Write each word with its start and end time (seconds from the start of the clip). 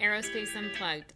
Aerospace 0.00 0.54
Unplugged. 0.54 1.12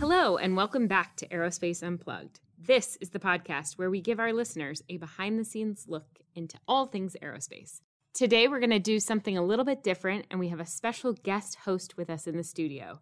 Hello, 0.00 0.36
and 0.38 0.56
welcome 0.56 0.88
back 0.88 1.14
to 1.16 1.28
Aerospace 1.28 1.84
Unplugged. 1.84 2.40
This 2.58 2.98
is 3.00 3.10
the 3.10 3.20
podcast 3.20 3.78
where 3.78 3.90
we 3.90 4.00
give 4.00 4.18
our 4.18 4.32
listeners 4.32 4.82
a 4.88 4.96
behind 4.96 5.38
the 5.38 5.44
scenes 5.44 5.84
look 5.86 6.18
into 6.34 6.58
all 6.66 6.86
things 6.86 7.16
aerospace. 7.22 7.80
Today, 8.14 8.48
we're 8.48 8.58
going 8.58 8.70
to 8.70 8.80
do 8.80 8.98
something 8.98 9.38
a 9.38 9.44
little 9.44 9.64
bit 9.64 9.84
different, 9.84 10.26
and 10.32 10.40
we 10.40 10.48
have 10.48 10.60
a 10.60 10.66
special 10.66 11.12
guest 11.12 11.58
host 11.64 11.96
with 11.96 12.10
us 12.10 12.26
in 12.26 12.36
the 12.36 12.42
studio. 12.42 12.98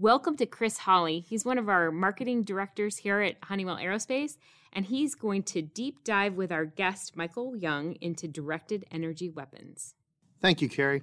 Welcome 0.00 0.36
to 0.36 0.46
Chris 0.46 0.78
Holly. 0.78 1.18
He's 1.28 1.44
one 1.44 1.58
of 1.58 1.68
our 1.68 1.90
marketing 1.90 2.44
directors 2.44 2.98
here 2.98 3.20
at 3.20 3.34
Honeywell 3.42 3.78
Aerospace, 3.78 4.36
and 4.72 4.86
he's 4.86 5.16
going 5.16 5.42
to 5.42 5.60
deep 5.60 6.04
dive 6.04 6.34
with 6.34 6.52
our 6.52 6.64
guest, 6.64 7.16
Michael 7.16 7.56
Young, 7.56 7.94
into 8.00 8.28
directed 8.28 8.84
energy 8.92 9.28
weapons. 9.28 9.96
Thank 10.40 10.62
you, 10.62 10.68
Carrie. 10.68 11.02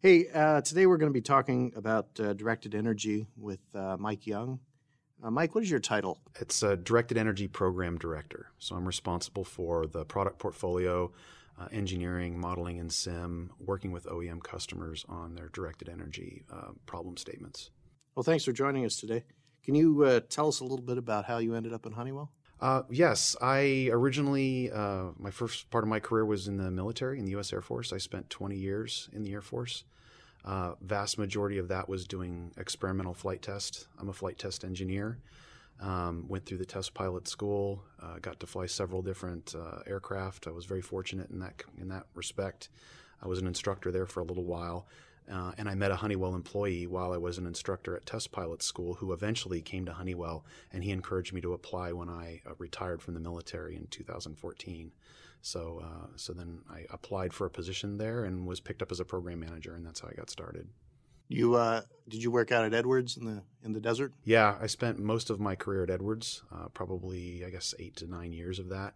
Hey, 0.00 0.28
uh, 0.34 0.60
today 0.60 0.84
we're 0.84 0.98
going 0.98 1.08
to 1.10 1.16
be 1.16 1.22
talking 1.22 1.72
about 1.74 2.08
uh, 2.20 2.34
directed 2.34 2.74
energy 2.74 3.26
with 3.38 3.60
uh, 3.74 3.96
Mike 3.98 4.26
Young. 4.26 4.60
Uh, 5.24 5.30
Mike, 5.30 5.54
what 5.54 5.64
is 5.64 5.70
your 5.70 5.80
title? 5.80 6.18
It's 6.38 6.62
a 6.62 6.76
directed 6.76 7.16
energy 7.16 7.48
program 7.48 7.96
director. 7.96 8.48
So 8.58 8.76
I'm 8.76 8.84
responsible 8.84 9.44
for 9.44 9.86
the 9.86 10.04
product 10.04 10.38
portfolio, 10.38 11.10
uh, 11.58 11.68
engineering, 11.72 12.38
modeling, 12.38 12.78
and 12.80 12.92
sim, 12.92 13.50
working 13.58 13.92
with 13.92 14.04
OEM 14.04 14.42
customers 14.42 15.06
on 15.08 15.36
their 15.36 15.48
directed 15.48 15.88
energy 15.88 16.44
uh, 16.52 16.72
problem 16.84 17.16
statements. 17.16 17.70
Well, 18.14 18.24
thanks 18.24 18.44
for 18.44 18.52
joining 18.52 18.84
us 18.84 18.96
today. 18.96 19.24
Can 19.64 19.74
you 19.74 20.04
uh, 20.04 20.20
tell 20.28 20.48
us 20.48 20.60
a 20.60 20.64
little 20.64 20.84
bit 20.84 20.98
about 20.98 21.26
how 21.26 21.38
you 21.38 21.54
ended 21.54 21.72
up 21.72 21.86
in 21.86 21.92
Honeywell? 21.92 22.30
Uh, 22.60 22.82
yes, 22.90 23.36
I 23.40 23.88
originally, 23.92 24.70
uh, 24.70 25.10
my 25.16 25.30
first 25.30 25.70
part 25.70 25.84
of 25.84 25.88
my 25.88 26.00
career 26.00 26.24
was 26.26 26.48
in 26.48 26.56
the 26.56 26.70
military, 26.70 27.18
in 27.18 27.24
the 27.24 27.30
U.S. 27.32 27.52
Air 27.52 27.62
Force. 27.62 27.92
I 27.92 27.98
spent 27.98 28.28
20 28.28 28.56
years 28.56 29.08
in 29.12 29.22
the 29.22 29.32
Air 29.32 29.40
Force. 29.40 29.84
Uh, 30.44 30.72
vast 30.80 31.18
majority 31.18 31.58
of 31.58 31.68
that 31.68 31.88
was 31.88 32.06
doing 32.06 32.50
experimental 32.56 33.14
flight 33.14 33.42
test. 33.42 33.86
I'm 33.98 34.08
a 34.08 34.12
flight 34.12 34.38
test 34.38 34.64
engineer. 34.64 35.18
Um, 35.80 36.26
went 36.28 36.44
through 36.44 36.58
the 36.58 36.66
test 36.66 36.92
pilot 36.92 37.28
school. 37.28 37.82
Uh, 38.02 38.18
got 38.20 38.40
to 38.40 38.46
fly 38.46 38.66
several 38.66 39.02
different 39.02 39.54
uh, 39.54 39.80
aircraft. 39.86 40.46
I 40.46 40.50
was 40.50 40.64
very 40.64 40.82
fortunate 40.82 41.30
in 41.30 41.38
that 41.38 41.62
in 41.80 41.88
that 41.88 42.06
respect. 42.14 42.68
I 43.22 43.28
was 43.28 43.38
an 43.38 43.46
instructor 43.46 43.90
there 43.90 44.06
for 44.06 44.20
a 44.20 44.24
little 44.24 44.44
while, 44.44 44.86
uh, 45.30 45.52
and 45.58 45.68
I 45.68 45.74
met 45.74 45.90
a 45.90 45.96
Honeywell 45.96 46.34
employee 46.34 46.86
while 46.86 47.12
I 47.12 47.16
was 47.16 47.38
an 47.38 47.46
instructor 47.46 47.96
at 47.96 48.06
test 48.06 48.32
pilot 48.32 48.62
school, 48.62 48.94
who 48.94 49.12
eventually 49.12 49.60
came 49.60 49.84
to 49.86 49.92
Honeywell, 49.92 50.44
and 50.72 50.84
he 50.84 50.90
encouraged 50.90 51.32
me 51.32 51.40
to 51.40 51.52
apply 51.52 51.92
when 51.92 52.08
I 52.08 52.42
uh, 52.46 52.54
retired 52.58 53.02
from 53.02 53.14
the 53.14 53.20
military 53.20 53.76
in 53.76 53.86
2014. 53.88 54.92
So, 55.42 55.82
uh, 55.82 56.08
so 56.16 56.32
then 56.32 56.60
I 56.70 56.84
applied 56.90 57.32
for 57.32 57.46
a 57.46 57.50
position 57.50 57.98
there 57.98 58.24
and 58.24 58.46
was 58.46 58.60
picked 58.60 58.82
up 58.82 58.92
as 58.92 59.00
a 59.00 59.04
program 59.04 59.40
manager, 59.40 59.74
and 59.74 59.86
that's 59.86 60.00
how 60.00 60.08
I 60.08 60.14
got 60.14 60.30
started. 60.30 60.68
You 61.28 61.54
uh, 61.54 61.82
did 62.08 62.24
you 62.24 62.32
work 62.32 62.50
out 62.50 62.64
at 62.64 62.74
Edwards 62.74 63.16
in 63.16 63.24
the 63.24 63.42
in 63.62 63.72
the 63.72 63.80
desert? 63.80 64.12
Yeah, 64.24 64.56
I 64.60 64.66
spent 64.66 64.98
most 64.98 65.30
of 65.30 65.38
my 65.38 65.54
career 65.54 65.84
at 65.84 65.90
Edwards, 65.90 66.42
uh, 66.52 66.66
probably 66.74 67.44
I 67.46 67.50
guess 67.50 67.72
eight 67.78 67.94
to 67.96 68.06
nine 68.08 68.32
years 68.32 68.58
of 68.58 68.68
that. 68.70 68.94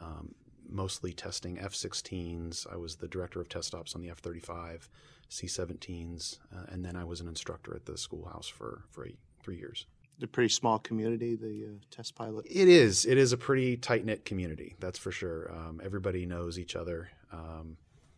Um, 0.00 0.34
mostly 0.68 1.12
testing 1.12 1.58
F-16s. 1.58 2.66
I 2.72 2.76
was 2.76 2.96
the 2.96 3.08
director 3.08 3.40
of 3.40 3.48
test 3.48 3.74
ops 3.74 3.94
on 3.94 4.00
the 4.00 4.10
F-35, 4.10 4.88
C-17s, 5.28 6.38
uh, 6.54 6.64
and 6.68 6.84
then 6.84 6.96
I 6.96 7.04
was 7.04 7.20
an 7.20 7.28
instructor 7.28 7.74
at 7.74 7.86
the 7.86 7.96
schoolhouse 7.98 8.48
for 8.48 8.84
for 8.90 9.06
eight, 9.06 9.18
three 9.42 9.56
years. 9.56 9.86
It's 10.14 10.24
a 10.24 10.26
pretty 10.26 10.48
small 10.48 10.80
community, 10.80 11.36
the 11.36 11.66
uh, 11.66 11.78
test 11.92 12.16
pilot. 12.16 12.44
It 12.50 12.68
is. 12.68 13.06
It 13.06 13.18
is 13.18 13.32
a 13.32 13.36
pretty 13.36 13.76
tight 13.76 14.04
knit 14.04 14.24
community. 14.24 14.74
That's 14.80 14.98
for 14.98 15.12
sure. 15.12 15.52
Um, 15.52 15.80
everybody 15.84 16.26
knows 16.26 16.58
each 16.58 16.74
other. 16.74 17.10
Um, 17.32 17.76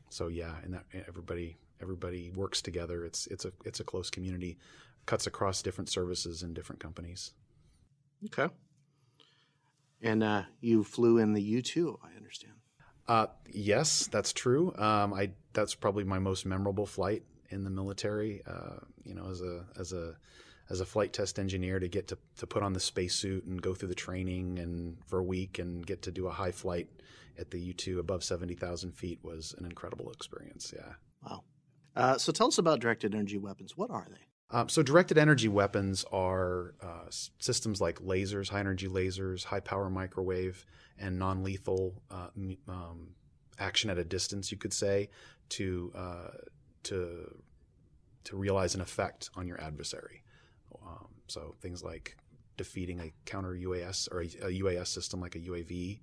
so 0.08 0.28
yeah, 0.28 0.54
and 0.64 0.72
that 0.75 0.84
everybody 1.06 1.58
everybody 1.82 2.30
works 2.30 2.62
together. 2.62 3.04
It's 3.04 3.26
it's 3.26 3.44
a 3.44 3.52
it's 3.64 3.80
a 3.80 3.84
close 3.84 4.10
community, 4.10 4.56
cuts 5.06 5.26
across 5.26 5.62
different 5.62 5.91
services 5.91 6.42
and 6.42 6.54
different 6.54 6.80
companies. 6.80 7.32
Okay. 8.26 8.52
And 10.03 10.22
uh, 10.22 10.43
you 10.61 10.84
flew 10.84 11.19
in 11.19 11.34
the 11.34 11.43
U 11.43 11.62
two, 11.62 11.99
I 12.03 12.16
understand. 12.16 12.55
Uh, 13.06 13.27
yes, 13.50 14.06
that's 14.06 14.33
true. 14.33 14.75
Um, 14.77 15.12
I 15.12 15.33
that's 15.53 15.75
probably 15.75 16.05
my 16.05 16.19
most 16.19 16.47
memorable 16.47 16.87
flight 16.87 17.22
in 17.50 17.65
the 17.65 17.71
military. 17.71 18.43
Uh, 18.47 18.78
you 19.05 19.15
know, 19.15 19.28
as 19.31 19.43
a 19.43 19.65
as 19.78 19.93
a 19.93 20.16
as 20.71 20.81
a 20.81 20.87
flight 20.87 21.12
test 21.12 21.38
engineer 21.38 21.81
to 21.81 21.88
get 21.88 22.09
to, 22.09 22.19
to 22.37 22.47
put 22.47 22.62
on 22.62 22.72
the 22.72 22.81
spacesuit 22.81 23.44
and 23.44 23.61
go 23.61 23.75
through 23.75 23.88
the 23.88 23.94
training 23.94 24.59
and 24.59 24.97
for 25.06 25.19
a 25.19 25.25
week 25.25 25.59
and 25.59 25.84
get 25.84 26.03
to 26.03 26.12
do 26.12 26.28
a 26.28 26.31
high 26.31 26.53
flight 26.53 26.88
at 27.38 27.50
the 27.50 27.59
U 27.59 27.72
two 27.72 27.99
above 27.99 28.22
seventy 28.22 28.55
thousand 28.55 28.93
feet 28.93 29.19
was 29.22 29.55
an 29.59 29.65
incredible 29.65 30.11
experience. 30.12 30.72
Yeah. 30.75 30.93
Wow. 31.28 31.43
Uh, 31.97 32.17
so 32.17 32.32
tell 32.32 32.47
us 32.47 32.59
about 32.59 32.81
directed 32.81 33.15
energy 33.15 33.37
weapons. 33.37 33.77
What 33.77 33.91
are 33.91 34.06
they? 34.09 34.29
Um, 34.53 34.69
so 34.69 34.83
directed 34.83 35.16
energy 35.16 35.49
weapons 35.49 36.05
are 36.11 36.75
uh, 36.83 37.09
systems 37.38 37.81
like 37.81 38.00
lasers, 38.00 38.49
high 38.49 38.61
energy 38.61 38.88
lasers, 38.88 39.44
high 39.44 39.61
power 39.61 39.88
microwave, 39.88 40.66
and 40.99 41.19
non 41.19 41.44
lethal 41.44 42.03
uh, 42.11 42.28
um, 42.69 43.15
action 43.59 43.91
at 43.91 43.99
a 43.99 44.05
distance. 44.05 44.50
You 44.50 44.59
could 44.59 44.72
say 44.72 45.09
to 45.50 45.93
uh, 45.94 46.31
to 46.84 47.43
to 48.25 48.37
realize 48.37 48.75
an 48.75 48.81
effect 48.81 49.31
on 49.37 49.47
your 49.47 49.61
adversary. 49.61 50.22
Um, 50.84 51.09
so 51.28 51.55
things 51.61 51.82
like 51.82 52.17
defeating 52.56 53.00
a 53.00 53.12
counter 53.25 53.53
UAS 53.53 54.12
or 54.12 54.21
a, 54.21 54.27
a 54.49 54.61
UAS 54.62 54.88
system 54.88 55.21
like 55.21 55.37
a 55.37 55.41
UAV, 55.41 56.00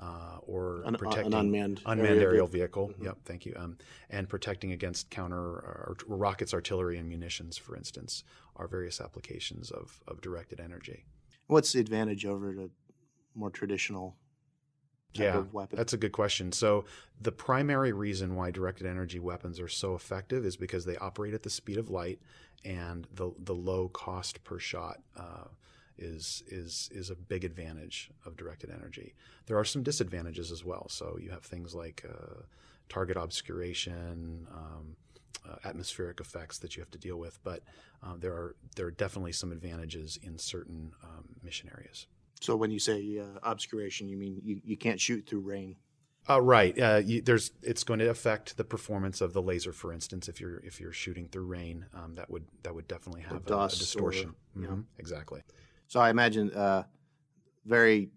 uh, 0.00 0.38
or 0.42 0.82
An- 0.84 0.96
uh, 0.96 1.10
an 1.10 1.34
unmanned 1.34 1.80
unmanned 1.86 2.08
aerial 2.10 2.22
aerial 2.22 2.46
vehicle. 2.46 2.86
vehicle. 2.88 3.02
Mhm. 3.02 3.06
Yep, 3.06 3.18
thank 3.24 3.46
you. 3.46 3.54
Um, 3.56 3.78
and 4.10 4.28
protecting 4.28 4.72
against 4.72 5.10
counter 5.10 5.38
or, 5.38 5.96
or 6.08 6.16
rockets, 6.16 6.52
artillery, 6.52 6.98
and 6.98 7.08
munitions, 7.08 7.56
for 7.56 7.76
instance, 7.76 8.24
are 8.56 8.66
various 8.68 9.00
applications 9.00 9.70
of, 9.70 10.00
of 10.06 10.20
directed 10.20 10.60
energy. 10.60 11.04
What's 11.46 11.72
the 11.72 11.80
advantage 11.80 12.24
over 12.26 12.50
a 12.50 12.68
more 13.34 13.50
traditional 13.50 14.16
type 15.14 15.46
Yeah. 15.52 15.66
That's 15.70 15.92
a 15.92 15.96
good 15.96 16.12
question. 16.12 16.52
So 16.52 16.84
the 17.20 17.32
primary 17.32 17.92
reason 17.92 18.34
why 18.34 18.50
directed 18.50 18.86
energy 18.86 19.20
weapons 19.20 19.60
are 19.60 19.68
so 19.68 19.94
effective 19.94 20.44
is 20.44 20.56
because 20.56 20.84
they 20.84 20.96
operate 20.96 21.34
at 21.34 21.42
the 21.42 21.50
speed 21.50 21.78
of 21.78 21.88
light 21.90 22.20
and 22.64 23.06
the 23.12 23.30
the 23.38 23.54
low 23.54 23.88
cost 23.88 24.42
per 24.42 24.58
shot 24.58 25.02
uh, 25.16 25.44
is 25.98 26.42
is 26.48 26.90
is 26.92 27.10
a 27.10 27.14
big 27.14 27.44
advantage 27.44 28.10
of 28.26 28.36
directed 28.36 28.70
energy. 28.70 29.14
There 29.46 29.58
are 29.58 29.64
some 29.64 29.82
disadvantages 29.82 30.50
as 30.50 30.64
well. 30.64 30.88
So 30.88 31.18
you 31.20 31.30
have 31.30 31.44
things 31.44 31.74
like 31.74 32.04
uh, 32.08 32.42
target 32.88 33.16
obscuration. 33.16 34.46
Um, 34.52 34.96
uh, 35.46 35.56
atmospheric 35.64 36.20
effects 36.20 36.58
that 36.58 36.74
you 36.74 36.80
have 36.80 36.90
to 36.90 36.96
deal 36.96 37.18
with, 37.18 37.38
but 37.44 37.62
uh, 38.02 38.14
there 38.18 38.32
are 38.32 38.56
there 38.76 38.86
are 38.86 38.90
definitely 38.90 39.32
some 39.32 39.52
advantages 39.52 40.18
in 40.22 40.38
certain 40.38 40.92
um, 41.02 41.24
mission 41.42 41.68
areas. 41.76 42.06
so 42.40 42.56
when 42.56 42.70
you 42.70 42.78
say 42.78 43.18
uh, 43.18 43.38
obscuration, 43.42 44.08
you 44.08 44.16
mean 44.16 44.40
you, 44.42 44.60
you 44.64 44.76
can't 44.76 45.00
shoot 45.00 45.26
through 45.26 45.40
rain. 45.40 45.76
Uh, 46.28 46.40
right. 46.40 46.78
Uh, 46.78 47.02
you, 47.04 47.20
there's 47.20 47.50
it's 47.62 47.84
going 47.84 48.00
to 48.00 48.08
affect 48.08 48.56
the 48.56 48.64
performance 48.64 49.20
of 49.20 49.34
the 49.34 49.42
laser, 49.42 49.72
for 49.72 49.92
instance. 49.92 50.28
If 50.28 50.40
you're 50.40 50.58
if 50.60 50.80
you're 50.80 50.92
shooting 50.92 51.28
through 51.28 51.44
rain, 51.44 51.84
um, 51.92 52.14
that 52.14 52.30
would 52.30 52.46
that 52.62 52.74
would 52.74 52.88
definitely 52.88 53.22
have 53.22 53.32
a, 53.32 53.36
a 53.36 53.40
dust 53.40 53.76
or- 53.76 53.80
distortion. 53.80 54.34
yeah. 54.58 54.76
Exactly. 54.98 55.42
So 55.94 56.00
I 56.00 56.10
imagine 56.10 56.50
uh, 56.50 56.82
very, 57.64 58.10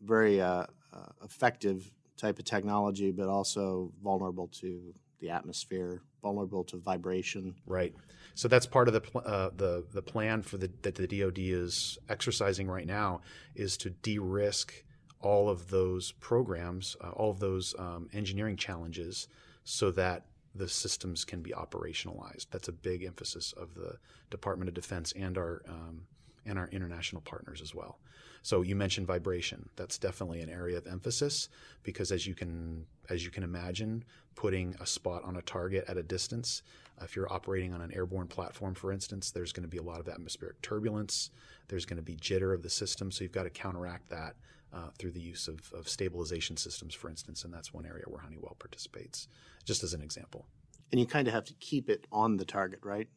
very 0.00 0.40
uh, 0.40 0.66
uh, 0.92 1.06
effective 1.24 1.90
type 2.16 2.38
of 2.38 2.44
technology, 2.44 3.10
but 3.10 3.26
also 3.26 3.90
vulnerable 4.00 4.46
to 4.60 4.94
the 5.18 5.30
atmosphere, 5.30 6.02
vulnerable 6.22 6.62
to 6.62 6.76
vibration. 6.76 7.56
Right. 7.66 7.92
So 8.34 8.46
that's 8.46 8.66
part 8.66 8.86
of 8.86 8.94
the 8.94 9.00
pl- 9.00 9.22
uh, 9.26 9.50
the 9.56 9.84
the 9.92 10.02
plan 10.02 10.42
for 10.42 10.56
the 10.56 10.70
that 10.82 10.94
the 10.94 11.08
DoD 11.08 11.38
is 11.38 11.98
exercising 12.08 12.68
right 12.68 12.86
now 12.86 13.22
is 13.56 13.76
to 13.78 13.90
de-risk 13.90 14.84
all 15.20 15.48
of 15.48 15.70
those 15.70 16.12
programs, 16.12 16.96
uh, 17.00 17.10
all 17.10 17.32
of 17.32 17.40
those 17.40 17.74
um, 17.76 18.08
engineering 18.12 18.56
challenges, 18.56 19.26
so 19.64 19.90
that 19.90 20.26
the 20.54 20.68
systems 20.68 21.24
can 21.24 21.42
be 21.42 21.50
operationalized. 21.50 22.46
That's 22.52 22.68
a 22.68 22.72
big 22.72 23.02
emphasis 23.02 23.52
of 23.56 23.74
the 23.74 23.98
Department 24.30 24.68
of 24.68 24.74
Defense 24.74 25.12
and 25.16 25.36
our 25.36 25.62
um, 25.68 26.06
and 26.46 26.58
our 26.58 26.68
international 26.68 27.22
partners 27.22 27.60
as 27.60 27.74
well. 27.74 27.98
So 28.42 28.60
you 28.60 28.76
mentioned 28.76 29.06
vibration. 29.06 29.68
That's 29.76 29.96
definitely 29.96 30.40
an 30.42 30.50
area 30.50 30.76
of 30.76 30.86
emphasis 30.86 31.48
because 31.82 32.12
as 32.12 32.26
you 32.26 32.34
can 32.34 32.86
as 33.08 33.24
you 33.24 33.30
can 33.30 33.42
imagine, 33.42 34.04
putting 34.34 34.74
a 34.80 34.86
spot 34.86 35.22
on 35.24 35.36
a 35.36 35.42
target 35.42 35.84
at 35.88 35.96
a 35.96 36.02
distance, 36.02 36.62
if 37.02 37.16
you're 37.16 37.32
operating 37.32 37.72
on 37.74 37.80
an 37.80 37.92
airborne 37.92 38.28
platform, 38.28 38.74
for 38.74 38.92
instance, 38.92 39.30
there's 39.30 39.52
going 39.52 39.62
to 39.62 39.68
be 39.68 39.78
a 39.78 39.82
lot 39.82 40.00
of 40.00 40.08
atmospheric 40.08 40.60
turbulence. 40.62 41.30
There's 41.68 41.84
going 41.84 41.96
to 41.96 42.02
be 42.02 42.16
jitter 42.16 42.54
of 42.54 42.62
the 42.62 42.70
system, 42.70 43.10
so 43.10 43.24
you've 43.24 43.32
got 43.32 43.44
to 43.44 43.50
counteract 43.50 44.08
that 44.10 44.36
uh, 44.72 44.90
through 44.98 45.12
the 45.12 45.20
use 45.20 45.48
of, 45.48 45.72
of 45.72 45.88
stabilization 45.88 46.56
systems, 46.56 46.94
for 46.94 47.08
instance, 47.08 47.44
and 47.44 47.52
that's 47.52 47.72
one 47.72 47.86
area 47.86 48.04
where 48.06 48.20
Honeywell 48.20 48.56
participates. 48.58 49.28
Just 49.64 49.82
as 49.82 49.94
an 49.94 50.02
example. 50.02 50.46
And 50.90 51.00
you 51.00 51.06
kind 51.06 51.26
of 51.26 51.34
have 51.34 51.44
to 51.44 51.54
keep 51.54 51.88
it 51.88 52.06
on 52.12 52.36
the 52.36 52.44
target, 52.44 52.80
right? 52.82 53.08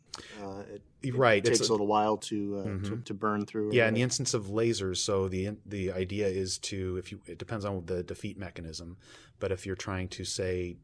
Uh, 0.42 0.64
it, 1.04 1.16
right. 1.16 1.46
It 1.46 1.50
takes 1.50 1.70
a, 1.70 1.72
a, 1.72 1.74
little 1.74 1.88
while 1.88 2.18
to, 2.18 2.58
uh, 2.58 2.68
mm-hmm. 2.68 2.86
to, 2.86 3.02
to 3.04 3.14
burn 3.14 3.46
through. 3.46 3.72
Yeah, 3.74 3.88
in 3.88 3.94
the 3.94 4.02
instance 4.02 4.34
of 4.34 4.46
lasers, 4.46 4.98
so 4.98 5.28
the 5.28 5.52
the 5.66 5.92
idea 5.92 6.28
is 6.28 6.58
to 6.60 6.98
if 6.98 7.12
you 7.12 7.20
it 7.28 7.38
depends 7.38 7.66
on 7.66 7.86
the 7.86 8.04
defeat 8.04 8.38
mechanism, 8.38 8.98
but 9.40 9.52
if 9.52 9.66
you're 9.66 9.76
trying 9.76 10.08
to 10.10 10.24
say 10.24 10.78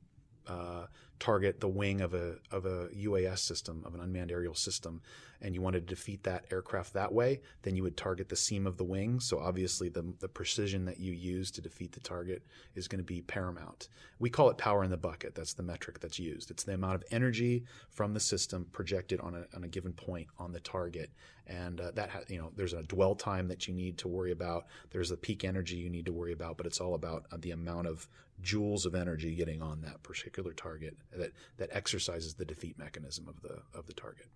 uh, 0.48 0.86
target 1.20 1.62
the 1.62 1.68
wing 1.68 2.02
of 2.02 2.14
a 2.14 2.36
of 2.52 2.66
a 2.66 2.90
UAS 2.90 3.40
system 3.40 3.84
of 3.86 3.96
an 3.96 4.02
unmanned 4.02 4.32
aerial 4.32 4.56
system, 4.56 5.02
and 5.44 5.54
you 5.54 5.62
wanted 5.62 5.86
to 5.88 5.94
defeat 5.94 6.24
that 6.24 6.46
aircraft 6.52 6.94
that 6.94 7.14
way, 7.14 7.42
then 7.62 7.76
you 7.76 7.84
would 7.84 7.98
target 7.98 8.30
the 8.30 8.36
seam 8.36 8.66
of 8.66 8.78
the 8.78 8.84
wing. 8.84 9.20
So 9.20 9.40
obviously, 9.40 9.90
the 9.90 10.14
the 10.20 10.28
precision 10.28 10.86
that 10.86 11.00
you 11.00 11.12
use 11.12 11.52
to 11.52 11.62
defeat 11.62 11.92
the 11.92 12.00
target 12.00 12.44
is 12.76 12.88
going 12.88 13.00
to 13.00 13.04
be 13.04 13.22
paramount. 13.22 13.90
We 14.20 14.30
call 14.30 14.50
it 14.50 14.58
power 14.58 14.84
in 14.84 14.90
the 14.90 14.98
bucket. 14.98 15.36
That's 15.36 15.54
the 15.54 15.64
metric 15.64 16.00
that's 16.00 16.18
used. 16.18 16.50
It's 16.50 16.64
the 16.64 16.74
amount 16.74 16.96
of 16.96 17.04
energy 17.12 17.66
from 17.90 18.14
the 18.14 18.20
system 18.20 18.68
projected 18.72 19.20
on 19.20 19.36
a 19.36 19.46
on 19.56 19.64
a 19.64 19.68
given 19.68 19.94
point 19.94 20.28
on 20.40 20.54
the 20.54 20.62
target, 20.62 21.12
and 21.46 21.82
uh, 21.82 21.92
that 21.92 22.10
ha- 22.10 22.22
you 22.30 22.38
know 22.38 22.52
there's 22.56 22.74
a 22.74 22.84
dwell 22.84 23.16
time 23.16 23.48
that 23.50 23.68
you 23.68 23.74
need 23.74 23.98
to 24.00 24.08
worry 24.08 24.32
about. 24.32 24.66
There's 24.92 25.12
a 25.12 25.18
peak 25.18 25.44
energy 25.44 25.76
you 25.76 25.90
need 25.90 26.06
to 26.06 26.14
worry 26.14 26.32
about, 26.32 26.58
but 26.58 26.66
it's 26.66 26.80
all 26.80 26.96
about 26.96 27.26
uh, 27.32 27.38
the 27.40 27.52
amount 27.52 27.88
of 27.88 28.08
joules 28.42 28.86
of 28.86 28.96
energy 28.96 29.36
getting 29.36 29.62
on 29.62 29.82
that 29.82 30.02
particular 30.04 30.54
target 30.54 30.98
that 31.16 31.32
that 31.58 31.70
exercises 31.72 32.36
the 32.36 32.46
defeat 32.46 32.80
mechanism 32.80 33.28
of 33.28 33.42
the 33.42 33.60
of 33.78 33.88
the 33.88 33.94
target. 33.94 34.28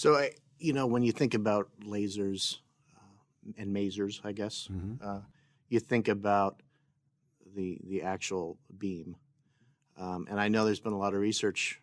So 0.00 0.16
I, 0.16 0.30
you 0.58 0.72
know, 0.72 0.86
when 0.86 1.02
you 1.02 1.12
think 1.12 1.34
about 1.34 1.68
lasers 1.84 2.56
uh, 2.96 3.52
and 3.58 3.76
masers, 3.76 4.18
I 4.24 4.32
guess 4.32 4.66
mm-hmm. 4.72 4.94
uh, 5.06 5.20
you 5.68 5.78
think 5.78 6.08
about 6.08 6.62
the 7.54 7.78
the 7.84 8.00
actual 8.00 8.56
beam, 8.78 9.16
um, 9.98 10.26
and 10.30 10.40
I 10.40 10.48
know 10.48 10.64
there's 10.64 10.80
been 10.80 10.94
a 10.94 10.98
lot 10.98 11.12
of 11.12 11.20
research 11.20 11.82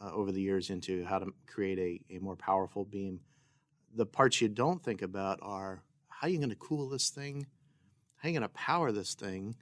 uh, 0.00 0.12
over 0.12 0.30
the 0.30 0.40
years 0.40 0.70
into 0.70 1.04
how 1.06 1.18
to 1.18 1.34
create 1.48 1.80
a, 1.80 2.14
a 2.14 2.18
more 2.20 2.36
powerful 2.36 2.84
beam. 2.84 3.18
The 3.96 4.06
parts 4.06 4.40
you 4.40 4.48
don't 4.48 4.80
think 4.80 5.02
about 5.02 5.40
are 5.42 5.82
how 6.06 6.28
are 6.28 6.30
you 6.30 6.38
going 6.38 6.50
to 6.50 6.54
cool 6.54 6.88
this 6.88 7.10
thing, 7.10 7.48
how 8.14 8.28
are 8.28 8.30
you 8.30 8.38
going 8.38 8.48
to 8.48 8.54
power 8.54 8.92
this 8.92 9.14
thing, 9.14 9.56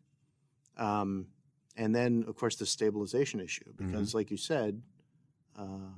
um, 0.77 1.29
and 1.75 1.95
then, 1.95 2.27
of 2.29 2.37
course, 2.37 2.57
the 2.57 2.67
stabilization 2.67 3.41
issue, 3.41 3.73
because, 3.75 4.09
mm-hmm. 4.09 4.19
like 4.19 4.31
you 4.31 4.37
said, 4.37 4.83
uh, 5.59 5.95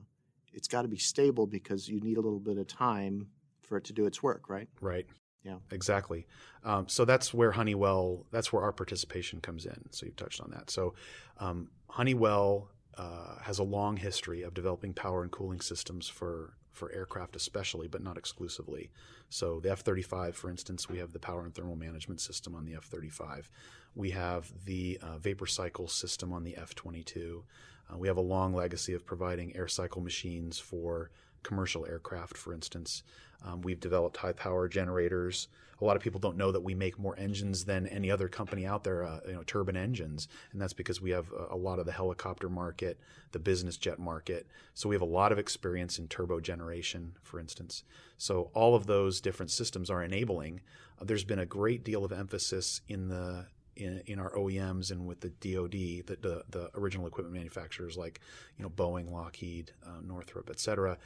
it's 0.57 0.69
got 0.69 0.83
to 0.83 0.89
be 0.89 0.97
stable 0.97 1.47
because 1.47 1.89
you 1.89 2.01
need 2.01 2.17
a 2.17 2.21
little 2.21 2.41
bit 2.41 2.59
of 2.59 2.67
time 2.67 3.29
for 3.63 3.77
it 3.77 3.85
to 3.85 3.93
do 3.93 4.07
its 4.07 4.23
work, 4.23 4.49
right? 4.49 4.69
Right. 4.81 5.07
Yeah. 5.45 5.57
Exactly. 5.71 6.27
Um, 6.65 6.89
so 6.89 7.05
that's 7.05 7.33
where 7.33 7.53
Honeywell, 7.53 8.27
that's 8.33 8.53
where 8.53 8.63
our 8.63 8.73
participation 8.73 9.41
comes 9.41 9.65
in. 9.67 9.85
So 9.93 10.07
you've 10.07 10.17
touched 10.17 10.41
on 10.41 10.51
that. 10.51 10.71
So 10.71 10.95
um, 11.39 11.69
Honeywell 11.89 12.69
uh, 12.97 13.39
has 13.43 13.59
a 13.59 13.63
long 13.63 13.97
history 13.97 14.43
of 14.43 14.55
developing 14.55 14.93
power 14.93 15.23
and 15.23 15.31
cooling 15.31 15.61
systems 15.61 16.09
for 16.09 16.55
for 16.73 16.93
aircraft 16.93 17.35
especially, 17.35 17.89
but 17.89 18.03
not 18.03 18.19
exclusively. 18.19 18.91
So 19.31 19.61
the 19.61 19.71
F-35, 19.71 20.35
for 20.35 20.51
instance, 20.51 20.91
we 20.91 20.99
have 20.99 21.15
the 21.15 21.19
power 21.19 21.43
and 21.43 21.55
thermal 21.55 21.75
management 21.75 22.21
system 22.21 22.55
on 22.55 22.67
the 22.67 22.75
F-35. 22.75 23.49
We 23.95 24.11
have 24.11 24.53
the 24.67 24.99
uh, 25.01 25.17
vapor 25.17 25.47
cycle 25.47 25.89
system 25.89 26.35
on 26.35 26.45
the 26.45 26.55
F-22. 26.55 27.45
Uh, 27.93 27.99
we 27.99 28.09
have 28.09 28.17
a 28.17 28.23
long 28.23 28.53
legacy 28.55 28.95
of 28.95 29.07
providing 29.07 29.55
air 29.57 29.69
cycle 29.69 30.01
machines 30.01 30.59
for 30.59 31.11
commercial 31.43 31.87
aircraft, 31.87 32.37
for 32.37 32.53
instance. 32.53 33.03
Um, 33.45 33.61
we've 33.61 33.81
developed 33.81 34.17
high 34.17 34.33
power 34.33 34.69
generators. 34.69 35.49
A 35.81 35.85
lot 35.85 35.95
of 35.95 36.03
people 36.03 36.19
don't 36.19 36.39
know 36.39 36.51
that 36.53 36.63
we 36.63 36.75
make 36.75 36.99
more 36.99 37.17
engines 37.19 37.65
than 37.65 37.87
any 37.87 38.11
other 38.11 38.29
company 38.29 38.67
out 38.67 38.83
there, 38.83 39.05
uh, 39.05 39.21
you 39.27 39.35
know, 39.35 39.43
turbine 39.43 39.77
engines. 39.77 40.27
And 40.53 40.61
that's 40.61 40.73
because 40.73 41.01
we 41.01 41.11
have 41.11 41.31
a, 41.33 41.55
a, 41.55 41.57
lot 41.57 41.79
of 41.79 41.87
the 41.87 41.93
helicopter 41.93 42.49
market, 42.49 42.99
the 43.33 43.39
business 43.39 43.77
jet 43.77 43.99
market. 43.99 44.47
So 44.75 44.89
we 44.89 44.95
have 44.95 45.03
a 45.03 45.05
lot 45.05 45.33
of 45.33 45.39
experience 45.39 45.99
in 45.99 46.09
turbo 46.09 46.41
generation, 46.41 47.13
for 47.23 47.39
instance. 47.39 47.85
So 48.17 48.51
all 48.55 48.75
of 48.75 48.87
those 48.87 49.21
different 49.21 49.51
systems 49.51 49.91
are 49.91 50.03
enabling. 50.03 50.63
Uh, 51.01 51.05
there's 51.05 51.25
been 51.25 51.39
a 51.39 51.47
great 51.47 51.85
deal 51.85 52.05
of 52.05 52.13
emphasis 52.13 52.81
in 52.89 53.09
the 53.09 53.47
in, 53.77 54.03
in 54.07 54.19
our 54.19 54.31
OEMs 54.33 54.91
and 54.91 55.07
with 55.07 55.21
the 55.21 55.29
DoD, 55.29 56.07
the, 56.07 56.19
the, 56.21 56.43
the 56.51 56.71
original 56.75 57.07
equipment 57.07 57.35
manufacturers 57.35 57.97
like 57.97 58.21
you 58.57 58.63
know 58.63 58.71
Boeing, 58.71 59.11
Lockheed, 59.11 59.73
uh, 59.85 60.01
Northrop, 60.03 60.49
et 60.51 60.59
cetera, 60.59 60.99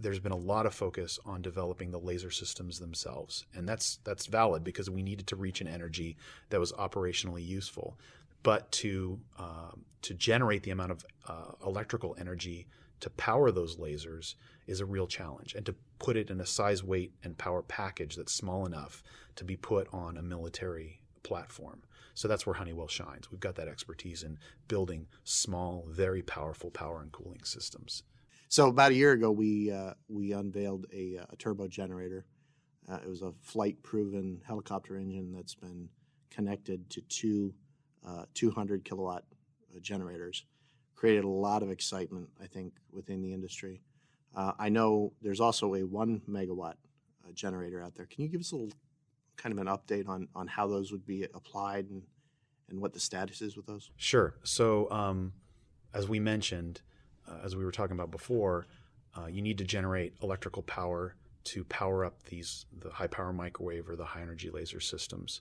there's 0.00 0.20
been 0.20 0.32
a 0.32 0.36
lot 0.36 0.66
of 0.66 0.74
focus 0.74 1.18
on 1.24 1.42
developing 1.42 1.90
the 1.90 1.98
laser 1.98 2.30
systems 2.30 2.78
themselves, 2.78 3.44
and 3.54 3.68
that's 3.68 3.98
that's 4.04 4.26
valid 4.26 4.64
because 4.64 4.88
we 4.88 5.02
needed 5.02 5.26
to 5.28 5.36
reach 5.36 5.60
an 5.60 5.68
energy 5.68 6.16
that 6.50 6.60
was 6.60 6.72
operationally 6.72 7.46
useful. 7.46 7.98
But 8.42 8.70
to 8.72 9.18
uh, 9.38 9.72
to 10.02 10.14
generate 10.14 10.62
the 10.62 10.70
amount 10.70 10.92
of 10.92 11.04
uh, 11.26 11.52
electrical 11.66 12.16
energy 12.18 12.66
to 13.00 13.10
power 13.10 13.50
those 13.50 13.76
lasers 13.76 14.34
is 14.66 14.80
a 14.80 14.86
real 14.86 15.06
challenge, 15.06 15.54
and 15.54 15.64
to 15.66 15.74
put 15.98 16.16
it 16.16 16.30
in 16.30 16.40
a 16.40 16.46
size, 16.46 16.84
weight, 16.84 17.12
and 17.24 17.36
power 17.36 17.62
package 17.62 18.16
that's 18.16 18.32
small 18.32 18.66
enough 18.66 19.02
to 19.36 19.44
be 19.44 19.56
put 19.56 19.88
on 19.92 20.16
a 20.16 20.22
military 20.22 21.00
platform. 21.28 21.82
So 22.14 22.26
that's 22.26 22.46
where 22.46 22.54
Honeywell 22.54 22.88
shines. 22.88 23.30
We've 23.30 23.38
got 23.38 23.54
that 23.56 23.68
expertise 23.68 24.22
in 24.22 24.38
building 24.66 25.06
small, 25.24 25.84
very 25.86 26.22
powerful 26.22 26.70
power 26.70 27.02
and 27.02 27.12
cooling 27.12 27.44
systems. 27.44 28.02
So 28.48 28.68
about 28.68 28.92
a 28.92 28.94
year 28.94 29.12
ago, 29.12 29.30
we 29.30 29.70
uh, 29.70 29.92
we 30.08 30.32
unveiled 30.32 30.86
a, 30.92 31.20
a 31.30 31.36
turbo 31.36 31.68
generator. 31.68 32.24
Uh, 32.90 32.98
it 33.04 33.08
was 33.08 33.20
a 33.20 33.34
flight-proven 33.42 34.40
helicopter 34.46 34.96
engine 34.96 35.34
that's 35.34 35.54
been 35.54 35.90
connected 36.30 36.88
to 36.90 37.02
two 37.02 37.54
uh, 38.06 38.24
200 38.32 38.84
kilowatt 38.84 39.24
uh, 39.76 39.80
generators. 39.80 40.46
Created 40.96 41.24
a 41.24 41.28
lot 41.28 41.62
of 41.62 41.70
excitement, 41.70 42.28
I 42.42 42.46
think, 42.46 42.72
within 42.90 43.20
the 43.20 43.34
industry. 43.34 43.82
Uh, 44.34 44.52
I 44.58 44.70
know 44.70 45.12
there's 45.20 45.40
also 45.40 45.74
a 45.74 45.84
one 45.84 46.22
megawatt 46.28 46.76
uh, 47.26 47.32
generator 47.34 47.82
out 47.82 47.94
there. 47.94 48.06
Can 48.06 48.22
you 48.22 48.28
give 48.28 48.40
us 48.40 48.52
a 48.52 48.56
little 48.56 48.72
kind 49.38 49.52
of 49.52 49.58
an 49.58 49.66
update 49.66 50.08
on 50.08 50.28
on 50.34 50.46
how 50.46 50.66
those 50.66 50.92
would 50.92 51.06
be 51.06 51.24
applied 51.34 51.88
and 51.88 52.02
and 52.68 52.80
what 52.80 52.92
the 52.92 53.00
status 53.00 53.40
is 53.40 53.56
with 53.56 53.66
those? 53.66 53.90
Sure. 53.96 54.34
So 54.42 54.90
um, 54.90 55.32
as 55.94 56.08
we 56.08 56.20
mentioned 56.20 56.82
uh, 57.28 57.38
as 57.44 57.56
we 57.56 57.64
were 57.64 57.72
talking 57.72 57.94
about 57.94 58.10
before, 58.10 58.66
uh, 59.16 59.26
you 59.26 59.42
need 59.42 59.58
to 59.58 59.64
generate 59.64 60.14
electrical 60.22 60.62
power 60.62 61.14
to 61.44 61.64
power 61.64 62.04
up 62.04 62.22
these 62.24 62.66
the 62.80 62.90
high 62.90 63.06
power 63.06 63.32
microwave 63.32 63.88
or 63.88 63.96
the 63.96 64.04
high 64.04 64.22
energy 64.22 64.50
laser 64.50 64.80
systems. 64.80 65.40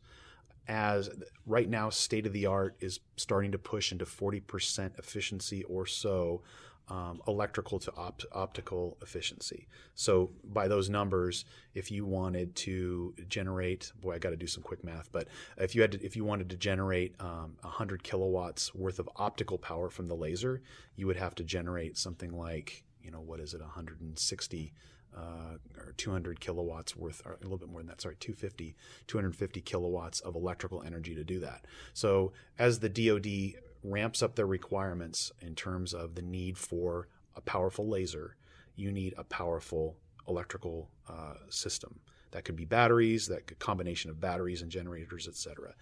As 0.68 1.10
right 1.46 1.70
now, 1.70 1.90
state 1.90 2.26
of 2.26 2.34
the 2.34 2.46
art 2.46 2.76
is 2.82 3.00
starting 3.16 3.54
to 3.54 3.58
push 3.58 3.94
into 3.94 4.04
40% 4.04 5.00
efficiency 5.00 5.64
or 5.64 5.86
so 5.86 6.42
um, 6.89 7.22
electrical 7.28 7.80
to 7.80 7.94
opt- 7.95 8.25
optical 8.31 8.98
efficiency. 9.01 9.68
So 9.95 10.31
by 10.44 10.68
those 10.68 10.89
numbers, 10.89 11.45
if 11.74 11.92
you 11.92 12.06
wanted 12.06 12.56
to 12.57 13.13
generate, 13.28 13.92
boy, 14.01 14.16
I 14.16 14.19
got 14.19 14.30
to 14.30 14.38
do 14.38 14.48
some 14.48 14.63
quick 14.63 14.83
math, 14.83 15.12
but 15.12 15.28
if 15.57 15.76
you 15.76 15.81
had 15.81 15.94
to, 15.94 16.06
if 16.06 16.16
you 16.16 16.23
wanted 16.23 16.50
to 16.50 16.57
generate 16.57 17.16
um, 17.19 17.57
100 17.62 18.04
kilowatts 18.04 18.73
worth 18.73 19.00
of 19.00 19.09
optical 19.18 19.57
power 19.57 19.90
from 19.90 20.07
the 20.07 20.16
laser, 20.16 20.62
you 20.95 21.07
would 21.07 21.18
have 21.18 21.35
to 21.35 21.44
generate 21.44 21.97
something 21.97 22.38
like, 22.38 22.83
you 23.02 23.12
know, 23.12 23.21
what 23.21 23.40
is 23.40 23.54
it, 23.54 23.59
160 23.62 24.73
uh, 25.16 25.57
or 25.78 25.94
200 25.97 26.40
kilowatts 26.40 26.95
worth, 26.95 27.21
or 27.26 27.33
a 27.33 27.44
little 27.44 27.57
bit 27.57 27.69
more 27.69 27.81
than 27.81 27.88
that, 27.88 28.02
sorry, 28.02 28.16
250, 28.19 28.76
250 29.07 29.62
kilowatts 29.62 30.19
of 30.19 30.35
electrical 30.35 30.83
energy 30.83 31.16
to 31.16 31.23
do 31.23 31.40
that. 31.40 31.66
So 31.94 32.33
as 32.59 32.80
the 32.80 32.90
DoD 32.90 33.62
ramps 33.84 34.22
up 34.22 34.36
their 34.36 34.48
requirements 34.48 35.31
in 35.42 35.56
terms 35.56 35.94
of 35.94 36.16
the 36.16 36.22
need 36.22 36.57
for 36.57 37.07
a 37.36 37.42
powerful 37.42 37.88
laser, 37.88 38.36
you 38.76 38.92
need 38.92 39.14
a 39.18 39.24
powerful 39.24 39.98
electrical 40.28 40.90
uh, 41.10 41.36
system. 41.50 42.00
That 42.31 42.44
could 42.44 42.56
be 42.56 42.66
batteries, 42.66 43.28
that 43.28 43.48
could 43.48 43.60
combination 43.60 44.12
of 44.12 44.19
batteries 44.19 44.62
and 44.62 44.72
generators, 44.72 45.28
etc. 45.28 45.74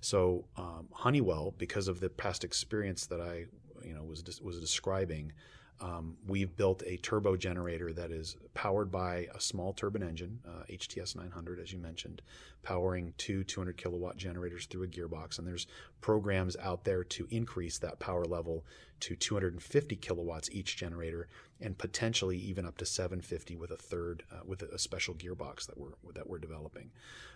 So 0.00 0.44
um, 0.56 0.88
Honeywell, 0.92 1.54
because 1.56 1.88
of 1.88 2.00
the 2.00 2.10
past 2.10 2.44
experience 2.44 3.06
that 3.06 3.20
I, 3.20 3.46
you 3.82 3.94
know, 3.94 4.02
was 4.02 4.22
was 4.42 4.60
describing, 4.60 5.32
um, 5.80 6.16
we've 6.26 6.56
built 6.56 6.82
a 6.86 6.96
turbo 6.98 7.36
generator 7.36 7.92
that 7.92 8.10
is 8.10 8.36
powered 8.54 8.90
by 8.90 9.28
a 9.34 9.40
small 9.40 9.72
turbine 9.72 10.02
engine, 10.02 10.40
uh, 10.46 10.62
HTS 10.70 11.16
900, 11.16 11.58
as 11.58 11.72
you 11.72 11.78
mentioned, 11.78 12.22
powering 12.62 13.12
two 13.18 13.44
200 13.44 13.76
kilowatt 13.76 14.16
generators 14.16 14.66
through 14.66 14.84
a 14.84 14.86
gearbox. 14.86 15.38
And 15.38 15.46
there's 15.46 15.66
programs 16.00 16.56
out 16.58 16.84
there 16.84 17.02
to 17.04 17.26
increase 17.30 17.78
that 17.78 17.98
power 17.98 18.24
level 18.24 18.64
to 19.00 19.16
250 19.16 19.96
kilowatts 19.96 20.48
each 20.50 20.76
generator, 20.76 21.28
and 21.64 21.78
potentially 21.78 22.36
even 22.36 22.66
up 22.66 22.76
to 22.76 22.84
750 22.84 23.56
with 23.56 23.70
a 23.70 23.76
third, 23.76 24.22
uh, 24.30 24.40
with 24.44 24.62
a 24.62 24.78
special 24.78 25.14
gearbox 25.14 25.66
that 25.66 25.78
we're 25.78 25.92
that 26.12 26.28
we're 26.28 26.38
developing. 26.38 26.90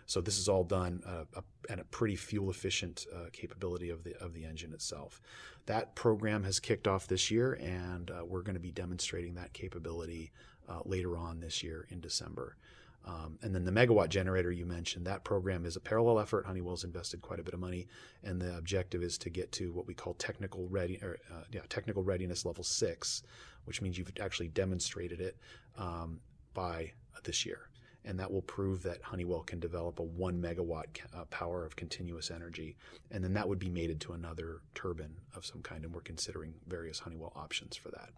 So 0.07 0.21
this 0.21 0.39
is 0.39 0.49
all 0.49 0.65
done 0.65 1.03
uh, 1.05 1.41
at 1.69 1.79
a 1.79 1.85
pretty 1.85 2.17
fuel 2.17 2.51
efficient 2.51 3.07
uh, 3.15 3.31
capability 3.33 3.91
of 3.91 4.05
the 4.05 4.15
of 4.23 4.35
the 4.35 4.45
engine 4.45 4.73
itself. 4.73 5.21
That 5.67 5.95
program 5.95 6.45
has 6.45 6.61
kicked 6.61 6.87
off 6.87 7.07
this 7.07 7.31
year, 7.31 7.55
and 7.55 8.11
uh, 8.11 8.25
we're 8.25 8.43
going 8.43 8.55
to 8.55 8.61
be 8.61 8.71
demonstrating 8.71 9.35
that 9.35 9.53
capability 9.55 10.31
uh, 10.69 10.81
later 10.85 11.17
on 11.17 11.41
this 11.41 11.63
year 11.63 11.87
in 11.89 12.01
December. 12.01 12.57
Um, 13.05 13.38
and 13.40 13.55
then 13.55 13.64
the 13.64 13.73
megawatt 13.73 14.11
generator 14.11 14.52
you 14.52 14.67
mentioned, 14.67 15.07
that 15.07 15.25
program 15.25 15.64
is 15.64 15.76
a 15.76 15.81
parallel 15.81 16.19
effort. 16.19 16.45
Honeywell's 16.45 16.85
invested 16.85 17.23
quite 17.23 17.40
a 17.40 17.43
bit 17.43 17.55
of 17.55 17.61
money, 17.61 17.87
and 18.23 18.38
the 18.38 18.57
objective 18.59 19.02
is 19.02 19.17
to 19.19 19.31
get 19.31 19.50
to 19.52 19.73
what 19.73 19.87
we 19.87 19.95
call 19.95 20.14
technical 20.14 20.69
ready, 20.69 20.99
or, 21.02 21.19
uh, 21.33 21.45
yeah, 21.50 21.62
technical 21.71 22.02
readiness 22.02 22.45
level 22.45 22.64
six, 22.64 23.23
which 23.64 23.81
means 23.81 23.97
you've 23.97 24.12
actually 24.21 24.49
demonstrated 24.49 25.21
it 25.21 25.37
um, 25.78 26.21
by 26.52 26.93
this 27.25 27.47
year, 27.47 27.71
and 28.05 28.21
that 28.21 28.31
will 28.31 28.43
prove 28.43 28.83
that 28.83 29.02
Honeywell 29.02 29.43
can 29.43 29.59
develop 29.59 30.00
a 30.00 30.02
one 30.02 30.40
megawatt 30.40 30.87
uh, 31.17 31.25
power 31.26 31.64
of 31.64 31.76
continuous 31.76 32.31
energy, 32.31 32.76
and 33.11 33.25
then 33.25 33.33
that 33.33 33.49
would 33.49 33.59
be 33.59 33.71
mated 33.71 34.00
to 34.02 34.12
another 34.12 34.61
turbine 34.75 35.17
of 35.35 35.47
some 35.47 35.62
kind, 35.62 35.85
and 35.85 35.95
we're 35.95 36.02
considering 36.02 36.55
various 36.67 36.99
Honeywell 36.99 37.33
options 37.35 37.75
for 37.75 37.90
that. 37.90 38.11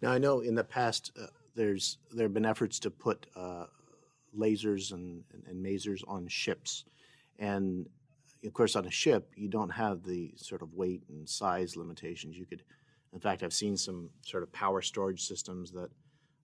Now 0.00 0.10
I 0.10 0.18
know 0.18 0.40
in 0.40 0.54
the 0.56 0.64
past 0.64 1.12
uh, 1.20 1.26
there's 1.54 1.98
there 2.10 2.24
have 2.24 2.34
been 2.34 2.44
efforts 2.44 2.80
to 2.80 2.90
put 2.90 3.26
uh, 3.36 3.66
lasers 4.36 4.92
and, 4.92 5.24
and, 5.32 5.42
and 5.46 5.64
masers 5.64 6.02
on 6.08 6.28
ships. 6.28 6.84
And 7.38 7.88
of 8.44 8.52
course, 8.52 8.76
on 8.76 8.86
a 8.86 8.90
ship, 8.90 9.30
you 9.36 9.48
don't 9.48 9.70
have 9.70 10.02
the 10.02 10.32
sort 10.36 10.62
of 10.62 10.74
weight 10.74 11.02
and 11.08 11.28
size 11.28 11.76
limitations. 11.76 12.36
You 12.36 12.44
could, 12.46 12.62
in 13.12 13.20
fact, 13.20 13.42
I've 13.42 13.52
seen 13.52 13.76
some 13.76 14.10
sort 14.22 14.42
of 14.42 14.52
power 14.52 14.82
storage 14.82 15.22
systems 15.22 15.70
that 15.72 15.90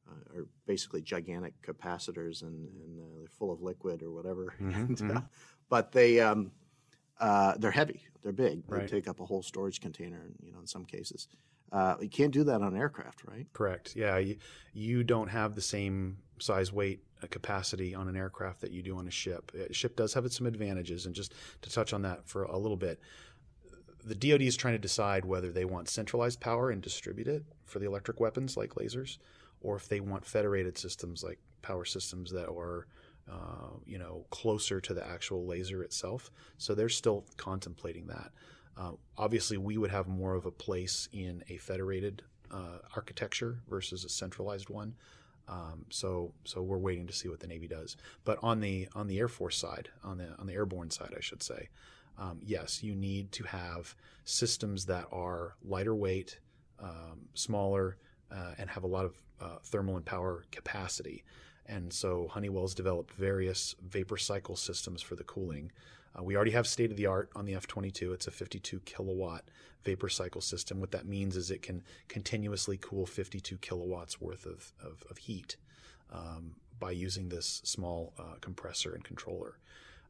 uh, 0.09 0.39
are 0.39 0.47
basically 0.67 1.03
gigantic 1.03 1.55
capacitors 1.63 2.43
and, 2.43 2.69
and 2.69 3.01
uh, 3.01 3.19
they're 3.19 3.29
full 3.29 3.53
of 3.53 3.63
liquid 3.63 4.03
or 4.03 4.11
whatever. 4.11 4.55
Mm-hmm, 4.63 4.81
and, 4.81 4.97
mm-hmm. 4.99 5.19
but 5.69 5.93
they 5.93 6.21
um, 6.21 6.53
uh, 7.21 7.55
they're 7.59 7.71
heavy. 7.71 8.03
They're 8.23 8.33
big. 8.33 8.67
They 8.69 8.79
Right. 8.79 8.89
take 8.89 9.09
up 9.09 9.21
a 9.21 9.27
whole 9.27 9.43
storage 9.43 9.81
container. 9.81 10.31
You 10.43 10.53
know, 10.53 10.61
in 10.61 10.67
some 10.67 10.85
cases, 10.85 11.29
uh, 11.73 11.97
you 12.01 12.09
can't 12.09 12.33
do 12.33 12.45
that 12.45 12.63
on 12.63 12.77
aircraft, 12.77 13.23
right? 13.27 13.47
Correct. 13.53 13.95
Yeah, 13.95 14.19
you, 14.19 14.37
you 14.73 15.05
don't 15.05 15.29
have 15.29 15.55
the 15.55 15.61
same 15.61 16.19
size, 16.39 16.73
weight, 16.73 17.03
uh, 17.23 17.27
capacity 17.29 17.95
on 17.95 18.09
an 18.09 18.17
aircraft 18.17 18.61
that 18.61 18.71
you 18.71 18.83
do 18.83 18.97
on 18.99 19.09
a 19.09 19.11
ship. 19.11 19.53
A 19.55 19.73
ship 19.73 19.97
does 19.97 20.15
have 20.15 20.31
some 20.33 20.47
advantages, 20.47 21.07
and 21.07 21.15
just 21.15 21.35
to 21.63 21.71
touch 21.71 21.93
on 21.93 22.03
that 22.03 22.27
for 22.29 22.45
a 22.45 22.57
little 22.57 22.77
bit, 22.77 23.01
the 24.05 24.15
DoD 24.15 24.43
is 24.43 24.57
trying 24.57 24.75
to 24.75 24.79
decide 24.79 25.25
whether 25.25 25.51
they 25.51 25.65
want 25.65 25.89
centralized 25.89 26.41
power 26.41 26.71
and 26.71 26.81
distribute 26.81 27.29
it 27.29 27.45
for 27.65 27.79
the 27.79 27.87
electric 27.87 28.21
weapons 28.21 28.57
like 28.57 28.75
lasers, 28.75 29.19
or 29.61 29.77
if 29.77 29.89
they 29.89 30.01
want 30.01 30.25
federated 30.25 30.79
systems 30.79 31.23
like 31.23 31.39
power 31.63 31.85
systems 31.85 32.31
that 32.31 32.49
are, 32.49 32.87
uh, 33.31 33.77
you 33.85 33.99
know, 33.99 34.25
closer 34.31 34.81
to 34.81 34.95
the 34.95 35.07
actual 35.07 35.47
laser 35.47 35.83
itself. 35.83 36.31
So 36.57 36.75
they're 36.75 36.89
still 36.89 37.27
contemplating 37.37 38.07
that. 38.07 38.31
Uh, 38.79 38.93
obviously, 39.17 39.57
we 39.57 39.77
would 39.77 39.91
have 39.91 40.07
more 40.07 40.35
of 40.35 40.47
a 40.47 40.51
place 40.51 41.09
in 41.13 41.43
a 41.49 41.57
federated 41.57 42.23
uh, 42.51 42.79
architecture 42.95 43.61
versus 43.69 44.05
a 44.05 44.09
centralized 44.09 44.71
one. 44.71 44.95
Um, 45.49 45.87
so, 45.91 46.33
so 46.45 46.63
we're 46.63 46.79
waiting 46.79 47.07
to 47.07 47.13
see 47.13 47.29
what 47.29 47.41
the 47.41 47.47
Navy 47.47 47.67
does. 47.67 47.97
But 48.25 48.39
on 48.43 48.61
the 48.61 48.89
on 48.95 49.09
the 49.09 49.19
Air 49.19 49.29
Force 49.29 49.57
side, 49.57 49.89
on 50.05 50.19
the 50.19 50.35
on 50.39 50.47
the 50.47 50.53
airborne 50.53 50.91
side, 50.91 51.15
I 51.17 51.21
should 51.21 51.43
say, 51.43 51.69
um, 52.19 52.39
yes, 52.43 52.83
you 52.83 52.95
need 52.95 53.33
to 53.33 53.45
have 53.45 53.95
systems 54.25 54.87
that 54.87 55.07
are 55.11 55.57
lighter 55.65 55.95
weight, 55.95 56.39
um, 56.81 57.29
smaller, 57.35 57.97
uh, 58.31 58.53
and 58.59 58.69
have 58.71 58.85
a 58.85 58.89
lot 58.89 59.05
of 59.07 59.23
uh, 59.41 59.59
thermal 59.65 59.97
and 59.97 60.05
power 60.05 60.45
capacity. 60.53 61.25
And 61.67 61.93
so 61.93 62.29
Honeywell's 62.31 62.75
developed 62.75 63.13
various 63.15 63.75
vapor 63.83 64.17
cycle 64.17 64.57
systems 64.57 65.03
for 65.03 65.17
the 65.17 65.25
cooling. 65.25 65.71
Uh, 66.19 66.23
we 66.23 66.37
already 66.37 66.51
have 66.51 66.67
state 66.67 66.91
of 66.91 66.97
the 66.97 67.07
art 67.07 67.31
on 67.37 67.45
the 67.45 67.55
F 67.55 67.67
22. 67.67 68.13
It's 68.13 68.27
a 68.27 68.31
52 68.31 68.81
kilowatt 68.81 69.45
vapor 69.85 70.09
cycle 70.09 70.41
system. 70.41 70.81
What 70.81 70.91
that 70.93 71.07
means 71.07 71.37
is 71.37 71.51
it 71.51 71.63
can 71.63 71.83
continuously 72.09 72.79
cool 72.81 73.07
52 73.07 73.59
kilowatts 73.59 74.21
worth 74.21 74.47
of, 74.47 74.73
of, 74.83 75.05
of 75.11 75.19
heat 75.19 75.57
um, 76.13 76.55
by 76.81 76.91
using 76.91 77.29
this 77.29 77.61
small 77.65 78.13
uh, 78.19 78.37
compressor 78.41 78.95
and 78.95 79.05
controller. 79.05 79.59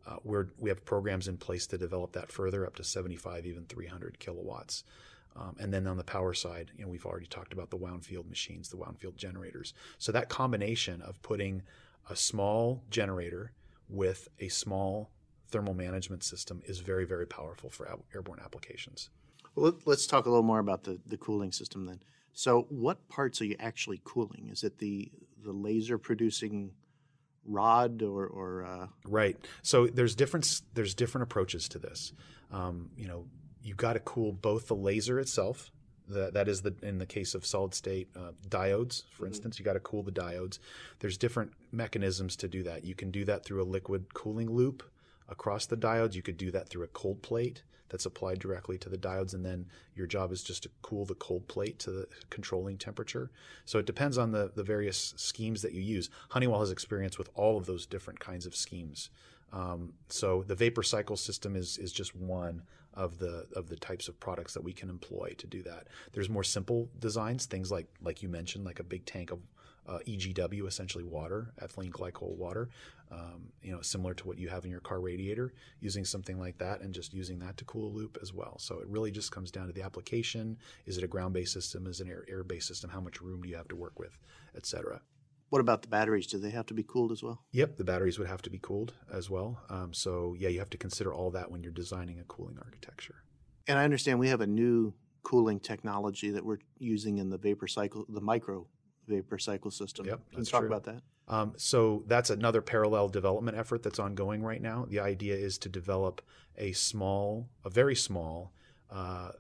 Uh, 0.07 0.17
we 0.59 0.71
have 0.71 0.85
programs 0.85 1.29
in 1.29 1.37
place 1.37 1.67
to 1.67 1.77
develop 1.77 2.13
that 2.13 2.33
further 2.33 2.67
up 2.67 2.75
to 2.77 2.85
75, 2.85 3.45
even 3.45 3.65
300 3.65 4.19
kilowatts. 4.19 4.85
Um, 5.37 5.55
and 5.61 5.73
then 5.73 5.87
on 5.87 5.99
the 5.99 6.05
power 6.05 6.33
side, 6.33 6.71
you 6.77 6.85
know, 6.85 6.91
we've 6.91 7.05
already 7.05 7.27
talked 7.27 7.53
about 7.53 7.69
the 7.71 7.77
wound 7.77 8.07
field 8.07 8.29
machines, 8.29 8.71
the 8.71 8.79
wound 8.79 8.99
field 8.99 9.17
generators. 9.19 9.75
So 9.99 10.11
that 10.13 10.31
combination 10.31 11.03
of 11.03 11.21
putting 11.23 11.63
a 12.09 12.17
small 12.17 12.83
generator 12.91 13.53
with 13.91 14.29
a 14.41 14.49
small 14.49 15.11
thermal 15.51 15.75
management 15.75 16.23
system 16.25 16.63
is 16.67 16.81
very, 16.81 17.05
very 17.05 17.27
powerful 17.27 17.71
for 17.71 17.89
airborne 18.15 18.41
applications. 18.45 19.11
Well, 19.55 19.67
let- 19.67 19.87
let's 19.87 20.07
talk 20.07 20.27
a 20.27 20.31
little 20.31 20.45
more 20.45 20.59
about 20.59 20.85
the, 20.85 21.01
the 21.07 21.17
cooling 21.17 21.53
system 21.53 21.87
then. 21.87 22.01
So, 22.33 22.67
what 22.69 23.09
parts 23.09 23.41
are 23.41 23.47
you 23.47 23.57
actually 23.59 24.01
cooling? 24.05 24.49
Is 24.51 24.63
it 24.63 24.79
the 24.79 25.11
the 25.43 25.53
laser 25.53 25.99
producing 25.99 26.73
rod 27.45 28.03
or 28.03 28.27
or 28.27 28.65
uh, 28.65 28.87
Right. 29.07 29.37
So 29.63 29.87
there's 29.87 30.15
different 30.15 30.63
there's 30.75 30.95
different 30.95 31.25
approaches 31.25 31.69
to 31.71 31.79
this. 31.79 32.13
Um, 32.53 32.91
you 32.97 33.09
know, 33.09 33.27
you 33.63 33.75
got 33.75 33.95
to 33.95 34.01
cool 34.01 34.33
both 34.33 34.69
the 34.69 34.75
laser 34.77 35.19
itself. 35.19 35.71
That 36.09 36.35
that 36.35 36.49
is 36.49 36.63
the 36.63 36.75
in 36.83 36.99
the 36.99 37.07
case 37.07 37.35
of 37.35 37.45
solid 37.45 37.75
state 37.75 38.09
uh, 38.17 38.33
diodes, 38.49 39.03
for 39.11 39.27
instance, 39.27 39.59
you 39.59 39.65
got 39.65 39.75
to 39.75 39.81
cool 39.81 40.03
the 40.03 40.13
diodes. 40.13 40.59
There's 41.01 41.19
different 41.19 41.53
mechanisms 41.71 42.37
to 42.37 42.49
do 42.49 42.63
that. 42.63 42.85
You 42.85 42.95
can 42.95 43.11
do 43.11 43.25
that 43.27 43.45
through 43.45 43.63
a 43.63 43.65
liquid 43.65 44.15
cooling 44.15 44.51
loop 44.51 44.83
across 45.29 45.67
the 45.67 45.77
diodes. 45.77 46.15
You 46.15 46.23
could 46.23 46.37
do 46.37 46.51
that 46.51 46.69
through 46.69 46.85
a 46.85 46.89
cold 46.89 47.23
plate 47.23 47.63
that's 47.89 48.07
applied 48.07 48.39
directly 48.39 48.77
to 48.79 48.89
the 48.89 48.99
diodes, 48.99 49.35
and 49.35 49.45
then 49.45 49.67
your 49.95 50.07
job 50.07 50.31
is 50.31 50.43
just 50.43 50.63
to 50.65 50.71
cool 50.83 51.05
the 51.05 51.15
cold 51.15 51.49
plate 51.49 51.79
to 51.81 51.91
the 51.91 52.07
controlling 52.31 52.77
temperature. 52.77 53.31
So 53.65 53.79
it 53.79 53.87
depends 53.87 54.19
on 54.19 54.33
the, 54.33 54.51
the 54.55 54.63
various 54.63 55.15
schemes 55.17 55.63
that 55.63 55.73
you 55.73 55.81
use. 55.81 56.11
Honeywell 56.31 56.61
has 56.61 56.71
experience 56.71 57.19
with 57.19 57.31
all 57.35 57.57
of 57.57 57.67
those 57.67 57.87
different 57.87 58.21
kinds 58.21 58.47
of 58.47 58.55
schemes. 58.55 59.11
Um, 59.53 59.95
so 60.09 60.43
the 60.43 60.55
vapor 60.55 60.83
cycle 60.83 61.17
system 61.17 61.57
is 61.57 61.79
is 61.79 61.93
just 61.93 62.15
one 62.15 62.63
of 62.95 63.19
the 63.19 63.47
of 63.55 63.69
the 63.69 63.77
types 63.77 64.09
of 64.09 64.19
products 64.21 64.53
that 64.55 64.65
we 64.65 64.73
can 64.73 64.91
employ 64.91 65.35
to 65.39 65.47
do 65.47 65.63
that. 65.63 65.87
There's 66.13 66.29
more 66.29 66.45
simple 66.45 66.91
designs, 66.99 67.47
things 67.47 67.71
like 67.73 67.87
like 68.03 68.23
you 68.23 68.29
mentioned, 68.29 68.65
like 68.65 68.81
a 68.81 68.85
big 68.85 69.07
tank 69.07 69.31
of 69.31 69.39
uh, 69.89 69.99
EGW, 70.07 70.67
essentially 70.67 71.05
water, 71.05 71.53
ethylene 71.63 71.91
glycol 71.91 72.37
water, 72.37 72.69
um, 73.11 73.51
you 73.63 73.73
know, 73.73 73.81
similar 73.81 74.15
to 74.15 74.27
what 74.27 74.39
you 74.39 74.49
have 74.49 74.65
in 74.65 74.71
your 74.71 74.81
car 74.81 75.01
radiator, 75.01 75.53
using 75.81 76.05
something 76.05 76.39
like 76.39 76.59
that 76.59 76.81
and 76.83 76.93
just 76.93 77.15
using 77.15 77.39
that 77.39 77.57
to 77.57 77.65
cool 77.65 77.89
a 77.89 77.93
loop 77.93 78.19
as 78.21 78.33
well. 78.33 78.57
So 78.59 78.79
it 78.81 78.89
really 78.89 79.11
just 79.11 79.33
comes 79.33 79.51
down 79.51 79.67
to 79.67 79.73
the 79.73 79.83
application. 79.83 80.59
Is 80.87 80.99
it 80.99 81.05
a 81.05 81.09
ground-based 81.09 81.53
system? 81.53 81.87
Is 81.87 82.01
it 82.01 82.07
an 82.07 82.13
air, 82.13 82.25
air-based 82.29 82.69
system? 82.69 82.91
How 82.91 83.01
much 83.01 83.21
room 83.21 83.43
do 83.43 83.49
you 83.49 83.57
have 83.57 83.69
to 83.69 83.77
work 83.77 83.99
with, 83.99 84.19
et 84.55 84.67
cetera? 84.67 85.01
what 85.51 85.61
about 85.61 85.83
the 85.83 85.89
batteries? 85.89 86.27
Do 86.27 86.39
they 86.39 86.51
have 86.51 86.67
to 86.67 86.75
be 86.75 86.83
cooled 86.83 87.13
as 87.13 87.23
well? 87.23 87.43
Yep, 87.53 87.77
the 87.77 87.85
batteries 87.85 88.19
would 88.19 88.29
have 88.29 88.43
to 88.43 88.51
be 88.51 88.59
cooled 88.59 88.95
as 89.13 89.31
well. 89.31 89.61
Um, 89.71 89.95
so 89.95 90.35
yeah, 90.39 90.49
you 90.49 90.59
have 90.59 90.71
to 90.71 90.77
consider 90.77 91.13
all 91.13 91.31
that 91.31 91.51
when 91.51 91.63
you're 91.63 91.73
designing 91.73 92.21
a 92.21 92.25
cooling 92.25 92.59
architecture. 92.59 93.23
And 93.67 93.79
I 93.79 93.85
understand 93.85 94.19
we 94.19 94.29
have 94.29 94.41
a 94.41 94.47
new 94.47 94.95
cooling 95.23 95.61
technology 95.61 96.31
that 96.31 96.45
we're 96.45 96.59
using 96.79 97.19
in 97.19 97.31
the 97.31 97.39
vapor 97.39 97.67
cycle, 97.67 98.05
the 98.09 98.21
micro 98.21 98.67
vapor 99.09 99.39
cycle 99.39 99.71
system. 99.71 100.07
Yep, 100.07 100.31
Can 100.31 100.39
you 100.41 100.45
talk 100.45 100.61
true. 100.61 100.69
about 100.69 100.85
that? 100.85 101.03
Um, 101.29 101.55
so 101.57 102.05
that's 102.07 102.31
another 102.31 102.63
parallel 102.63 103.09
development 103.09 103.57
effort 103.57 103.83
that's 103.83 103.99
ongoing 103.99 104.43
right 104.43 104.63
now. 104.63 104.87
The 104.89 105.01
idea 105.01 105.35
is 105.35 105.59
to 105.59 105.69
develop 105.69 106.23
a 106.57 106.73
small, 106.73 107.49
a 107.65 107.71
very 107.71 107.95
small 107.95 108.53
uh, 108.91 109.33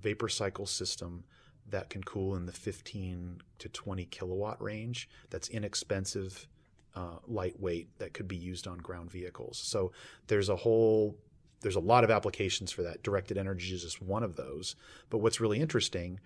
vapor 0.00 0.28
cycle 0.28 0.66
system 0.66 1.24
that 1.70 1.90
can 1.90 2.04
cool 2.04 2.36
in 2.36 2.46
the 2.46 2.52
15 2.52 3.40
to 3.58 3.68
20 3.68 4.04
kilowatt 4.06 4.62
range. 4.62 5.08
That's 5.30 5.48
inexpensive, 5.48 6.46
uh, 6.94 7.18
lightweight, 7.26 7.98
that 7.98 8.14
could 8.14 8.28
be 8.28 8.36
used 8.36 8.68
on 8.68 8.78
ground 8.78 9.10
vehicles. 9.10 9.58
So 9.58 9.92
there's 10.28 10.48
a 10.48 10.56
whole 10.56 11.16
there's 11.64 11.76
a 11.76 11.80
lot 11.80 12.04
of 12.04 12.10
applications 12.10 12.70
for 12.70 12.82
that. 12.82 13.02
Directed 13.02 13.38
energy 13.38 13.74
is 13.74 13.82
just 13.82 14.02
one 14.02 14.22
of 14.22 14.36
those. 14.36 14.76
But 15.08 15.18
what's 15.18 15.40
really 15.40 15.60
interesting 15.60 16.20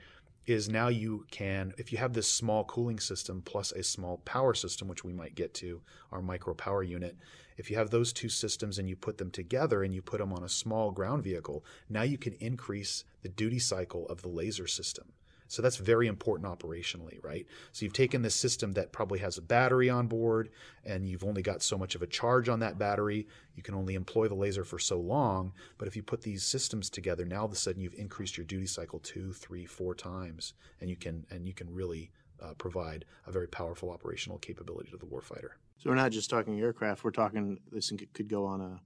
is 0.49 0.69
now 0.69 0.89
you 0.89 1.27
can, 1.31 1.73
if 1.77 1.93
you 1.93 1.99
have 1.99 2.13
this 2.13 2.31
small 2.31 2.65
cooling 2.65 2.99
system 2.99 3.43
plus 3.43 3.73
a 3.73 3.83
small 3.83 4.19
power 4.19 4.55
system, 4.55 4.89
which 4.89 5.05
we 5.05 5.13
might 5.13 5.35
get 5.35 5.53
to, 5.55 5.83
our 6.11 6.23
micro 6.23 6.55
power 6.55 6.83
unit, 6.83 7.17
if 7.57 7.71
you 7.71 7.77
have 7.77 7.91
those 7.91 8.13
two 8.13 8.29
systems 8.29 8.79
and 8.79 8.89
you 8.89 8.97
put 8.97 9.19
them 9.19 9.31
together 9.31 9.83
and 9.83 9.95
you 9.95 10.01
put 10.01 10.19
them 10.19 10.33
on 10.33 10.45
a 10.45 10.49
small 10.49 10.91
ground 10.91 11.23
vehicle, 11.23 11.65
now 11.89 12.03
you 12.03 12.17
can 12.17 12.35
increase 12.35 13.05
the 13.23 13.29
duty 13.29 13.59
cycle 13.59 14.07
of 14.09 14.23
the 14.23 14.29
laser 14.29 14.67
system. 14.67 15.13
So 15.49 15.63
that's 15.63 15.79
very 15.79 16.07
important 16.07 16.49
operationally, 16.49 17.23
right? 17.25 17.47
So 17.73 17.85
you've 17.85 17.95
taken 17.95 18.23
this 18.23 18.35
system 18.35 18.73
that 18.73 18.93
probably 18.93 19.19
has 19.21 19.39
a 19.39 19.43
battery 19.43 19.89
on 19.91 20.07
board 20.07 20.51
and 20.85 21.09
you've 21.09 21.25
only 21.25 21.43
got 21.43 21.63
so 21.63 21.77
much 21.79 21.95
of 21.95 22.03
a 22.03 22.07
charge 22.07 22.49
on 22.49 22.61
that 22.61 22.79
battery. 22.79 23.27
You 23.55 23.63
can 23.63 23.75
only 23.75 23.95
employ 23.95 24.29
the 24.29 24.35
laser 24.35 24.63
for 24.63 24.79
so 24.79 25.01
long. 25.01 25.53
But 25.79 25.89
if 25.89 25.97
you 25.97 26.03
put 26.03 26.23
these 26.23 26.45
systems 26.45 26.91
together, 26.91 27.25
now 27.25 27.41
all 27.41 27.47
of 27.47 27.53
a 27.53 27.57
sudden 27.57 27.81
you've 27.81 27.95
increased 27.95 28.37
your 28.37 28.47
duty 28.47 28.67
cycle 28.67 28.99
two, 28.99 29.33
three, 29.33 29.65
four 29.67 29.95
times, 29.95 30.53
and 30.81 30.89
you 30.91 30.97
can 30.97 31.27
and 31.31 31.47
you 31.47 31.55
can 31.55 31.73
really 31.73 32.11
uh, 32.43 32.55
provide 32.59 33.05
a 33.27 33.33
very 33.33 33.49
powerful 33.49 33.91
operational 33.91 34.39
capability 34.39 34.91
to 34.91 34.97
the 34.97 35.07
warfighter. 35.07 35.51
So 35.79 35.91
we're 35.91 35.97
not 35.97 36.13
just 36.13 36.31
talking 36.31 36.61
aircraft. 36.61 37.05
We're 37.05 37.11
talking 37.11 37.59
this 37.73 37.91
could- 37.91 38.13
could 38.13 38.29
go 38.29 38.45
on 38.45 38.61
a 38.61 38.81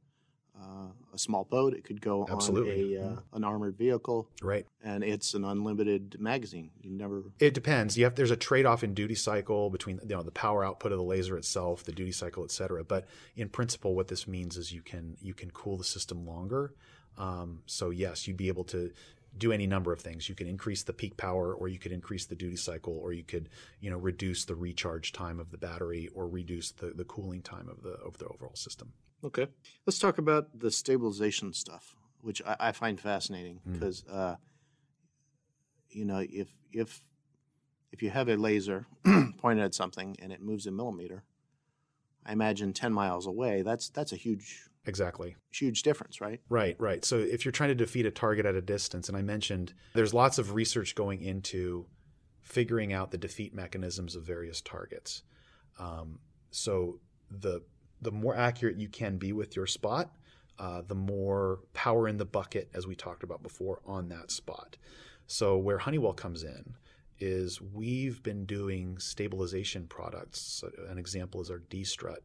uh, 0.60 0.88
a 1.12 1.18
small 1.18 1.44
boat. 1.44 1.74
It 1.74 1.84
could 1.84 2.00
go 2.00 2.26
Absolutely. 2.30 2.98
on 2.98 3.04
a, 3.04 3.06
uh, 3.06 3.16
an 3.34 3.44
armored 3.44 3.76
vehicle, 3.76 4.28
Right. 4.40 4.66
and 4.82 5.02
it's 5.02 5.34
an 5.34 5.44
unlimited 5.44 6.16
magazine. 6.20 6.70
You 6.82 6.90
never. 6.90 7.24
It 7.38 7.54
depends. 7.54 7.96
You 7.96 8.04
have 8.04 8.14
there's 8.14 8.30
a 8.30 8.36
trade-off 8.36 8.84
in 8.84 8.94
duty 8.94 9.14
cycle 9.14 9.70
between 9.70 10.00
you 10.02 10.16
know 10.16 10.22
the 10.22 10.30
power 10.30 10.64
output 10.64 10.92
of 10.92 10.98
the 10.98 11.04
laser 11.04 11.36
itself, 11.36 11.84
the 11.84 11.92
duty 11.92 12.12
cycle, 12.12 12.44
et 12.44 12.50
cetera. 12.50 12.84
But 12.84 13.06
in 13.36 13.48
principle, 13.48 13.94
what 13.94 14.08
this 14.08 14.26
means 14.28 14.56
is 14.56 14.72
you 14.72 14.82
can 14.82 15.16
you 15.20 15.34
can 15.34 15.50
cool 15.50 15.76
the 15.76 15.84
system 15.84 16.26
longer. 16.26 16.74
Um, 17.18 17.62
so 17.66 17.90
yes, 17.90 18.26
you'd 18.26 18.36
be 18.38 18.48
able 18.48 18.64
to 18.64 18.90
do 19.36 19.50
any 19.52 19.66
number 19.66 19.92
of 19.92 20.00
things. 20.00 20.28
You 20.28 20.34
can 20.34 20.46
increase 20.46 20.82
the 20.82 20.92
peak 20.92 21.16
power, 21.16 21.54
or 21.54 21.68
you 21.68 21.78
could 21.78 21.92
increase 21.92 22.26
the 22.26 22.34
duty 22.34 22.56
cycle, 22.56 22.98
or 22.98 23.12
you 23.12 23.22
could 23.24 23.48
you 23.80 23.90
know 23.90 23.98
reduce 23.98 24.44
the 24.44 24.54
recharge 24.54 25.12
time 25.12 25.40
of 25.40 25.50
the 25.50 25.58
battery, 25.58 26.08
or 26.14 26.28
reduce 26.28 26.70
the, 26.70 26.88
the 26.94 27.04
cooling 27.04 27.42
time 27.42 27.68
of 27.68 27.82
the 27.82 27.92
of 27.92 28.18
the 28.18 28.26
overall 28.26 28.54
system. 28.54 28.92
Okay. 29.24 29.46
Let's 29.86 29.98
talk 29.98 30.18
about 30.18 30.58
the 30.58 30.70
stabilization 30.70 31.52
stuff, 31.52 31.94
which 32.20 32.42
I, 32.46 32.56
I 32.58 32.72
find 32.72 33.00
fascinating 33.00 33.60
Mm. 33.66 33.72
because, 33.74 34.04
uh, 34.06 34.36
you 35.90 36.04
know, 36.04 36.24
if 36.28 36.48
if 36.72 37.04
if 37.92 38.02
you 38.02 38.10
have 38.10 38.28
a 38.28 38.36
laser 38.36 38.86
pointed 39.38 39.62
at 39.64 39.74
something 39.74 40.16
and 40.20 40.32
it 40.32 40.40
moves 40.40 40.66
a 40.66 40.70
millimeter, 40.70 41.24
I 42.24 42.32
imagine 42.32 42.72
ten 42.72 42.92
miles 42.92 43.26
away. 43.26 43.62
That's 43.62 43.88
that's 43.90 44.12
a 44.12 44.16
huge 44.16 44.68
Exactly. 44.84 45.36
huge 45.52 45.82
difference, 45.84 46.20
right? 46.20 46.40
Right, 46.48 46.74
right. 46.80 47.04
So 47.04 47.18
if 47.18 47.44
you're 47.44 47.52
trying 47.52 47.68
to 47.68 47.74
defeat 47.76 48.04
a 48.04 48.10
target 48.10 48.46
at 48.46 48.56
a 48.56 48.60
distance, 48.62 49.08
and 49.08 49.16
I 49.16 49.22
mentioned 49.22 49.74
there's 49.94 50.12
lots 50.12 50.38
of 50.38 50.54
research 50.54 50.96
going 50.96 51.22
into 51.22 51.86
figuring 52.40 52.92
out 52.92 53.12
the 53.12 53.18
defeat 53.18 53.54
mechanisms 53.54 54.16
of 54.16 54.24
various 54.24 54.60
targets. 54.60 55.22
Um, 55.78 56.18
so 56.50 56.98
the 57.30 57.62
the 58.02 58.10
more 58.12 58.36
accurate 58.36 58.76
you 58.76 58.88
can 58.88 59.16
be 59.16 59.32
with 59.32 59.56
your 59.56 59.66
spot, 59.66 60.10
uh, 60.58 60.82
the 60.86 60.94
more 60.94 61.60
power 61.72 62.08
in 62.08 62.18
the 62.18 62.24
bucket, 62.24 62.68
as 62.74 62.86
we 62.86 62.94
talked 62.94 63.22
about 63.22 63.42
before, 63.42 63.80
on 63.86 64.08
that 64.08 64.30
spot. 64.30 64.76
So 65.26 65.56
where 65.56 65.78
Honeywell 65.78 66.12
comes 66.12 66.42
in 66.42 66.74
is 67.18 67.60
we've 67.60 68.22
been 68.22 68.44
doing 68.44 68.98
stabilization 68.98 69.86
products. 69.86 70.62
An 70.88 70.98
example 70.98 71.40
is 71.40 71.50
our 71.50 71.60
D 71.70 71.84
strut. 71.84 72.22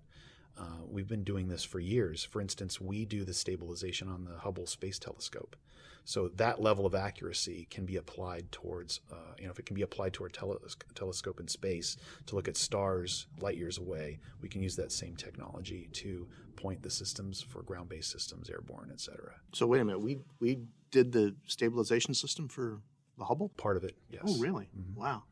Uh, 0.60 0.84
we've 0.90 1.08
been 1.08 1.24
doing 1.24 1.48
this 1.48 1.64
for 1.64 1.80
years. 1.80 2.24
For 2.24 2.42
instance, 2.42 2.82
we 2.82 3.06
do 3.06 3.24
the 3.24 3.34
stabilization 3.34 4.08
on 4.10 4.26
the 4.26 4.38
Hubble 4.40 4.66
Space 4.68 4.98
Telescope. 5.00 5.56
So 6.04 6.30
that 6.36 6.62
level 6.62 6.86
of 6.86 6.96
accuracy 6.96 7.68
can 7.70 7.86
be 7.86 7.98
applied 7.98 8.50
towards, 8.52 9.02
uh, 9.12 9.34
you 9.38 9.44
know, 9.46 9.52
if 9.52 9.60
it 9.60 9.66
can 9.66 9.76
be 9.76 9.82
applied 9.82 10.14
to 10.14 10.24
our 10.24 10.30
tele- 10.30 10.58
telescope 10.96 11.40
in 11.42 11.48
space 11.50 11.98
to 12.28 12.36
look 12.36 12.48
at 12.48 12.56
stars 12.56 13.28
light 13.42 13.58
years 13.58 13.78
away, 13.78 14.20
we 14.42 14.48
can 14.48 14.62
use 14.64 14.78
that 14.78 14.92
same 14.94 15.16
technology 15.18 15.90
to 15.94 16.26
point 16.56 16.82
the 16.82 16.90
systems 16.90 17.42
for 17.42 17.62
ground-based 17.62 18.10
systems, 18.10 18.50
airborne, 18.50 18.90
et 18.92 19.02
cetera. 19.02 19.34
So 19.54 19.68
wait 19.68 19.82
a 19.82 19.86
minute, 19.86 20.00
we 20.00 20.20
we 20.40 20.60
did 20.92 21.12
the 21.12 21.36
stabilization 21.46 22.14
system 22.14 22.48
for 22.48 22.80
the 23.18 23.26
Hubble. 23.26 23.50
Part 23.58 23.76
of 23.76 23.84
it, 23.84 23.98
yes. 24.10 24.24
Oh, 24.26 24.38
really? 24.40 24.70
Mhm. 24.80 24.96
Wow. 24.96 25.24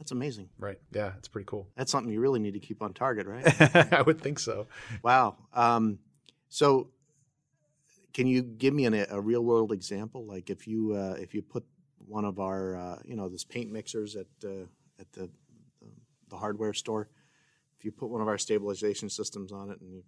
That's 0.00 0.12
amazing. 0.12 0.48
Right. 0.58 0.78
Yeah, 0.92 1.12
it's 1.18 1.28
pretty 1.28 1.44
cool. 1.44 1.68
That's 1.76 1.92
something 1.92 2.10
you 2.10 2.20
really 2.20 2.40
need 2.40 2.54
to 2.54 2.58
keep 2.58 2.82
on 2.82 2.94
target, 2.94 3.26
right? 3.26 3.92
I 3.92 4.00
would 4.00 4.18
think 4.18 4.38
so. 4.38 4.66
Wow. 5.02 5.36
Um, 5.52 5.98
so, 6.48 6.88
can 8.14 8.26
you 8.26 8.40
give 8.40 8.72
me 8.72 8.86
an, 8.86 9.06
a 9.10 9.20
real 9.20 9.44
world 9.44 9.72
example? 9.72 10.24
Like 10.24 10.48
if 10.48 10.66
you 10.66 10.94
uh, 10.94 11.16
if 11.20 11.34
you 11.34 11.42
put 11.42 11.64
one 11.98 12.24
of 12.24 12.40
our 12.40 12.76
uh, 12.76 12.98
you 13.04 13.14
know 13.14 13.28
this 13.28 13.44
paint 13.44 13.70
mixers 13.70 14.16
at 14.16 14.26
uh, 14.42 14.64
at 14.98 15.12
the, 15.12 15.28
the 15.82 15.88
the 16.30 16.36
hardware 16.36 16.72
store, 16.72 17.10
if 17.78 17.84
you 17.84 17.92
put 17.92 18.08
one 18.08 18.22
of 18.22 18.26
our 18.26 18.38
stabilization 18.38 19.10
systems 19.10 19.52
on 19.52 19.70
it 19.70 19.82
and 19.82 19.92
you 19.92 20.02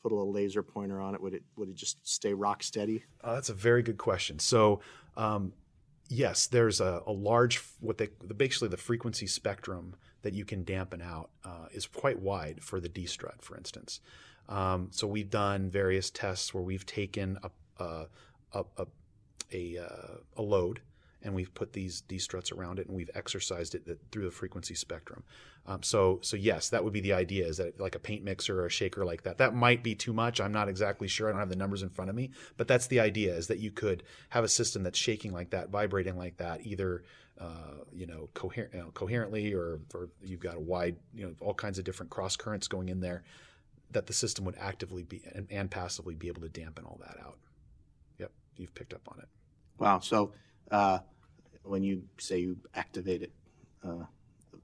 put 0.00 0.12
a 0.12 0.14
little 0.14 0.32
laser 0.32 0.62
pointer 0.62 1.00
on 1.00 1.16
it, 1.16 1.20
would 1.20 1.34
it 1.34 1.42
would 1.56 1.68
it 1.68 1.74
just 1.74 2.06
stay 2.06 2.32
rock 2.32 2.62
steady? 2.62 3.02
Uh, 3.20 3.34
that's 3.34 3.48
a 3.48 3.54
very 3.54 3.82
good 3.82 3.98
question. 3.98 4.38
So, 4.38 4.78
um, 5.16 5.52
yes, 6.08 6.46
there's 6.46 6.80
a, 6.80 7.02
a 7.06 7.12
large 7.12 7.62
what 7.80 7.98
they 7.98 8.08
basically 8.36 8.68
the 8.68 8.76
frequency 8.76 9.26
spectrum 9.26 9.96
that 10.22 10.32
you 10.32 10.44
can 10.44 10.64
dampen 10.64 11.02
out 11.02 11.30
uh, 11.44 11.66
is 11.72 11.86
quite 11.86 12.18
wide 12.18 12.62
for 12.62 12.80
the 12.80 12.88
D 12.88 13.06
strut, 13.06 13.42
for 13.42 13.56
instance. 13.56 14.00
Um, 14.48 14.88
so 14.90 15.06
we've 15.06 15.30
done 15.30 15.70
various 15.70 16.10
tests 16.10 16.52
where 16.52 16.62
we've 16.62 16.86
taken 16.86 17.38
a 17.42 17.50
a 17.82 18.06
a, 18.52 18.64
a, 18.78 18.86
a, 19.52 19.78
uh, 19.78 20.16
a 20.36 20.42
load 20.42 20.80
and 21.24 21.34
we've 21.34 21.52
put 21.54 21.72
these 21.72 22.02
D 22.02 22.18
struts 22.18 22.52
around 22.52 22.78
it 22.78 22.86
and 22.86 22.96
we've 22.96 23.10
exercised 23.14 23.74
it 23.74 23.98
through 24.12 24.24
the 24.24 24.30
frequency 24.30 24.74
spectrum. 24.74 25.24
Um, 25.66 25.82
so 25.82 26.20
so 26.22 26.36
yes, 26.36 26.68
that 26.68 26.84
would 26.84 26.92
be 26.92 27.00
the 27.00 27.14
idea 27.14 27.46
is 27.46 27.56
that 27.56 27.80
like 27.80 27.94
a 27.94 27.98
paint 27.98 28.22
mixer 28.22 28.60
or 28.60 28.66
a 28.66 28.70
shaker 28.70 29.04
like 29.04 29.22
that. 29.22 29.38
That 29.38 29.54
might 29.54 29.82
be 29.82 29.94
too 29.94 30.12
much. 30.12 30.40
I'm 30.40 30.52
not 30.52 30.68
exactly 30.68 31.08
sure. 31.08 31.28
I 31.28 31.32
don't 31.32 31.40
have 31.40 31.48
the 31.48 31.56
numbers 31.56 31.82
in 31.82 31.88
front 31.88 32.10
of 32.10 32.16
me, 32.16 32.30
but 32.56 32.68
that's 32.68 32.86
the 32.86 33.00
idea 33.00 33.34
is 33.34 33.46
that 33.48 33.58
you 33.58 33.70
could 33.70 34.02
have 34.28 34.44
a 34.44 34.48
system 34.48 34.82
that's 34.82 34.98
shaking 34.98 35.32
like 35.32 35.50
that, 35.50 35.70
vibrating 35.70 36.16
like 36.16 36.36
that, 36.36 36.66
either 36.66 37.02
uh, 37.40 37.82
you 37.92 38.06
know, 38.06 38.28
coher- 38.34 38.72
you 38.72 38.78
know 38.78 38.90
coherently 38.92 39.54
or, 39.54 39.80
or 39.94 40.10
you've 40.22 40.40
got 40.40 40.56
a 40.56 40.60
wide 40.60 40.96
you 41.14 41.26
know 41.26 41.34
all 41.40 41.54
kinds 41.54 41.78
of 41.78 41.84
different 41.84 42.10
cross 42.10 42.36
currents 42.36 42.68
going 42.68 42.90
in 42.90 43.00
there 43.00 43.24
that 43.90 44.06
the 44.06 44.12
system 44.12 44.44
would 44.44 44.56
actively 44.58 45.02
be 45.02 45.22
and, 45.34 45.46
and 45.50 45.70
passively 45.70 46.14
be 46.14 46.28
able 46.28 46.42
to 46.42 46.48
dampen 46.48 46.84
all 46.84 47.00
that 47.00 47.16
out. 47.24 47.38
Yep, 48.18 48.32
you've 48.56 48.74
picked 48.74 48.92
up 48.92 49.08
on 49.08 49.18
it. 49.20 49.28
Wow. 49.78 50.00
So 50.00 50.32
uh, 50.70 50.98
when 51.64 51.82
you 51.82 52.02
say 52.18 52.38
you 52.38 52.56
activate 52.74 53.22
it 53.22 53.32
uh, 53.84 54.04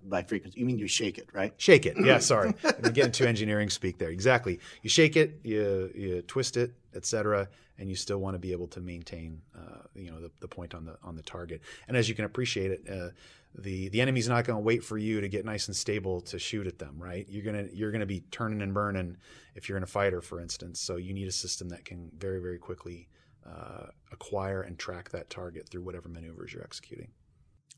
by 0.04 0.22
frequency, 0.22 0.58
you 0.58 0.66
mean 0.66 0.78
you 0.78 0.88
shake 0.88 1.18
it, 1.18 1.28
right? 1.32 1.52
Shake 1.56 1.86
it. 1.86 1.96
Yeah, 2.02 2.18
sorry. 2.18 2.54
I'm 2.64 2.92
getting 2.92 3.12
to 3.12 3.28
engineering 3.28 3.70
speak 3.70 3.98
there. 3.98 4.10
Exactly. 4.10 4.60
You 4.82 4.90
shake 4.90 5.16
it, 5.16 5.40
you 5.42 5.90
you 5.94 6.22
twist 6.22 6.56
it, 6.56 6.72
etc., 6.94 7.48
and 7.78 7.88
you 7.88 7.96
still 7.96 8.18
want 8.18 8.34
to 8.34 8.38
be 8.38 8.52
able 8.52 8.66
to 8.68 8.80
maintain, 8.80 9.40
uh, 9.56 9.78
you 9.94 10.10
know, 10.10 10.20
the, 10.20 10.30
the 10.40 10.48
point 10.48 10.74
on 10.74 10.84
the 10.84 10.96
on 11.02 11.16
the 11.16 11.22
target. 11.22 11.62
And 11.88 11.96
as 11.96 12.08
you 12.08 12.14
can 12.14 12.24
appreciate 12.24 12.70
it, 12.70 12.88
uh, 12.90 13.10
the 13.54 13.88
the 13.88 14.00
enemy's 14.00 14.28
not 14.28 14.44
going 14.44 14.56
to 14.56 14.62
wait 14.62 14.84
for 14.84 14.96
you 14.96 15.20
to 15.20 15.28
get 15.28 15.44
nice 15.44 15.66
and 15.66 15.76
stable 15.76 16.20
to 16.22 16.38
shoot 16.38 16.66
at 16.66 16.78
them, 16.78 16.96
right? 16.98 17.26
You're 17.28 17.44
gonna 17.44 17.66
you're 17.72 17.90
gonna 17.90 18.06
be 18.06 18.20
turning 18.30 18.62
and 18.62 18.72
burning 18.72 19.16
if 19.54 19.68
you're 19.68 19.78
in 19.78 19.84
a 19.84 19.88
fighter, 19.88 20.20
for 20.20 20.40
instance. 20.40 20.80
So 20.80 20.96
you 20.96 21.12
need 21.12 21.28
a 21.28 21.32
system 21.32 21.68
that 21.70 21.84
can 21.84 22.10
very 22.16 22.40
very 22.40 22.58
quickly 22.58 23.08
uh, 23.46 23.86
acquire 24.12 24.62
and 24.62 24.78
track 24.78 25.10
that 25.10 25.30
target 25.30 25.68
through 25.68 25.82
whatever 25.82 26.08
maneuvers 26.08 26.52
you're 26.52 26.64
executing. 26.64 27.08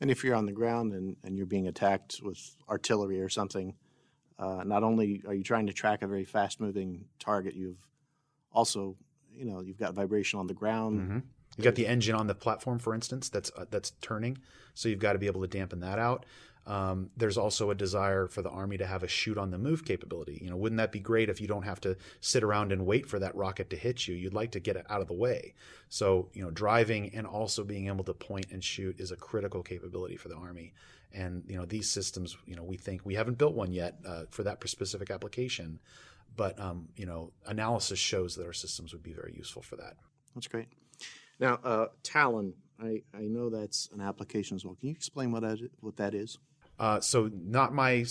And 0.01 0.11
if 0.11 0.25
you're 0.25 0.35
on 0.35 0.47
the 0.47 0.53
ground 0.53 0.93
and, 0.93 1.17
and 1.23 1.37
you're 1.37 1.47
being 1.47 1.69
attacked 1.69 2.21
with 2.23 2.57
artillery 2.69 3.21
or 3.21 3.29
something, 3.29 3.75
uh, 4.39 4.65
not 4.65 4.83
only 4.83 5.23
are 5.27 5.35
you 5.35 5.45
trying 5.45 5.67
to 5.69 5.73
track 5.73 6.03
a 6.03 6.07
very 6.09 6.25
fast 6.25 6.61
moving 6.61 7.05
target, 7.19 7.55
you've 7.55 7.79
also, 8.53 8.97
you 9.31 9.45
know, 9.45 9.61
you've 9.61 9.79
got 9.79 9.95
vibration 9.95 10.41
on 10.41 10.47
the 10.47 10.55
ground. 10.55 11.01
Mm-hmm. 11.01 11.19
You 11.59 11.65
got 11.65 11.75
the 11.75 11.87
engine 11.87 12.15
on 12.15 12.27
the 12.27 12.35
platform, 12.35 12.79
for 12.79 12.95
instance, 12.95 13.29
that's 13.29 13.53
uh, 13.57 13.67
that's 13.71 13.93
turning, 14.01 14.39
so 14.73 14.89
you've 14.89 14.99
got 14.99 15.13
to 15.13 15.19
be 15.19 15.27
able 15.27 15.43
to 15.43 15.47
dampen 15.47 15.81
that 15.81 15.99
out. 15.99 16.25
Um, 16.67 17.11
there's 17.17 17.37
also 17.37 17.71
a 17.71 17.75
desire 17.75 18.29
for 18.29 18.41
the 18.41 18.51
army 18.51 18.79
to 18.79 18.87
have 18.87 19.03
a 19.03 19.09
shoot 19.09 19.37
on 19.37 19.51
the 19.51 19.59
move 19.59 19.85
capability. 19.85 20.39
You 20.41 20.51
know, 20.51 20.57
wouldn't 20.57 20.79
that 20.79 20.93
be 20.93 21.01
great 21.01 21.29
if 21.29 21.41
you 21.41 21.49
don't 21.49 21.65
have 21.65 21.81
to 21.81 21.97
sit 22.21 22.45
around 22.45 22.71
and 22.71 22.87
wait 22.87 23.07
for 23.07 23.19
that 23.19 23.35
rocket 23.35 23.69
to 23.71 23.77
hit 23.77 24.07
you? 24.07 24.15
You'd 24.15 24.35
like 24.35 24.53
to 24.53 24.61
get 24.61 24.77
it 24.77 24.87
out 24.89 25.01
of 25.01 25.09
the 25.09 25.15
way. 25.15 25.55
So, 25.89 26.29
you 26.33 26.45
know, 26.45 26.51
driving 26.51 27.11
and 27.15 27.27
also 27.27 27.65
being 27.65 27.89
able 27.89 28.05
to 28.05 28.15
point 28.15 28.47
and 28.53 28.63
shoot 28.63 29.01
is 29.01 29.11
a 29.11 29.17
critical 29.17 29.63
capability 29.63 30.17
for 30.17 30.29
the 30.29 30.37
army. 30.37 30.73
And 31.13 31.43
you 31.47 31.57
know, 31.57 31.65
these 31.65 31.91
systems, 31.91 32.37
you 32.47 32.57
know, 32.57 32.63
we 32.63 32.77
think 32.77 33.05
we 33.05 33.15
haven't 33.15 33.39
built 33.39 33.55
one 33.55 33.73
yet 33.73 33.97
uh, 34.07 34.25
for 34.31 34.45
that 34.45 34.67
specific 34.69 35.11
application, 35.11 35.81
but 36.37 36.59
um, 36.59 36.89
you 36.97 37.07
know, 37.07 37.33
analysis 37.47 37.99
shows 37.99 38.37
that 38.37 38.47
our 38.47 38.53
systems 38.53 38.93
would 38.93 39.03
be 39.03 39.13
very 39.13 39.35
useful 39.37 39.63
for 39.63 39.77
that. 39.77 39.97
That's 40.35 40.49
great. 40.49 40.69
Now, 41.39 41.59
uh, 41.65 41.87
TALIN, 42.03 42.55
I, 42.81 43.03
I 43.15 43.23
know 43.23 43.51
that's 43.51 43.89
an 43.93 44.01
application 44.01 44.55
as 44.55 44.65
well. 44.65 44.77
Can 44.77 44.89
you 44.89 44.95
explain 44.95 45.33
what 45.33 45.43
that, 45.43 45.59
what 45.81 45.97
that 45.97 46.15
is? 46.15 46.39
Uh, 46.83 46.99
so 46.99 47.31
not 47.33 47.73
my 47.73 48.05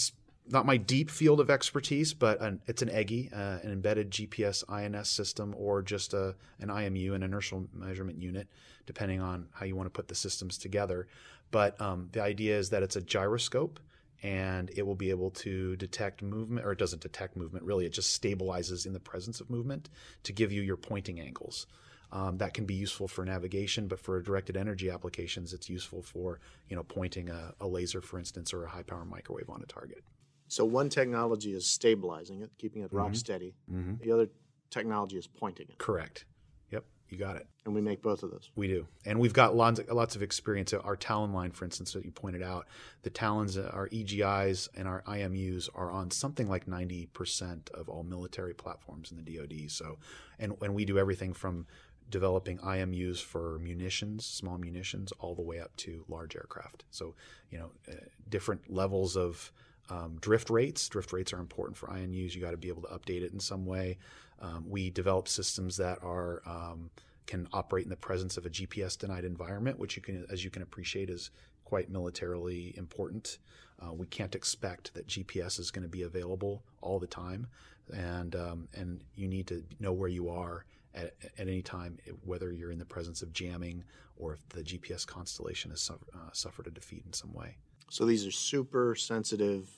not 0.49 0.65
my 0.65 0.77
deep 0.77 1.10
field 1.10 1.41
of 1.41 1.49
expertise, 1.49 2.13
but 2.13 2.39
an, 2.41 2.62
it's 2.67 2.81
an 2.81 2.88
EGI, 2.88 3.31
uh, 3.34 3.60
an 3.63 3.71
embedded 3.71 4.12
GPS 4.12 4.63
INS 4.69 5.10
system, 5.10 5.53
or 5.57 5.81
just 5.81 6.13
a, 6.13 6.36
an 6.60 6.69
IMU, 6.69 7.13
an 7.13 7.21
inertial 7.21 7.67
measurement 7.73 8.21
unit, 8.21 8.47
depending 8.86 9.19
on 9.19 9.47
how 9.51 9.65
you 9.65 9.75
want 9.75 9.88
to 9.88 9.91
put 9.91 10.07
the 10.07 10.15
systems 10.15 10.57
together. 10.57 11.07
But 11.51 11.79
um, 11.81 12.10
the 12.13 12.21
idea 12.21 12.57
is 12.57 12.69
that 12.69 12.81
it's 12.81 12.95
a 12.95 13.01
gyroscope, 13.01 13.79
and 14.23 14.71
it 14.75 14.86
will 14.88 14.95
be 14.95 15.10
able 15.10 15.31
to 15.31 15.75
detect 15.75 16.21
movement, 16.21 16.65
or 16.65 16.71
it 16.71 16.79
doesn't 16.79 17.01
detect 17.01 17.36
movement 17.36 17.65
really. 17.65 17.86
It 17.86 17.93
just 17.93 18.21
stabilizes 18.21 18.86
in 18.86 18.93
the 18.93 18.99
presence 19.01 19.41
of 19.41 19.49
movement 19.49 19.89
to 20.23 20.31
give 20.31 20.53
you 20.53 20.62
your 20.62 20.77
pointing 20.77 21.19
angles. 21.19 21.67
Um, 22.13 22.38
that 22.39 22.54
can 22.54 22.65
be 22.65 22.74
useful 22.74 23.08
for 23.08 23.24
navigation, 23.24 23.88
but 23.88 24.00
for 24.00 24.21
directed 24.21 24.58
energy 24.58 24.89
applications, 24.89 25.54
it's 25.54 25.69
useful 25.69 26.02
for 26.02 26.39
you 26.69 26.76
know 26.76 26.84
pointing 26.84 27.30
a, 27.30 27.54
a 27.60 27.67
laser, 27.67 28.02
for 28.02 28.19
instance, 28.19 28.54
or 28.54 28.65
a 28.65 28.69
high 28.69 28.84
power 28.84 29.06
microwave 29.06 29.50
on 29.50 29.62
a 29.62 29.65
target. 29.65 30.04
So 30.47 30.65
one 30.65 30.89
technology 30.89 31.54
is 31.54 31.65
stabilizing 31.65 32.41
it, 32.41 32.52
keeping 32.58 32.82
it 32.84 32.91
rock 32.91 33.12
Mhm. 33.12 33.15
steady. 33.17 33.56
Mm-hmm. 33.71 34.04
The 34.04 34.12
other 34.12 34.28
technology 34.69 35.17
is 35.17 35.26
pointing 35.28 35.67
it. 35.69 35.78
Correct. 35.78 36.26
Yep. 36.71 36.84
You 37.10 37.17
got 37.17 37.38
it. 37.38 37.47
And 37.65 37.74
we 37.76 37.80
make 37.82 38.02
both 38.02 38.24
of 38.24 38.32
those. 38.32 38.50
We 38.56 38.67
do, 38.67 38.88
and 39.06 39.19
we've 39.19 39.34
got 39.34 39.56
lots 39.56 39.80
lots 39.89 40.15
of 40.17 40.21
experience. 40.24 40.74
Our 40.74 40.97
TALIN 40.97 41.32
line, 41.32 41.52
for 41.52 41.63
instance, 41.63 41.93
that 41.93 42.04
you 42.04 42.12
pointed 42.12 42.41
out, 42.43 42.67
the 43.04 43.10
Talons, 43.10 43.58
uh, 43.58 43.69
our 43.74 43.88
EGIs 43.89 44.67
and 44.76 44.88
our 44.88 45.02
IMUs 45.04 45.69
are 45.76 45.91
on 45.91 46.10
something 46.12 46.50
like 46.50 46.67
ninety 46.67 47.06
percent 47.08 47.69
of 47.74 47.88
all 47.88 48.04
military 48.04 48.54
platforms 48.54 49.12
in 49.12 49.24
the 49.24 49.38
DoD. 49.38 49.69
So, 49.71 50.00
and 50.39 50.56
and 50.62 50.74
we 50.74 50.84
do 50.86 50.97
everything 50.97 51.34
from 51.34 51.67
developing 52.12 52.60
IMUs 52.60 53.24
for 53.24 53.58
munitions, 53.60 54.26
small 54.26 54.58
munitions, 54.58 55.12
all 55.19 55.34
the 55.34 55.41
way 55.41 55.60
up 55.60 55.76
to 55.78 56.06
large 56.08 56.36
aircraft. 56.36 56.84
So, 56.91 57.15
you 57.50 57.58
know, 57.58 57.71
uh, 57.89 57.95
different 58.30 58.71
levels 58.71 59.17
of 59.17 59.52
um, 59.89 60.17
drift 60.21 60.50
rates. 60.50 60.88
Drift 60.88 61.12
rates 61.12 61.34
are 61.34 61.39
important 61.39 61.78
for 61.78 61.88
IMUs. 61.88 62.36
You 62.36 62.41
got 62.41 62.52
to 62.52 62.58
be 62.58 62.67
able 62.67 62.84
to 62.84 62.89
update 62.89 63.24
it 63.24 63.34
in 63.34 63.39
some 63.39 63.65
way. 63.65 63.97
Um, 64.39 64.65
we 64.69 64.89
develop 64.89 65.28
systems 65.28 65.78
that 65.78 66.00
are 66.04 66.41
um, 66.45 66.91
can 67.28 67.47
operate 67.54 67.86
in 67.86 67.89
the 67.89 67.95
presence 67.95 68.38
of 68.38 68.45
a 68.45 68.50
GPS 68.50 68.97
denied 68.97 69.24
environment, 69.24 69.80
which 69.80 69.95
you 69.95 70.02
can, 70.02 70.26
as 70.30 70.43
you 70.43 70.50
can 70.50 70.62
appreciate, 70.62 71.10
is 71.10 71.32
quite 71.65 71.89
militarily 71.89 72.74
important. 72.78 73.38
Uh, 73.82 73.93
we 73.93 74.06
can't 74.08 74.36
expect 74.36 74.93
that 74.93 75.08
GPS 75.08 75.60
is 75.60 75.71
going 75.71 75.84
to 75.84 75.89
be 75.89 76.02
available 76.02 76.62
all 76.82 77.00
the 77.00 77.08
time, 77.08 77.47
and 77.93 78.36
um, 78.36 78.67
and 78.74 79.04
you 79.15 79.28
need 79.28 79.47
to 79.47 79.63
know 79.80 79.93
where 79.93 80.10
you 80.10 80.30
are 80.30 80.65
at, 80.93 81.13
at, 81.23 81.32
any 81.38 81.62
time, 81.62 81.97
whether 82.23 82.51
you're 82.51 82.71
in 82.71 82.80
the 82.80 82.86
presence 82.86 83.21
of 83.21 83.34
jamming 83.34 83.84
or 84.15 84.34
if 84.34 84.47
the 84.49 84.62
GPS 84.62 85.06
constellation 85.06 85.71
has 85.71 85.82
suffer, 85.82 86.06
uh, 86.13 86.30
suffered 86.34 86.67
a 86.67 86.71
defeat 86.71 87.04
in 87.06 87.13
some 87.13 87.34
way. 87.34 87.58
So 87.89 88.06
these 88.06 88.25
are 88.25 88.32
super 88.32 88.95
sensitive 88.95 89.69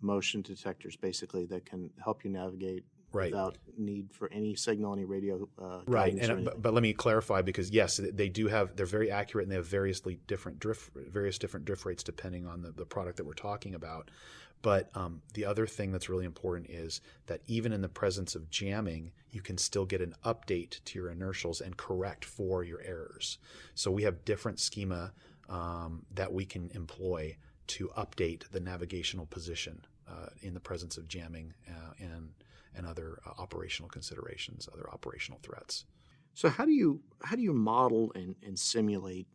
motion 0.00 0.42
detectors, 0.42 0.96
basically, 0.96 1.46
that 1.46 1.64
can 1.64 1.90
help 2.02 2.24
you 2.24 2.30
navigate 2.30 2.84
right. 3.12 3.32
without 3.32 3.58
need 3.78 4.12
for 4.12 4.30
any 4.32 4.54
signal, 4.54 4.92
any 4.92 5.04
radio. 5.04 5.48
Uh, 5.60 5.80
right, 5.86 6.14
and 6.14 6.44
but, 6.44 6.60
but, 6.60 6.74
let 6.74 6.82
me 6.82 6.92
clarify 6.92 7.42
because 7.42 7.70
yes, 7.70 8.00
they 8.12 8.28
do 8.28 8.48
have 8.48 8.76
they're 8.76 8.86
very 8.86 9.10
accurate 9.10 9.44
and 9.44 9.52
they 9.52 9.56
have 9.56 9.66
variously 9.66 10.18
different 10.26 10.58
drift 10.58 10.90
various 10.94 11.38
different 11.38 11.64
drift 11.66 11.84
rates 11.84 12.02
depending 12.02 12.46
on 12.46 12.62
the, 12.62 12.72
the 12.72 12.84
product 12.84 13.16
that 13.16 13.24
we're 13.24 13.34
talking 13.34 13.74
about. 13.74 14.10
But 14.62 14.90
um, 14.94 15.22
the 15.34 15.44
other 15.44 15.66
thing 15.66 15.92
that's 15.92 16.08
really 16.08 16.24
important 16.24 16.70
is 16.70 17.00
that 17.26 17.40
even 17.46 17.72
in 17.72 17.82
the 17.82 17.88
presence 17.88 18.34
of 18.34 18.50
jamming, 18.50 19.12
you 19.30 19.40
can 19.40 19.58
still 19.58 19.84
get 19.84 20.00
an 20.00 20.14
update 20.24 20.82
to 20.86 20.98
your 20.98 21.10
inertials 21.10 21.60
and 21.60 21.76
correct 21.76 22.24
for 22.24 22.64
your 22.64 22.80
errors. 22.80 23.38
So 23.74 23.90
we 23.90 24.02
have 24.02 24.24
different 24.24 24.58
schema 24.58 25.12
um, 25.48 26.04
that 26.14 26.32
we 26.32 26.44
can 26.44 26.70
employ 26.74 27.36
to 27.68 27.88
update 27.96 28.48
the 28.50 28.60
navigational 28.60 29.26
position 29.26 29.84
uh, 30.08 30.28
in 30.40 30.54
the 30.54 30.60
presence 30.60 30.96
of 30.96 31.08
jamming 31.08 31.52
uh, 31.68 31.92
and 31.98 32.30
and 32.76 32.86
other 32.86 33.18
uh, 33.26 33.30
operational 33.38 33.88
considerations, 33.88 34.68
other 34.72 34.88
operational 34.92 35.40
threats. 35.42 35.86
So 36.34 36.50
how 36.50 36.66
do 36.66 36.72
you 36.72 37.00
how 37.22 37.36
do 37.36 37.42
you 37.42 37.52
model 37.52 38.12
and, 38.14 38.36
and 38.44 38.58
simulate 38.58 39.26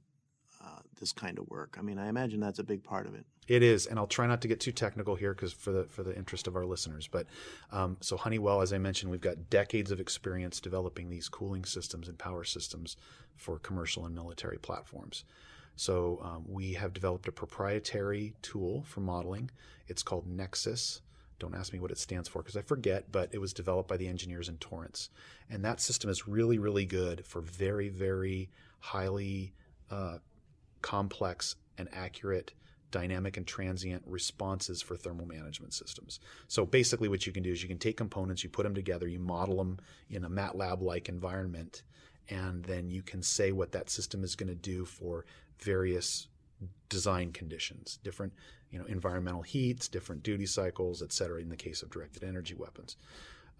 uh, 0.63 0.79
this 0.99 1.11
kind 1.11 1.39
of 1.39 1.47
work? 1.49 1.75
I 1.79 1.81
mean, 1.81 1.97
I 1.97 2.07
imagine 2.07 2.39
that's 2.39 2.59
a 2.59 2.63
big 2.63 2.83
part 2.83 3.07
of 3.07 3.15
it. 3.15 3.25
It 3.47 3.63
is, 3.63 3.85
and 3.87 3.97
I'll 3.99 4.07
try 4.07 4.27
not 4.27 4.41
to 4.41 4.47
get 4.47 4.59
too 4.59 4.71
technical 4.71 5.15
here 5.15 5.33
because 5.33 5.51
for 5.51 5.71
the 5.71 5.83
for 5.85 6.03
the 6.03 6.15
interest 6.15 6.47
of 6.47 6.55
our 6.55 6.65
listeners. 6.65 7.07
But 7.07 7.27
um, 7.71 7.97
so 7.99 8.15
Honeywell, 8.17 8.61
as 8.61 8.71
I 8.71 8.77
mentioned, 8.77 9.11
we've 9.11 9.19
got 9.19 9.49
decades 9.49 9.91
of 9.91 9.99
experience 9.99 10.59
developing 10.59 11.09
these 11.09 11.27
cooling 11.27 11.65
systems 11.65 12.07
and 12.07 12.17
power 12.17 12.43
systems 12.43 12.97
for 13.35 13.59
commercial 13.59 14.05
and 14.05 14.15
military 14.15 14.57
platforms. 14.57 15.23
So 15.75 16.19
um, 16.23 16.43
we 16.47 16.73
have 16.73 16.93
developed 16.93 17.27
a 17.27 17.31
proprietary 17.31 18.33
tool 18.41 18.83
for 18.87 18.99
modeling. 18.99 19.49
It's 19.87 20.03
called 20.03 20.27
Nexus. 20.27 21.01
Don't 21.39 21.55
ask 21.55 21.73
me 21.73 21.79
what 21.79 21.89
it 21.89 21.97
stands 21.97 22.29
for 22.29 22.43
because 22.43 22.55
I 22.55 22.61
forget, 22.61 23.11
but 23.11 23.29
it 23.31 23.39
was 23.39 23.51
developed 23.51 23.89
by 23.89 23.97
the 23.97 24.07
engineers 24.07 24.47
in 24.47 24.57
Torrance. 24.57 25.09
And 25.49 25.65
that 25.65 25.81
system 25.81 26.09
is 26.09 26.27
really, 26.27 26.59
really 26.59 26.85
good 26.85 27.25
for 27.25 27.41
very, 27.41 27.89
very 27.89 28.49
highly 28.79 29.53
uh, 29.89 30.19
complex 30.81 31.55
and 31.77 31.89
accurate 31.93 32.53
dynamic 32.91 33.37
and 33.37 33.47
transient 33.47 34.03
responses 34.05 34.81
for 34.81 34.97
thermal 34.97 35.25
management 35.25 35.73
systems. 35.73 36.19
So 36.47 36.65
basically, 36.65 37.07
what 37.07 37.25
you 37.25 37.31
can 37.31 37.43
do 37.43 37.51
is 37.51 37.63
you 37.63 37.69
can 37.69 37.77
take 37.77 37.97
components, 37.97 38.43
you 38.43 38.49
put 38.49 38.63
them 38.63 38.75
together, 38.75 39.07
you 39.07 39.19
model 39.19 39.57
them 39.57 39.79
in 40.09 40.25
a 40.25 40.29
MATLAB 40.29 40.81
like 40.81 41.09
environment, 41.09 41.83
and 42.29 42.63
then 42.63 42.89
you 42.89 43.01
can 43.01 43.23
say 43.23 43.51
what 43.51 43.71
that 43.71 43.89
system 43.89 44.23
is 44.23 44.35
going 44.35 44.49
to 44.49 44.55
do 44.55 44.85
for 44.85 45.25
various 45.59 46.27
design 46.89 47.31
conditions, 47.31 47.99
different 48.03 48.33
you 48.69 48.77
know 48.79 48.85
environmental 48.85 49.41
heats, 49.41 49.87
different 49.87 50.21
duty 50.21 50.45
cycles, 50.45 51.01
et 51.01 51.11
cetera. 51.11 51.41
In 51.41 51.49
the 51.49 51.55
case 51.55 51.81
of 51.81 51.89
directed 51.89 52.23
energy 52.23 52.53
weapons, 52.55 52.97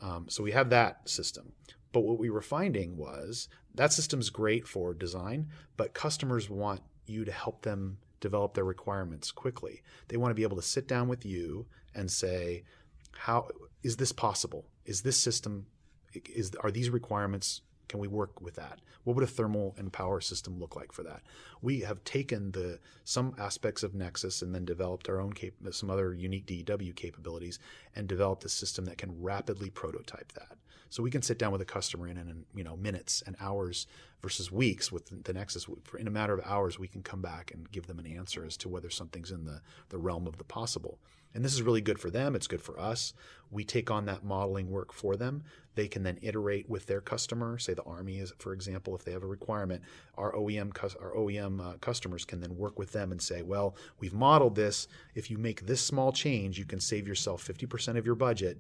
um, 0.02 0.26
so 0.30 0.44
we 0.44 0.52
have 0.52 0.70
that 0.70 1.08
system. 1.10 1.54
But 1.94 2.02
what 2.02 2.20
we 2.20 2.30
were 2.30 2.42
finding 2.42 2.96
was 2.96 3.50
that 3.76 3.92
system's 3.92 4.30
great 4.30 4.68
for 4.68 4.94
design, 4.94 5.50
but 5.76 5.94
customers 5.94 6.50
want 6.50 6.82
you 7.06 7.26
to 7.26 7.32
help 7.32 7.62
them 7.62 7.98
develop 8.20 8.54
their 8.54 8.64
requirements 8.64 9.32
quickly. 9.32 9.82
They 10.08 10.18
want 10.18 10.32
to 10.32 10.36
be 10.36 10.44
able 10.44 10.58
to 10.58 10.62
sit 10.62 10.88
down 10.88 11.08
with 11.08 11.26
you 11.26 11.66
and 11.96 12.12
say, 12.12 12.64
"How 13.12 13.50
is 13.84 13.98
this 13.98 14.12
possible? 14.12 14.66
Is 14.86 15.02
this 15.02 15.18
system? 15.18 15.68
Is 16.14 16.52
are 16.62 16.72
these 16.72 16.90
requirements 16.90 17.62
can 17.92 18.00
we 18.00 18.08
work 18.08 18.40
with 18.40 18.56
that? 18.56 18.80
What 19.04 19.18
would 19.18 19.24
a 19.26 19.28
thermal 19.28 19.76
and 19.78 19.92
power 19.92 20.22
system 20.22 20.58
look 20.58 20.78
like 20.78 20.94
for 20.94 21.04
that? 21.04 21.24
We 21.62 21.82
have 21.82 22.02
taken 22.06 22.52
the 22.54 22.80
some 23.04 23.36
aspects 23.38 23.84
of 23.84 23.94
Nexus 23.94 24.42
and 24.42 24.56
then 24.56 24.64
developed 24.64 25.10
our 25.10 25.20
own 25.20 25.34
cap- 25.34 25.56
some 25.72 25.90
other 25.90 26.14
unique 26.14 26.46
DEW 26.46 26.94
capabilities 26.94 27.60
and 27.94 28.08
developed 28.08 28.46
a 28.46 28.50
system 28.50 28.86
that 28.86 28.98
can 28.98 29.22
rapidly 29.22 29.70
prototype 29.70 30.32
that. 30.34 30.58
So 30.92 31.02
we 31.02 31.10
can 31.10 31.22
sit 31.22 31.40
down 31.40 31.54
with 31.54 31.62
a 31.62 31.66
customer 31.66 32.06
in, 32.08 32.18
in 32.18 32.44
you 32.54 32.66
know 32.66 32.76
minutes 32.76 33.24
and 33.26 33.38
hours 33.40 33.88
versus 34.22 34.52
weeks 34.52 34.92
with 34.92 35.24
the 35.24 35.34
Nexus. 35.34 35.66
In 35.98 36.06
a 36.06 36.12
matter 36.12 36.34
of 36.34 36.46
hours, 36.46 36.78
we 36.78 36.90
can 36.90 37.02
come 37.02 37.22
back 37.22 37.50
and 37.52 37.72
give 37.72 37.88
them 37.88 37.98
an 37.98 38.06
answer 38.06 38.46
as 38.46 38.58
to 38.58 38.70
whether 38.70 38.90
something's 38.90 39.32
in 39.32 39.46
the, 39.46 39.62
the 39.88 39.98
realm 39.98 40.28
of 40.28 40.38
the 40.38 40.44
possible. 40.44 41.00
And 41.34 41.46
this 41.46 41.54
is 41.54 41.62
really 41.62 41.80
good 41.80 41.98
for 41.98 42.10
them. 42.10 42.36
It's 42.36 42.46
good 42.46 42.62
for 42.62 42.78
us. 42.78 43.14
We 43.50 43.64
take 43.64 43.90
on 43.90 44.06
that 44.06 44.26
modeling 44.26 44.70
work 44.70 44.92
for 44.92 45.16
them. 45.16 45.44
They 45.76 45.88
can 45.88 46.04
then 46.04 46.20
iterate 46.22 46.70
with 46.70 46.88
their 46.88 47.00
customer. 47.00 47.58
Say 47.58 47.74
the 47.74 47.84
Army 47.84 48.20
is, 48.20 48.34
for 48.38 48.52
example, 48.52 48.94
if 48.94 49.06
they 49.06 49.14
have 49.14 49.24
a 49.24 49.28
requirement, 49.28 49.82
our 50.18 50.34
OEM 50.34 50.78
our 51.02 51.16
OEM 51.16 51.62
uh, 51.66 51.78
customers 51.78 52.26
can 52.26 52.42
then 52.42 52.58
work 52.58 52.78
with 52.78 52.92
them 52.92 53.14
and 53.14 53.22
say, 53.22 53.44
well, 53.44 53.78
we've 54.02 54.14
modeled 54.14 54.56
this. 54.56 54.90
If 55.16 55.32
you 55.32 55.38
make 55.38 55.66
this 55.66 55.80
small 55.80 56.12
change, 56.12 56.60
you 56.60 56.66
can 56.66 56.82
save 56.82 57.08
yourself 57.08 57.48
50% 57.48 57.98
of 57.98 58.06
your 58.06 58.16
budget 58.16 58.58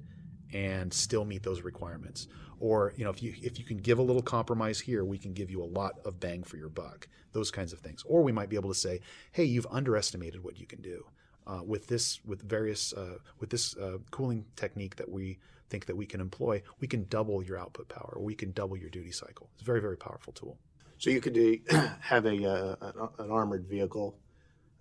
and 0.53 0.93
still 0.93 1.25
meet 1.25 1.43
those 1.43 1.61
requirements. 1.61 2.27
Or 2.59 2.93
you 2.95 3.03
know, 3.03 3.09
if 3.09 3.23
you 3.23 3.33
if 3.41 3.57
you 3.57 3.65
can 3.65 3.77
give 3.77 3.99
a 3.99 4.03
little 4.03 4.21
compromise 4.21 4.79
here, 4.79 5.03
we 5.03 5.17
can 5.17 5.33
give 5.33 5.49
you 5.49 5.63
a 5.63 5.65
lot 5.65 5.99
of 6.05 6.19
bang 6.19 6.43
for 6.43 6.57
your 6.57 6.69
buck. 6.69 7.07
Those 7.33 7.49
kinds 7.49 7.73
of 7.73 7.79
things. 7.79 8.03
Or 8.05 8.21
we 8.21 8.31
might 8.31 8.49
be 8.49 8.55
able 8.55 8.69
to 8.69 8.79
say, 8.79 8.99
hey, 9.31 9.45
you've 9.45 9.67
underestimated 9.71 10.43
what 10.43 10.59
you 10.59 10.67
can 10.67 10.81
do 10.81 11.05
uh, 11.47 11.61
with 11.65 11.87
this 11.87 12.19
with 12.25 12.41
various 12.41 12.93
uh, 12.93 13.17
with 13.39 13.49
this 13.49 13.75
uh, 13.77 13.97
cooling 14.11 14.45
technique 14.55 14.95
that 14.97 15.09
we 15.09 15.39
think 15.69 15.85
that 15.85 15.95
we 15.95 16.05
can 16.05 16.19
employ, 16.19 16.61
we 16.79 16.87
can 16.87 17.05
double 17.09 17.41
your 17.41 17.57
output 17.57 17.87
power. 17.87 18.13
Or 18.15 18.21
we 18.23 18.35
can 18.35 18.51
double 18.51 18.77
your 18.77 18.89
duty 18.89 19.11
cycle. 19.11 19.49
It's 19.53 19.63
a 19.63 19.65
very 19.65 19.81
very 19.81 19.97
powerful 19.97 20.33
tool. 20.33 20.57
So 20.97 21.09
you 21.09 21.19
could 21.19 21.35
have 22.01 22.25
a 22.25 22.47
uh, 22.47 23.09
an 23.17 23.31
armored 23.31 23.65
vehicle, 23.67 24.19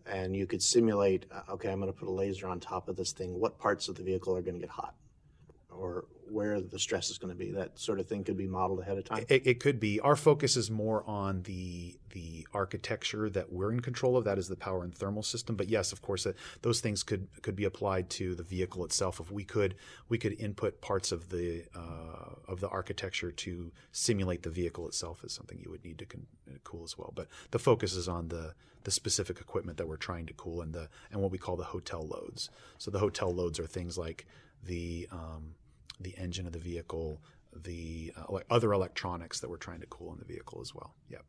and 0.06 0.37
you 0.37 0.46
could 0.46 0.62
simulate. 0.62 1.26
Uh, 1.33 1.52
okay, 1.54 1.70
I'm 1.70 1.80
going 1.80 1.92
to 1.92 1.98
put 1.98 2.09
a 2.09 2.12
laser 2.12 2.46
on 2.46 2.61
top 2.61 2.88
of 2.88 2.96
this 2.96 3.12
thing. 3.12 3.38
What 3.38 3.59
parts 3.59 3.88
of 3.88 3.94
the 3.94 4.02
vehicle 4.02 4.37
are 4.37 4.42
going 4.42 4.56
to 4.56 4.61
get 4.61 4.70
hot, 4.70 4.94
or 5.80 6.04
where 6.28 6.60
the 6.60 6.78
stress 6.78 7.10
is 7.10 7.18
going 7.18 7.32
to 7.32 7.36
be. 7.36 7.50
That 7.50 7.78
sort 7.78 7.98
of 7.98 8.06
thing 8.06 8.22
could 8.22 8.36
be 8.36 8.46
modeled 8.46 8.80
ahead 8.80 8.98
of 8.98 9.04
time. 9.04 9.24
It, 9.28 9.46
it, 9.46 9.60
could 9.60 9.80
be. 9.80 9.98
Our 10.00 10.14
focus 10.14 10.56
is 10.56 10.70
more 10.70 11.02
on 11.08 11.42
the 11.42 11.96
the 12.10 12.46
architecture 12.52 13.30
that 13.30 13.52
we're 13.52 13.72
in 13.72 13.80
control 13.80 14.16
of. 14.16 14.24
That 14.24 14.38
is 14.38 14.46
the 14.46 14.56
power 14.56 14.84
and 14.84 14.94
thermal 14.94 15.22
system. 15.22 15.56
But 15.56 15.68
yes, 15.68 15.90
of 15.92 16.02
course, 16.02 16.26
uh, 16.26 16.32
those 16.62 16.80
things 16.80 17.02
could 17.02 17.28
could 17.42 17.56
be 17.56 17.64
applied 17.64 18.10
to 18.10 18.34
the 18.34 18.42
vehicle 18.42 18.84
itself. 18.84 19.20
If 19.20 19.32
we 19.32 19.42
could 19.42 19.74
we 20.08 20.18
could 20.18 20.38
input 20.38 20.80
parts 20.82 21.12
of 21.12 21.30
the 21.30 21.64
uh, 21.74 22.34
of 22.46 22.60
the 22.60 22.68
architecture 22.68 23.32
to 23.32 23.72
simulate 23.90 24.42
the 24.42 24.50
vehicle 24.50 24.86
itself 24.86 25.24
is 25.24 25.32
something 25.32 25.58
you 25.58 25.70
would 25.70 25.84
need 25.84 25.98
to 25.98 26.04
con- 26.04 26.26
uh, 26.48 26.58
cool 26.62 26.84
as 26.84 26.98
well. 26.98 27.12
But 27.14 27.28
the 27.50 27.58
focus 27.58 27.94
is 27.94 28.06
on 28.06 28.28
the 28.28 28.54
the 28.84 28.90
specific 28.90 29.40
equipment 29.40 29.78
that 29.78 29.88
we're 29.88 29.96
trying 29.96 30.26
to 30.26 30.34
cool 30.34 30.60
and 30.60 30.74
the 30.74 30.88
and 31.10 31.22
what 31.22 31.30
we 31.30 31.38
call 31.38 31.56
the 31.56 31.64
hotel 31.64 32.06
loads. 32.06 32.50
So 32.78 32.90
the 32.90 32.98
hotel 32.98 33.34
loads 33.34 33.58
are 33.58 33.66
things 33.66 33.96
like 33.96 34.26
the 34.62 35.08
um, 35.10 35.54
the 36.00 36.16
engine 36.16 36.46
of 36.46 36.52
the 36.52 36.58
vehicle, 36.58 37.20
the 37.54 38.12
uh, 38.16 38.38
other 38.50 38.72
electronics 38.72 39.40
that 39.40 39.50
we're 39.50 39.56
trying 39.56 39.80
to 39.80 39.86
cool 39.86 40.12
in 40.12 40.18
the 40.18 40.24
vehicle 40.24 40.60
as 40.60 40.74
well. 40.74 40.94
Yep. 41.08 41.24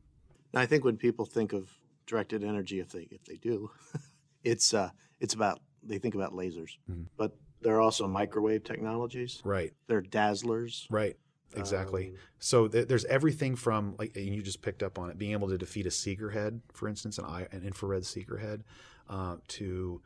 Now, 0.54 0.62
I 0.62 0.66
think 0.66 0.84
when 0.84 0.98
people 0.98 1.26
think 1.26 1.54
of 1.54 1.70
directed 2.06 2.44
energy, 2.44 2.80
if 2.80 2.90
they 2.90 3.08
if 3.12 3.24
they 3.26 3.38
do, 3.38 3.72
it's 4.44 4.74
uh, 4.74 4.90
it's 5.20 5.34
about 5.34 5.60
they 5.84 5.98
think 5.98 6.16
about 6.16 6.34
lasers, 6.34 6.78
mm-hmm. 6.90 7.04
but 7.18 7.36
there 7.62 7.76
are 7.76 7.82
also 7.82 8.08
microwave 8.08 8.64
technologies. 8.64 9.42
Right. 9.44 9.74
They're 9.88 10.02
dazzlers. 10.02 10.88
Right. 10.90 11.18
Exactly. 11.56 12.08
Um, 12.08 12.16
so 12.40 12.68
th- 12.68 12.88
there's 12.88 13.06
everything 13.06 13.56
from 13.56 13.96
like 14.00 14.16
and 14.16 14.34
you 14.34 14.42
just 14.42 14.62
picked 14.62 14.84
up 14.84 14.98
on 14.98 15.10
it, 15.10 15.18
being 15.18 15.34
able 15.34 15.50
to 15.50 15.58
defeat 15.58 15.86
a 15.86 15.92
seeker 15.92 16.30
head, 16.30 16.62
for 16.74 16.88
instance, 16.88 17.18
an, 17.18 17.26
eye, 17.26 17.48
an 17.52 17.64
infrared 17.64 18.06
seeker 18.06 18.38
head, 18.38 18.64
uh, 19.10 19.36
to 19.50 20.02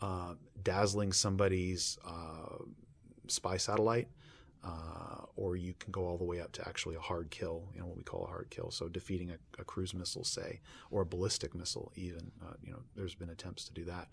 uh, 0.00 0.34
dazzling 0.62 1.12
somebody's 1.12 1.98
uh, 2.04 2.64
spy 3.30 3.56
satellite 3.56 4.08
uh, 4.64 5.22
or 5.36 5.56
you 5.56 5.74
can 5.78 5.92
go 5.92 6.06
all 6.06 6.18
the 6.18 6.24
way 6.24 6.40
up 6.40 6.52
to 6.52 6.68
actually 6.68 6.96
a 6.96 7.00
hard 7.00 7.30
kill, 7.30 7.68
you 7.74 7.80
know 7.80 7.86
what 7.86 7.96
we 7.96 8.02
call 8.02 8.24
a 8.24 8.28
hard 8.28 8.50
kill. 8.50 8.70
So 8.70 8.88
defeating 8.88 9.30
a, 9.30 9.60
a 9.60 9.64
cruise 9.64 9.94
missile, 9.94 10.24
say, 10.24 10.60
or 10.90 11.02
a 11.02 11.06
ballistic 11.06 11.54
missile, 11.54 11.92
even. 11.94 12.32
Uh, 12.42 12.54
you 12.62 12.72
know, 12.72 12.80
there's 12.96 13.14
been 13.14 13.30
attempts 13.30 13.64
to 13.66 13.72
do 13.72 13.84
that. 13.84 14.08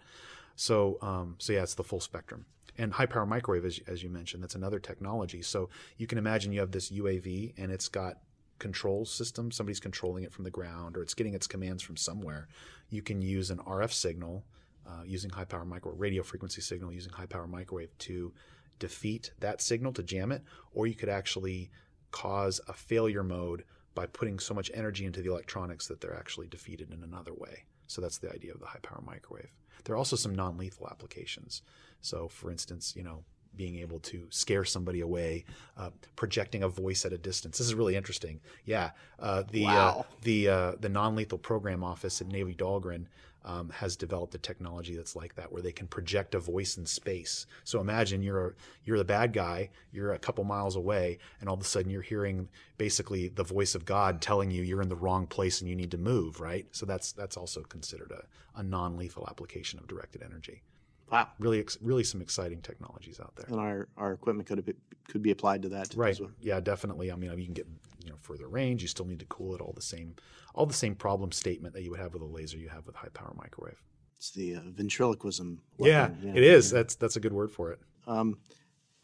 So, 0.56 0.98
um, 1.02 1.36
so 1.40 1.54
yeah, 1.54 1.64
it's 1.64 1.74
the 1.74 1.84
full 1.84 2.00
spectrum. 2.00 2.46
And 2.78 2.94
high 2.94 3.06
power 3.06 3.26
microwave, 3.26 3.66
as, 3.66 3.80
as 3.88 4.04
you 4.04 4.10
mentioned, 4.10 4.44
that's 4.44 4.56
another 4.56 4.80
technology. 4.80 5.42
So 5.42 5.70
you 5.98 6.08
can 6.08 6.18
imagine 6.18 6.52
you 6.52 6.60
have 6.60 6.72
this 6.72 6.92
UAV 6.92 7.54
and 7.58 7.72
it's 7.72 7.88
got 7.88 8.20
control 8.60 9.06
system. 9.06 9.52
Somebody's 9.52 9.80
controlling 9.80 10.24
it 10.24 10.32
from 10.32 10.44
the 10.44 10.52
ground, 10.52 10.96
or 10.96 11.02
it's 11.02 11.14
getting 11.14 11.34
its 11.34 11.48
commands 11.48 11.82
from 11.82 11.98
somewhere. 11.98 12.48
You 12.90 13.02
can 13.02 13.22
use 13.22 13.50
an 13.50 13.58
RF 13.60 13.92
signal 13.92 14.46
uh, 14.88 15.04
using 15.06 15.32
high 15.32 15.46
power 15.46 15.66
microwave, 15.66 16.00
radio 16.00 16.22
frequency 16.22 16.62
signal 16.62 16.94
using 16.94 17.12
high 17.12 17.26
power 17.26 17.48
microwave 17.48 17.98
to 18.00 18.32
defeat 18.80 19.32
that 19.40 19.62
signal 19.62 19.94
to 19.94 20.04
jam 20.04 20.32
it, 20.32 20.44
or 20.74 20.88
you 20.88 20.96
could 20.96 21.10
actually 21.10 21.72
cause 22.12 22.62
a 22.68 22.74
failure 22.74 23.24
mode 23.24 23.64
by 23.94 24.06
putting 24.06 24.40
so 24.40 24.54
much 24.54 24.72
energy 24.74 25.06
into 25.06 25.22
the 25.22 25.32
electronics 25.32 25.88
that 25.88 26.02
they're 26.02 26.18
actually 26.18 26.48
defeated 26.48 26.92
in 26.92 27.04
another 27.04 27.34
way. 27.34 27.64
So 27.88 28.02
that's 28.02 28.18
the 28.18 28.32
idea 28.32 28.54
of 28.54 28.60
the 28.60 28.66
high 28.66 28.80
power 28.82 29.02
microwave. 29.06 29.52
There 29.84 29.96
are 29.96 29.98
also 29.98 30.16
some 30.16 30.36
non 30.36 30.58
lethal 30.58 30.88
applications. 30.90 31.62
So, 32.02 32.28
for 32.28 32.52
instance, 32.52 32.94
you 32.96 33.04
know, 33.04 33.24
being 33.56 33.78
able 33.78 34.00
to 34.00 34.28
scare 34.30 34.66
somebody 34.66 35.00
away, 35.00 35.46
uh, 35.78 35.92
projecting 36.16 36.64
a 36.64 36.68
voice 36.68 37.06
at 37.06 37.14
a 37.14 37.18
distance. 37.18 37.58
This 37.58 37.68
is 37.68 37.74
really 37.74 37.96
interesting. 37.96 38.42
Yeah, 38.66 38.92
uh, 39.20 39.44
the 39.50 39.66
uh, 39.66 39.70
wow. 39.70 40.00
uh, 40.00 40.14
the 40.22 40.78
the 40.80 40.90
non 40.90 41.16
lethal 41.16 41.38
program 41.38 41.84
office 41.84 42.22
at 42.22 42.28
Navy 42.28 42.54
Dahlgren 42.54 43.06
um, 43.46 43.70
has 43.70 43.96
developed 43.96 44.36
a 44.36 44.40
technology 44.40 44.96
that's 44.96 45.16
like 45.16 45.36
that, 45.36 45.52
where 45.52 45.62
they 45.62 45.72
can 45.72 45.88
project 45.88 46.36
a 46.36 46.40
voice 46.40 46.78
in 46.78 46.86
space. 46.86 47.46
So 47.64 47.80
imagine 47.80 48.24
you're 48.24 48.48
a, 48.48 48.52
you're 48.84 48.98
the 48.98 49.06
bad 49.06 49.32
guy, 49.32 49.70
you're 49.92 50.14
a 50.14 50.20
couple 50.20 50.44
miles 50.44 50.76
away, 50.76 51.20
and 51.40 51.48
all 51.48 51.56
of 51.56 51.62
a 51.62 51.66
sudden 51.66 51.92
you're 51.92 52.02
hearing 52.02 52.50
basically 52.78 53.30
the 53.30 53.44
voice 53.44 53.76
of 53.76 53.86
God 53.86 54.22
telling 54.22 54.52
you 54.52 54.64
you're 54.64 54.82
in 54.82 54.90
the 54.90 54.96
wrong 54.96 55.28
place 55.28 55.62
and 55.62 55.70
you 55.70 55.76
need 55.76 55.92
to 55.92 55.98
move. 55.98 56.42
Right. 56.42 56.68
So 56.72 56.86
that's 56.86 57.12
that's 57.12 57.38
also 57.38 57.62
considered 57.62 58.12
a, 58.12 58.60
a 58.60 58.64
non 58.64 58.98
lethal 58.98 59.28
application 59.30 59.80
of 59.80 59.88
directed 59.88 60.24
energy. 60.24 60.64
Wow, 61.12 61.30
really, 61.40 61.64
really 61.82 62.04
some 62.04 62.22
exciting 62.22 62.62
technologies 62.62 63.20
out 63.20 63.36
there. 63.36 63.46
And 63.48 63.60
our, 63.60 63.88
our 63.96 64.14
equipment 64.14 64.48
could 64.48 64.66
be, 64.66 64.74
could 65.08 65.22
be 65.22 65.32
applied 65.32 65.62
to 65.64 65.70
that, 65.70 65.94
right? 65.96 66.20
Well. 66.20 66.32
Yeah, 66.42 66.60
definitely. 66.60 67.12
I 67.12 67.16
mean, 67.16 67.32
you 67.38 67.46
can 67.46 67.54
get 67.54 67.68
you 68.04 68.10
know 68.10 68.18
further 68.22 68.48
range. 68.48 68.82
You 68.82 68.88
still 68.88 69.06
need 69.06 69.20
to 69.20 69.26
cool 69.26 69.54
it. 69.54 69.62
All 69.62 69.74
the 69.74 69.82
same, 69.82 70.16
all 70.56 70.66
the 70.66 70.74
same 70.74 70.96
problem 70.96 71.32
statement 71.32 71.76
that 71.76 71.84
you 71.84 71.92
would 71.92 72.00
have 72.00 72.14
with 72.14 72.24
a 72.24 72.26
laser, 72.26 72.58
you 72.58 72.70
have 72.70 72.86
with 72.86 72.96
high 72.96 73.10
power 73.14 73.34
microwave. 73.38 73.82
It's 74.18 74.32
the 74.32 74.56
uh, 74.56 74.62
ventriloquism. 74.66 75.60
Weapon, 75.78 76.18
yeah, 76.24 76.32
it 76.34 76.44
is. 76.44 76.72
That's 76.72 76.96
that's 76.96 77.16
a 77.16 77.20
good 77.20 77.34
word 77.34 77.52
for 77.52 77.72
it. 77.72 77.80
Um, 78.08 78.40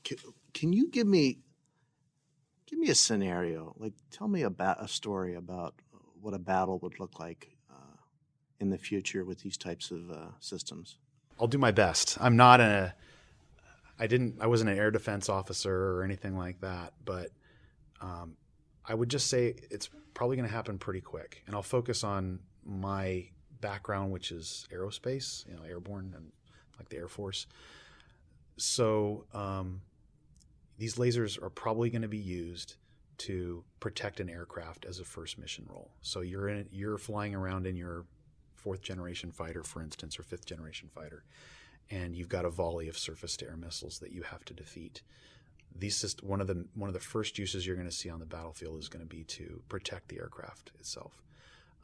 can, 0.04 0.18
can 0.54 0.74
you 0.74 0.90
give 0.90 1.06
me 1.06 1.40
give 2.66 2.80
me 2.80 2.90
a 2.90 2.96
scenario? 2.96 3.76
Like, 3.78 3.94
tell 4.10 4.28
me 4.28 4.42
about 4.42 4.84
a 4.84 4.88
story 4.88 5.36
about 5.36 5.76
what 6.20 6.34
a 6.34 6.40
battle 6.40 6.80
would 6.80 7.00
look 7.00 7.20
like 7.20 7.50
uh, 7.70 7.98
in 8.60 8.70
the 8.70 8.78
future 8.78 9.26
with 9.26 9.40
these 9.42 9.58
types 9.58 9.92
of 9.92 10.10
uh, 10.10 10.28
systems. 10.40 10.98
I'll 11.42 11.48
do 11.48 11.58
my 11.58 11.72
best. 11.72 12.18
I'm 12.22 12.38
not 12.38 12.62
a 12.62 12.94
I 14.00 14.08
didn't 14.08 14.36
I 14.40 14.48
wasn't 14.48 14.70
an 14.70 14.78
air 14.78 14.92
defense 14.92 15.28
officer 15.28 15.98
or 15.98 16.04
anything 16.04 16.38
like 16.38 16.62
that, 16.62 16.94
but 17.04 17.32
um, 18.00 18.38
I 18.86 18.94
would 18.94 19.10
just 19.10 19.28
say 19.28 19.56
it's 19.70 19.90
probably 20.14 20.38
going 20.38 20.48
to 20.48 20.54
happen 20.54 20.78
pretty 20.78 21.02
quick. 21.02 21.44
And 21.48 21.56
I'll 21.56 21.64
focus 21.64 22.04
on 22.04 22.40
my 22.64 23.28
background, 23.60 24.12
which 24.12 24.32
is 24.32 24.68
aerospace, 24.72 25.48
you 25.48 25.56
know, 25.56 25.64
airborne 25.68 26.14
and 26.16 26.32
like 26.78 26.90
the 26.90 26.98
Air 26.98 27.08
Force. 27.08 27.48
So 28.58 29.26
um, 29.34 29.82
these 30.78 30.96
lasers 30.96 31.42
are 31.42 31.50
probably 31.50 31.90
going 31.90 32.02
to 32.02 32.08
be 32.08 32.18
used 32.18 32.76
to 33.20 33.64
protect 33.80 34.20
an 34.20 34.30
aircraft 34.30 34.86
as 34.86 35.00
a 35.00 35.06
first 35.06 35.38
mission 35.38 35.68
role. 35.70 35.92
So 36.02 36.22
you're 36.22 36.50
in 36.50 36.68
you're 36.72 36.98
flying 36.98 37.36
around 37.36 37.68
in 37.68 37.76
your 37.76 38.06
fourth 38.62 38.82
generation 38.82 39.32
fighter, 39.32 39.64
for 39.64 39.82
instance, 39.82 40.20
or 40.20 40.24
fifth 40.24 40.46
generation 40.46 40.90
fighter, 40.94 41.24
and 41.90 42.16
you've 42.16 42.30
got 42.30 42.46
a 42.46 42.50
volley 42.50 42.88
of 42.88 42.98
surface 42.98 43.36
to 43.38 43.46
air 43.46 43.58
missiles 43.58 44.00
that 44.00 44.12
you 44.12 44.24
have 44.24 44.46
to 44.46 44.54
defeat. 44.54 45.02
These 45.78 46.16
one 46.22 46.42
of 46.42 46.48
the 46.48 46.66
one 46.76 46.90
of 46.90 46.94
the 46.94 47.00
first 47.00 47.38
uses 47.40 47.66
you're 47.66 47.76
going 47.76 47.90
to 47.90 47.96
see 47.96 48.10
on 48.10 48.20
the 48.20 48.26
battlefield 48.26 48.80
is 48.80 48.90
going 48.90 49.08
to 49.08 49.16
be 49.16 49.24
to 49.24 49.62
protect 49.70 50.10
the 50.10 50.20
aircraft 50.20 50.72
itself. 50.80 51.22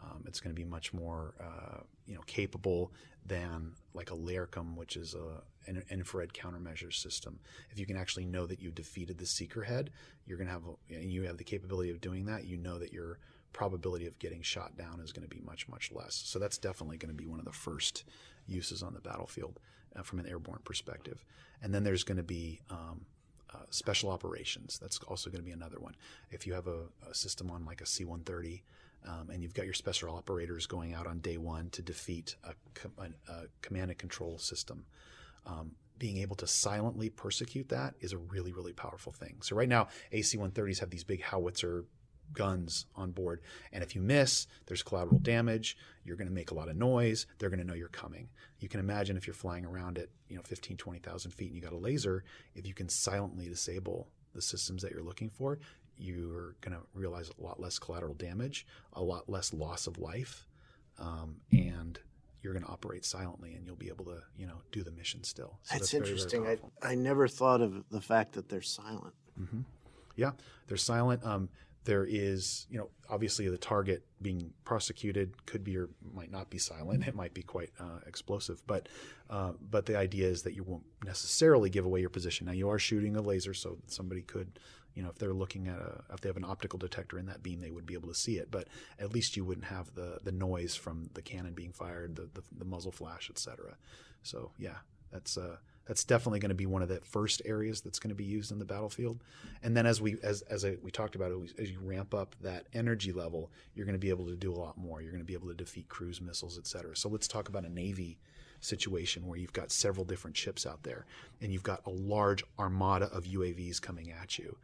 Um, 0.04 0.24
it's 0.28 0.40
going 0.40 0.56
to 0.56 0.60
be 0.60 0.68
much 0.68 0.94
more 0.94 1.34
uh, 1.40 1.80
you 2.06 2.16
know 2.16 2.22
capable 2.28 2.92
than 3.26 3.74
like 3.94 4.12
a 4.12 4.16
LAIRCM, 4.16 4.76
which 4.76 4.96
is 4.96 5.16
a, 5.16 5.42
an 5.70 5.84
infrared 5.90 6.34
countermeasure 6.34 6.94
system. 6.94 7.40
If 7.72 7.80
you 7.80 7.86
can 7.86 7.98
actually 7.98 8.26
know 8.26 8.46
that 8.46 8.62
you 8.62 8.72
defeated 8.72 9.18
the 9.18 9.26
seeker 9.26 9.63
head, 9.63 9.90
you're 10.26 10.38
going 10.38 10.48
to 10.48 10.54
have 10.54 10.63
a, 10.66 11.06
you 11.06 11.24
have 11.24 11.38
the 11.38 11.44
capability 11.44 11.90
of 11.90 12.00
doing 12.00 12.26
that. 12.26 12.46
You 12.46 12.58
know 12.58 12.78
that 12.80 12.94
you're 12.94 13.20
probability 13.58 14.06
of 14.06 14.20
getting 14.20 14.43
shot 14.43 14.78
down 14.78 15.00
is 15.04 15.12
going 15.12 15.28
to 15.28 15.36
be 15.36 15.41
much, 15.43 15.67
much 15.67 15.91
less. 15.91 16.13
So 16.13 16.38
that's 16.38 16.60
definitely 16.60 16.98
going 16.98 17.10
to 17.10 17.17
be 17.17 17.26
one 17.26 17.39
of 17.39 17.46
the 17.46 17.52
first 17.52 18.04
uses 18.46 18.84
on 18.84 18.93
the 18.93 19.02
battlefield 19.02 19.60
uh, 19.96 20.04
from 20.04 20.20
an 20.20 20.28
airborne 20.28 20.60
perspective. 20.63 21.26
And 21.63 21.74
then 21.74 21.84
there's 21.84 22.04
going 22.04 22.17
to 22.17 22.24
be 22.24 22.62
um, 22.70 23.08
uh, 23.52 23.65
special 23.72 24.12
operations. 24.12 24.78
That's 24.80 25.00
also 25.00 25.32
going 25.32 25.41
to 25.41 25.46
be 25.46 25.54
another 25.54 25.80
one. 25.80 25.96
If 26.30 26.46
you 26.46 26.54
have 26.54 26.67
a, 26.67 26.84
a 27.10 27.15
system 27.15 27.50
on 27.50 27.65
like 27.65 27.82
a 27.82 27.88
C 27.88 28.06
130, 28.06 28.63
um, 29.08 29.32
and 29.32 29.41
you've 29.41 29.56
got 29.56 29.65
your 29.65 29.74
special 29.74 30.15
operators 30.15 30.67
going 30.67 30.93
out 30.93 31.08
on 31.08 31.17
day 31.17 31.38
one 31.38 31.72
to 31.72 31.82
defeat 31.82 32.36
a, 32.43 32.54
a, 33.02 33.34
a 33.34 33.46
command 33.63 33.89
and 33.89 33.98
control 33.98 34.38
system. 34.38 34.86
Um, 35.48 35.72
being 35.98 36.17
able 36.17 36.36
to 36.36 36.46
silently 36.46 37.10
persecute 37.10 37.70
that 37.70 37.96
is 38.02 38.13
a 38.13 38.17
really, 38.20 38.54
really 38.54 38.74
powerful 38.74 39.12
thing. 39.12 39.38
So 39.41 39.56
right 39.56 39.70
now, 39.70 39.88
AC 40.12 40.38
130s 40.38 40.80
have 40.80 40.91
these 40.91 41.04
big 41.04 41.24
howitzer 41.24 41.86
guns 42.34 42.86
on 42.96 43.12
board. 43.12 43.42
And 43.72 43.84
if 43.84 43.96
you 43.96 44.02
miss, 44.02 44.48
there's 44.66 44.84
collateral 44.84 45.20
damage. 45.20 45.78
You're 46.04 46.18
going 46.18 46.28
to 46.28 46.34
make 46.34 46.52
a 46.52 46.56
lot 46.56 46.70
of 46.70 46.76
noise. 46.76 47.26
They're 47.40 47.50
going 47.50 47.60
to 47.60 47.66
know 47.66 47.74
you're 47.74 47.88
coming. 47.90 48.30
You 48.60 48.70
can 48.70 48.80
imagine 48.80 49.18
if 49.18 49.28
you're 49.28 49.34
flying 49.34 49.66
around 49.66 49.98
at, 49.98 50.10
you 50.30 50.36
know, 50.36 50.42
15, 50.44 50.78
20,000 50.78 51.32
feet 51.32 51.48
and 51.48 51.56
you 51.56 51.62
got 51.62 51.74
a 51.74 51.78
laser, 51.78 52.24
if 52.56 52.68
you 52.68 52.74
can 52.74 52.90
silently 52.90 53.48
disable 53.48 54.08
the 54.34 54.42
systems 54.42 54.82
that 54.84 54.92
you're 54.92 55.04
looking 55.04 55.30
for, 55.30 55.60
you're 55.98 56.56
going 56.62 56.78
to 56.78 56.84
realize 56.94 57.30
a 57.40 57.44
lot 57.44 57.60
less 57.60 57.80
collateral 57.80 58.13
damage, 58.13 58.66
a 58.94 59.02
lot 59.02 59.28
less 59.30 59.54
loss 59.54 59.88
of 59.88 59.98
life, 59.98 60.48
um, 61.00 61.38
and 61.52 62.00
you're 62.42 62.54
going 62.54 62.66
to 62.66 62.72
operate 62.72 63.04
silently 63.04 63.54
and 63.56 63.66
you'll 63.66 63.76
be 63.76 63.90
able 63.90 64.06
to, 64.06 64.22
you 64.38 64.46
know, 64.46 64.62
do 64.72 64.84
the 64.84 64.92
mission 64.92 65.24
still. 65.24 65.60
So 65.63 65.76
that's, 65.78 65.92
that's 65.92 65.94
interesting. 65.94 66.44
Very, 66.44 66.56
very 66.58 66.72
I, 66.82 66.92
I 66.92 66.96
never 66.96 67.28
thought 67.28 67.62
of 67.62 67.84
the 67.90 68.02
fact 68.02 68.34
that 68.34 68.48
they're 68.48 68.62
silent. 68.62 69.13
Mm-hmm. 69.40 69.62
Yeah, 70.16 70.32
they're 70.68 70.78
silent. 70.78 71.26
Um, 71.26 71.50
there 71.88 72.06
is, 72.06 72.67
you 72.69 72.78
know, 72.78 72.89
obviously 73.10 73.47
the 73.47 73.58
target 73.58 74.04
being 74.21 74.52
prosecuted 74.65 75.45
could 75.45 75.63
be 75.63 75.78
or 75.78 75.88
might 76.13 76.30
not 76.30 76.50
be 76.50 76.58
silent. 76.58 77.08
It 77.08 77.15
might 77.15 77.34
be 77.34 77.43
quite 77.43 77.71
uh, 77.80 78.00
explosive, 78.06 78.62
but 78.67 78.89
uh, 79.30 79.54
but 79.71 79.86
the 79.86 79.97
idea 79.97 80.28
is 80.28 80.43
that 80.43 80.54
you 80.54 80.63
won't 80.63 80.84
necessarily 81.06 81.69
give 81.69 81.86
away 81.86 82.02
your 82.02 82.10
position. 82.10 82.45
Now 82.45 82.52
you 82.52 82.67
are 82.67 82.78
shooting 82.78 83.15
a 83.15 83.21
laser, 83.21 83.54
so 83.54 83.78
somebody 83.88 84.21
could, 84.21 84.60
you 84.95 85.02
know, 85.02 85.10
if 85.10 85.17
they're 85.17 85.34
looking 85.34 85.69
at 85.69 85.80
a, 85.80 86.04
if 86.13 86.19
they 86.19 86.28
have 86.28 86.36
an 86.36 86.43
optical 86.43 86.78
detector 86.78 87.17
in 87.17 87.26
that 87.28 87.41
beam, 87.41 87.62
they 87.62 87.71
would 87.71 87.86
be 87.86 87.93
able 87.93 88.10
to 88.10 88.15
see 88.15 88.38
it. 88.38 88.52
But 88.52 88.67
at 89.00 89.13
least 89.13 89.38
you 89.38 89.45
wouldn't 89.45 89.67
have 89.67 89.95
the 89.95 90.19
the 90.21 90.34
noise 90.34 90.76
from 90.76 91.10
the 91.13 91.21
cannon 91.21 91.54
being 91.54 91.71
fired, 91.71 92.17
the 92.17 92.30
the, 92.34 92.43
the 92.58 92.65
muzzle 92.65 92.91
flash, 92.91 93.30
etc. 93.30 93.78
So 94.23 94.52
yeah, 94.60 94.80
that's 95.10 95.38
uh, 95.38 95.56
that's 95.88 96.04
definitely 96.04 96.39
going 96.39 96.50
to 96.50 96.56
be 96.56 96.65
one 96.65 96.82
of 96.82 96.89
the 96.89 97.00
first 97.04 97.41
areas 97.45 97.82
that's 97.82 98.00
going 98.00 98.10
to 98.10 98.15
be 98.15 98.26
used 98.26 98.52
in 98.52 98.60
the 98.60 98.65
battlefield. 98.65 99.23
And 99.63 99.76
then 99.76 99.86
as 99.86 100.02
we 100.02 100.17
as 100.21 100.41
as 100.43 100.65
I, 100.65 100.78
we 100.82 100.91
talked 100.91 101.15
about 101.15 101.32
as 101.58 101.71
you 101.71 101.80
ramp 101.82 102.13
up 102.13 102.36
that 102.41 102.67
energy 102.73 103.12
level, 103.12 103.52
you're 103.73 103.86
going 103.86 103.93
to 103.93 104.00
be 104.00 104.10
able 104.10 104.26
to 104.28 104.36
do 104.36 104.54
a 104.54 104.56
lot 104.56 104.78
more. 104.78 105.02
You're 105.02 105.12
going 105.12 105.23
to 105.23 105.28
be 105.28 105.34
able 105.34 105.47
to 105.47 105.54
defeat 105.54 105.89
cruise 105.89 106.21
missiles, 106.21 106.58
et 106.58 106.67
cetera. 106.67 106.95
So 106.95 107.10
let's 107.10 107.28
talk 107.28 107.50
about 107.50 107.65
a 107.65 107.69
navy 107.69 108.17
situation 108.67 109.25
where 109.25 109.38
you've 109.38 109.53
got 109.53 109.71
several 109.71 110.06
different 110.06 110.38
ships 110.38 110.65
out 110.65 110.84
there 110.84 111.06
and 111.41 111.51
you've 111.51 111.63
got 111.63 111.82
a 111.86 111.89
large 111.89 112.43
armada 112.60 113.06
of 113.06 113.23
UAVs 113.23 113.82
coming 113.82 114.12
at 114.12 114.38
you. 114.38 114.58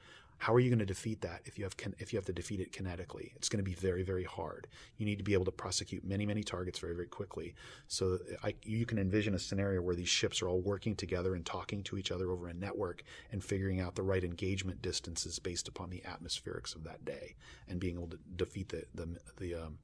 How 0.43 0.53
are 0.53 0.59
you 0.59 0.69
going 0.69 0.79
to 0.79 0.85
defeat 0.85 1.21
that 1.21 1.39
if 1.45 1.57
you 1.57 1.63
have 1.63 1.73
if 1.99 2.11
you 2.11 2.17
have 2.17 2.25
to 2.25 2.33
defeat 2.33 2.59
it 2.59 2.73
kinetically? 2.73 3.31
It's 3.37 3.47
going 3.47 3.63
to 3.63 3.69
be 3.69 3.75
very 3.75 4.03
very 4.03 4.25
hard. 4.25 4.67
You 4.97 5.05
need 5.05 5.17
to 5.19 5.23
be 5.23 5.31
able 5.31 5.45
to 5.45 5.51
prosecute 5.51 6.03
many 6.03 6.25
many 6.25 6.43
targets 6.43 6.79
very 6.79 6.93
very 6.93 7.07
quickly. 7.07 7.55
So 7.87 8.19
I, 8.43 8.53
you 8.63 8.85
can 8.85 8.99
envision 8.99 9.35
a 9.35 9.39
scenario 9.39 9.81
where 9.81 9.95
these 9.95 10.09
ships 10.09 10.41
are 10.41 10.49
all 10.49 10.59
working 10.59 10.97
together 10.97 11.35
and 11.35 11.45
talking 11.45 11.81
to 11.83 11.97
each 11.97 12.11
other 12.11 12.29
over 12.29 12.49
a 12.49 12.53
network 12.53 13.03
and 13.31 13.41
figuring 13.41 13.79
out 13.79 13.95
the 13.95 14.03
right 14.03 14.21
engagement 14.21 14.81
distances 14.81 15.39
based 15.39 15.69
upon 15.69 15.89
the 15.89 16.01
atmospherics 16.01 16.75
of 16.75 16.83
that 16.83 17.05
day 17.05 17.35
and 17.69 17.79
being 17.79 17.95
able 17.95 18.09
to 18.09 18.19
defeat 18.35 18.67
the 18.67 18.83
the, 18.95 19.17
the 19.37 19.55
um, 19.55 19.77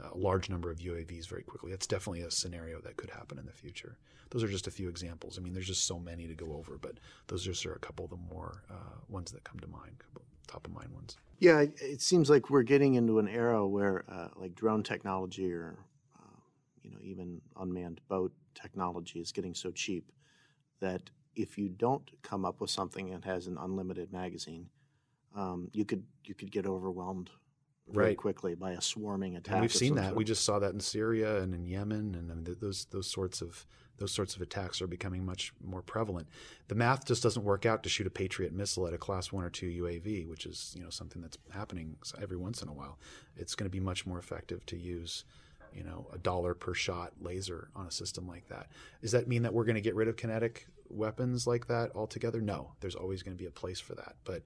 a 0.00 0.16
large 0.16 0.50
number 0.50 0.70
of 0.70 0.78
UAVs 0.78 1.26
very 1.26 1.42
quickly. 1.42 1.70
That's 1.70 1.86
definitely 1.86 2.22
a 2.22 2.30
scenario 2.30 2.80
that 2.80 2.96
could 2.96 3.10
happen 3.10 3.38
in 3.38 3.46
the 3.46 3.52
future. 3.52 3.96
Those 4.30 4.42
are 4.42 4.48
just 4.48 4.66
a 4.66 4.70
few 4.70 4.88
examples. 4.88 5.38
I 5.38 5.42
mean, 5.42 5.54
there's 5.54 5.66
just 5.66 5.86
so 5.86 5.98
many 5.98 6.26
to 6.26 6.34
go 6.34 6.54
over, 6.54 6.78
but 6.78 6.98
those 7.28 7.44
just 7.44 7.64
are 7.64 7.72
a 7.72 7.78
couple 7.78 8.04
of 8.04 8.10
the 8.10 8.16
more 8.16 8.62
uh, 8.70 8.98
ones 9.08 9.32
that 9.32 9.44
come 9.44 9.58
to 9.60 9.68
mind, 9.68 10.02
top 10.46 10.66
of 10.66 10.72
mind 10.72 10.90
ones. 10.92 11.16
Yeah, 11.38 11.60
it 11.60 12.00
seems 12.00 12.28
like 12.28 12.50
we're 12.50 12.62
getting 12.62 12.94
into 12.94 13.18
an 13.18 13.28
era 13.28 13.66
where, 13.66 14.04
uh, 14.08 14.28
like 14.36 14.54
drone 14.54 14.82
technology 14.82 15.52
or, 15.52 15.78
uh, 16.18 16.40
you 16.82 16.90
know, 16.90 16.98
even 17.02 17.40
unmanned 17.58 18.00
boat 18.08 18.32
technology 18.54 19.20
is 19.20 19.32
getting 19.32 19.54
so 19.54 19.70
cheap 19.70 20.10
that 20.80 21.10
if 21.34 21.58
you 21.58 21.68
don't 21.68 22.10
come 22.22 22.44
up 22.44 22.60
with 22.60 22.70
something 22.70 23.10
that 23.10 23.24
has 23.24 23.46
an 23.46 23.58
unlimited 23.60 24.12
magazine, 24.12 24.68
um, 25.34 25.68
you 25.72 25.84
could 25.84 26.02
you 26.24 26.34
could 26.34 26.50
get 26.50 26.66
overwhelmed 26.66 27.30
very 27.88 28.08
Right. 28.08 28.16
quickly 28.16 28.54
by 28.54 28.72
a 28.72 28.80
swarming 28.80 29.36
attack. 29.36 29.52
And 29.54 29.60
we've 29.62 29.72
seen 29.72 29.94
that. 29.94 30.06
sort. 30.06 30.16
We 30.16 30.24
just 30.24 30.44
saw 30.44 30.58
that 30.58 30.72
in 30.74 30.80
Syria 30.80 31.40
and 31.40 31.54
in 31.54 31.66
Yemen, 31.66 32.14
and 32.14 32.30
I 32.30 32.34
mean, 32.34 32.44
th- 32.44 32.58
those 32.58 32.84
those 32.86 33.10
sorts 33.10 33.40
of 33.40 33.66
those 33.98 34.12
sorts 34.12 34.36
of 34.36 34.42
attacks 34.42 34.82
are 34.82 34.86
becoming 34.86 35.24
much 35.24 35.54
more 35.64 35.80
prevalent. 35.80 36.28
The 36.68 36.74
math 36.74 37.06
just 37.06 37.22
doesn't 37.22 37.44
work 37.44 37.64
out 37.64 37.82
to 37.84 37.88
shoot 37.88 38.06
a 38.06 38.10
Patriot 38.10 38.52
missile 38.52 38.86
at 38.86 38.92
a 38.92 38.98
Class 38.98 39.32
One 39.32 39.44
or 39.44 39.50
Two 39.50 39.68
UAV, 39.68 40.26
which 40.26 40.44
is 40.46 40.74
you 40.76 40.82
know 40.82 40.90
something 40.90 41.22
that's 41.22 41.38
happening 41.50 41.96
every 42.20 42.36
once 42.36 42.60
in 42.62 42.68
a 42.68 42.72
while. 42.74 42.98
It's 43.36 43.54
going 43.54 43.70
to 43.70 43.72
be 43.72 43.80
much 43.80 44.04
more 44.06 44.18
effective 44.18 44.66
to 44.66 44.76
use 44.76 45.24
you 45.72 45.84
know 45.84 46.08
a 46.12 46.18
dollar 46.18 46.54
per 46.54 46.74
shot 46.74 47.12
laser 47.20 47.68
on 47.76 47.86
a 47.86 47.90
system 47.90 48.26
like 48.26 48.48
that. 48.48 48.68
Does 49.00 49.12
that 49.12 49.28
mean 49.28 49.42
that 49.42 49.54
we're 49.54 49.64
going 49.64 49.74
to 49.76 49.80
get 49.80 49.94
rid 49.94 50.08
of 50.08 50.16
kinetic 50.16 50.66
weapons 50.90 51.46
like 51.46 51.66
that 51.68 51.90
altogether? 51.94 52.40
No, 52.40 52.72
there's 52.80 52.94
always 52.94 53.22
going 53.22 53.36
to 53.36 53.42
be 53.42 53.46
a 53.48 53.50
place 53.50 53.80
for 53.80 53.94
that, 53.94 54.16
but 54.24 54.42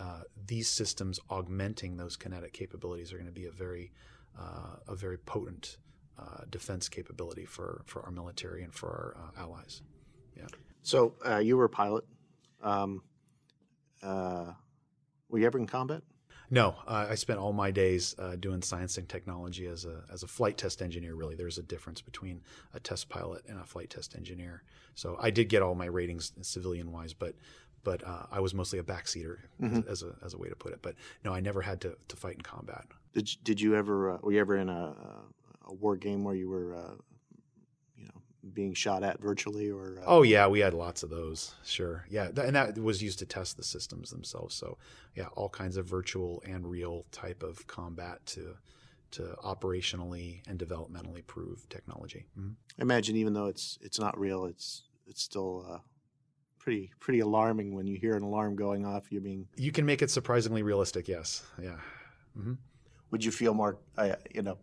uh, 0.00 0.22
these 0.46 0.68
systems 0.68 1.20
augmenting 1.28 1.96
those 1.96 2.16
kinetic 2.16 2.52
capabilities 2.52 3.12
are 3.12 3.16
going 3.16 3.26
to 3.26 3.32
be 3.32 3.46
a 3.46 3.52
very 3.52 3.92
uh, 4.38 4.76
a 4.88 4.94
very 4.94 5.18
potent 5.18 5.76
uh, 6.18 6.44
defense 6.48 6.88
capability 6.88 7.44
for, 7.44 7.82
for 7.86 8.02
our 8.02 8.10
military 8.10 8.62
and 8.62 8.72
for 8.72 8.88
our 8.88 9.16
uh, 9.16 9.42
allies. 9.42 9.82
So 10.82 11.14
uh, 11.26 11.38
you 11.38 11.56
were 11.56 11.64
a 11.64 11.70
pilot. 11.70 12.04
Um, 12.62 13.02
uh, 14.02 14.52
were 15.28 15.38
you 15.38 15.46
ever 15.46 15.58
in 15.58 15.66
combat? 15.66 16.02
No, 16.52 16.74
uh, 16.86 17.06
I 17.10 17.14
spent 17.14 17.38
all 17.38 17.52
my 17.52 17.70
days 17.70 18.16
uh, 18.18 18.34
doing 18.34 18.60
science 18.60 18.98
and 18.98 19.08
technology 19.08 19.66
as 19.66 19.84
a 19.84 20.02
as 20.12 20.24
a 20.24 20.26
flight 20.26 20.58
test 20.58 20.82
engineer. 20.82 21.14
Really, 21.14 21.36
there's 21.36 21.58
a 21.58 21.62
difference 21.62 22.00
between 22.00 22.42
a 22.74 22.80
test 22.80 23.08
pilot 23.08 23.44
and 23.48 23.60
a 23.60 23.64
flight 23.64 23.88
test 23.90 24.16
engineer. 24.16 24.64
So 24.96 25.16
I 25.20 25.30
did 25.30 25.48
get 25.48 25.62
all 25.62 25.76
my 25.76 25.86
ratings 25.86 26.32
civilian 26.42 26.90
wise, 26.90 27.14
but 27.14 27.36
but 27.84 28.06
uh, 28.06 28.26
I 28.30 28.40
was 28.40 28.52
mostly 28.54 28.78
a 28.78 28.82
backseater 28.82 29.38
Mhm. 29.60 29.86
as, 29.88 30.02
as 30.02 30.02
a 30.02 30.16
as 30.24 30.34
a 30.34 30.38
way 30.38 30.48
to 30.48 30.56
put 30.56 30.72
it. 30.72 30.80
But 30.82 30.94
no, 31.24 31.32
I 31.32 31.40
never 31.40 31.62
had 31.62 31.80
to, 31.82 31.96
to 32.08 32.16
fight 32.16 32.34
in 32.36 32.42
combat. 32.42 32.86
Did 33.14 33.32
you, 33.32 33.38
did 33.42 33.60
you 33.60 33.74
ever 33.74 34.10
uh, 34.12 34.18
were 34.22 34.32
you 34.32 34.40
ever 34.40 34.56
in 34.56 34.68
a, 34.68 34.94
a 35.66 35.74
war 35.74 35.96
game 35.96 36.24
where 36.24 36.34
you 36.34 36.48
were 36.48 36.74
uh, 36.74 36.94
you 37.96 38.04
know 38.06 38.20
being 38.54 38.72
shot 38.74 39.02
at 39.02 39.20
virtually 39.20 39.70
or 39.70 39.98
uh, 40.00 40.04
Oh 40.06 40.22
yeah, 40.22 40.46
we 40.46 40.60
had 40.60 40.74
lots 40.74 41.02
of 41.02 41.10
those. 41.10 41.54
Sure, 41.64 42.04
yeah, 42.08 42.30
Th- 42.30 42.46
and 42.46 42.56
that 42.56 42.78
was 42.78 43.02
used 43.02 43.18
to 43.20 43.26
test 43.26 43.56
the 43.56 43.62
systems 43.64 44.10
themselves. 44.10 44.54
So 44.54 44.78
yeah, 45.14 45.26
all 45.34 45.48
kinds 45.48 45.76
of 45.76 45.86
virtual 45.86 46.42
and 46.46 46.66
real 46.70 47.04
type 47.12 47.42
of 47.42 47.66
combat 47.66 48.24
to 48.26 48.56
to 49.12 49.22
operationally 49.44 50.40
and 50.48 50.58
developmentally 50.58 51.26
prove 51.26 51.68
technology. 51.68 52.26
Mhm. 52.38 52.54
I 52.78 52.82
imagine 52.82 53.16
even 53.16 53.32
though 53.34 53.46
it's 53.46 53.78
it's 53.82 53.98
not 53.98 54.18
real, 54.18 54.44
it's 54.46 54.84
it's 55.06 55.22
still 55.22 55.66
uh, 55.68 55.78
pretty 56.60 56.90
pretty 57.00 57.20
alarming 57.20 57.74
when 57.74 57.86
you 57.86 57.96
hear 57.96 58.14
an 58.14 58.22
alarm 58.22 58.54
going 58.54 58.86
off. 58.86 59.10
You're 59.10 59.22
being 59.22 59.48
You 59.56 59.72
can 59.72 59.84
make 59.84 60.02
it 60.02 60.10
surprisingly 60.10 60.62
realistic. 60.62 61.08
Yes, 61.08 61.42
yeah. 61.60 61.76
hmm 62.34 62.54
would 63.10 63.24
you 63.24 63.32
feel 63.32 63.54
more? 63.54 63.78
I 63.98 64.14
you 64.32 64.42
know, 64.42 64.58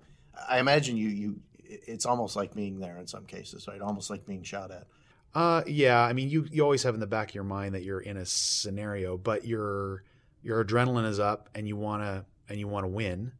I 0.48 0.60
imagine 0.60 0.96
you 0.96 1.10
you 1.10 1.40
it's 1.60 2.06
almost 2.06 2.36
like 2.36 2.56
being 2.56 2.80
there 2.80 2.98
in 2.98 3.08
some 3.08 3.26
cases, 3.26 3.68
right? 3.68 3.82
Almost 3.82 4.10
like 4.10 4.26
being 4.26 4.44
shot 4.44 4.72
at. 4.72 4.88
Uh, 5.36 5.62
yeah. 5.68 6.02
I 6.02 6.14
mean, 6.14 6.30
you 6.30 6.48
you 6.50 6.64
always 6.64 6.84
have 6.84 6.94
in 6.94 7.00
the 7.00 7.08
back 7.08 7.30
of 7.30 7.36
your 7.36 7.44
mind 7.44 7.76
that 7.76 7.84
you're 7.84 8.00
in 8.00 8.18
a 8.18 8.26
scenario, 8.26 9.18
but 9.18 9.46
your 9.46 10.04
your 10.42 10.64
adrenaline 10.64 11.08
is 11.08 11.20
up, 11.20 11.50
and 11.56 11.68
you 11.68 11.76
wanna 11.76 12.26
and 12.48 12.58
you 12.58 12.68
wanna 12.68 12.88
win, 12.88 13.34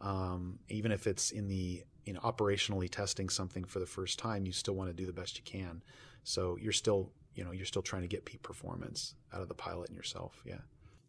um, 0.00 0.58
even 0.68 0.92
if 0.92 1.06
it's 1.06 1.30
in 1.30 1.48
the 1.48 1.82
you 2.04 2.12
know 2.12 2.20
operationally 2.20 2.90
testing 2.90 3.28
something 3.28 3.64
for 3.64 3.78
the 3.78 3.86
first 3.86 4.18
time. 4.18 4.44
You 4.44 4.52
still 4.52 4.74
want 4.74 4.90
to 4.90 4.94
do 4.94 5.06
the 5.06 5.12
best 5.12 5.38
you 5.38 5.44
can. 5.44 5.82
So 6.22 6.58
you're 6.60 6.72
still 6.72 7.12
you 7.34 7.44
know 7.44 7.52
you're 7.52 7.66
still 7.66 7.82
trying 7.82 8.02
to 8.02 8.08
get 8.08 8.24
peak 8.24 8.42
performance 8.42 9.14
out 9.32 9.40
of 9.40 9.48
the 9.48 9.54
pilot 9.54 9.88
and 9.88 9.96
yourself. 9.96 10.42
Yeah, 10.44 10.58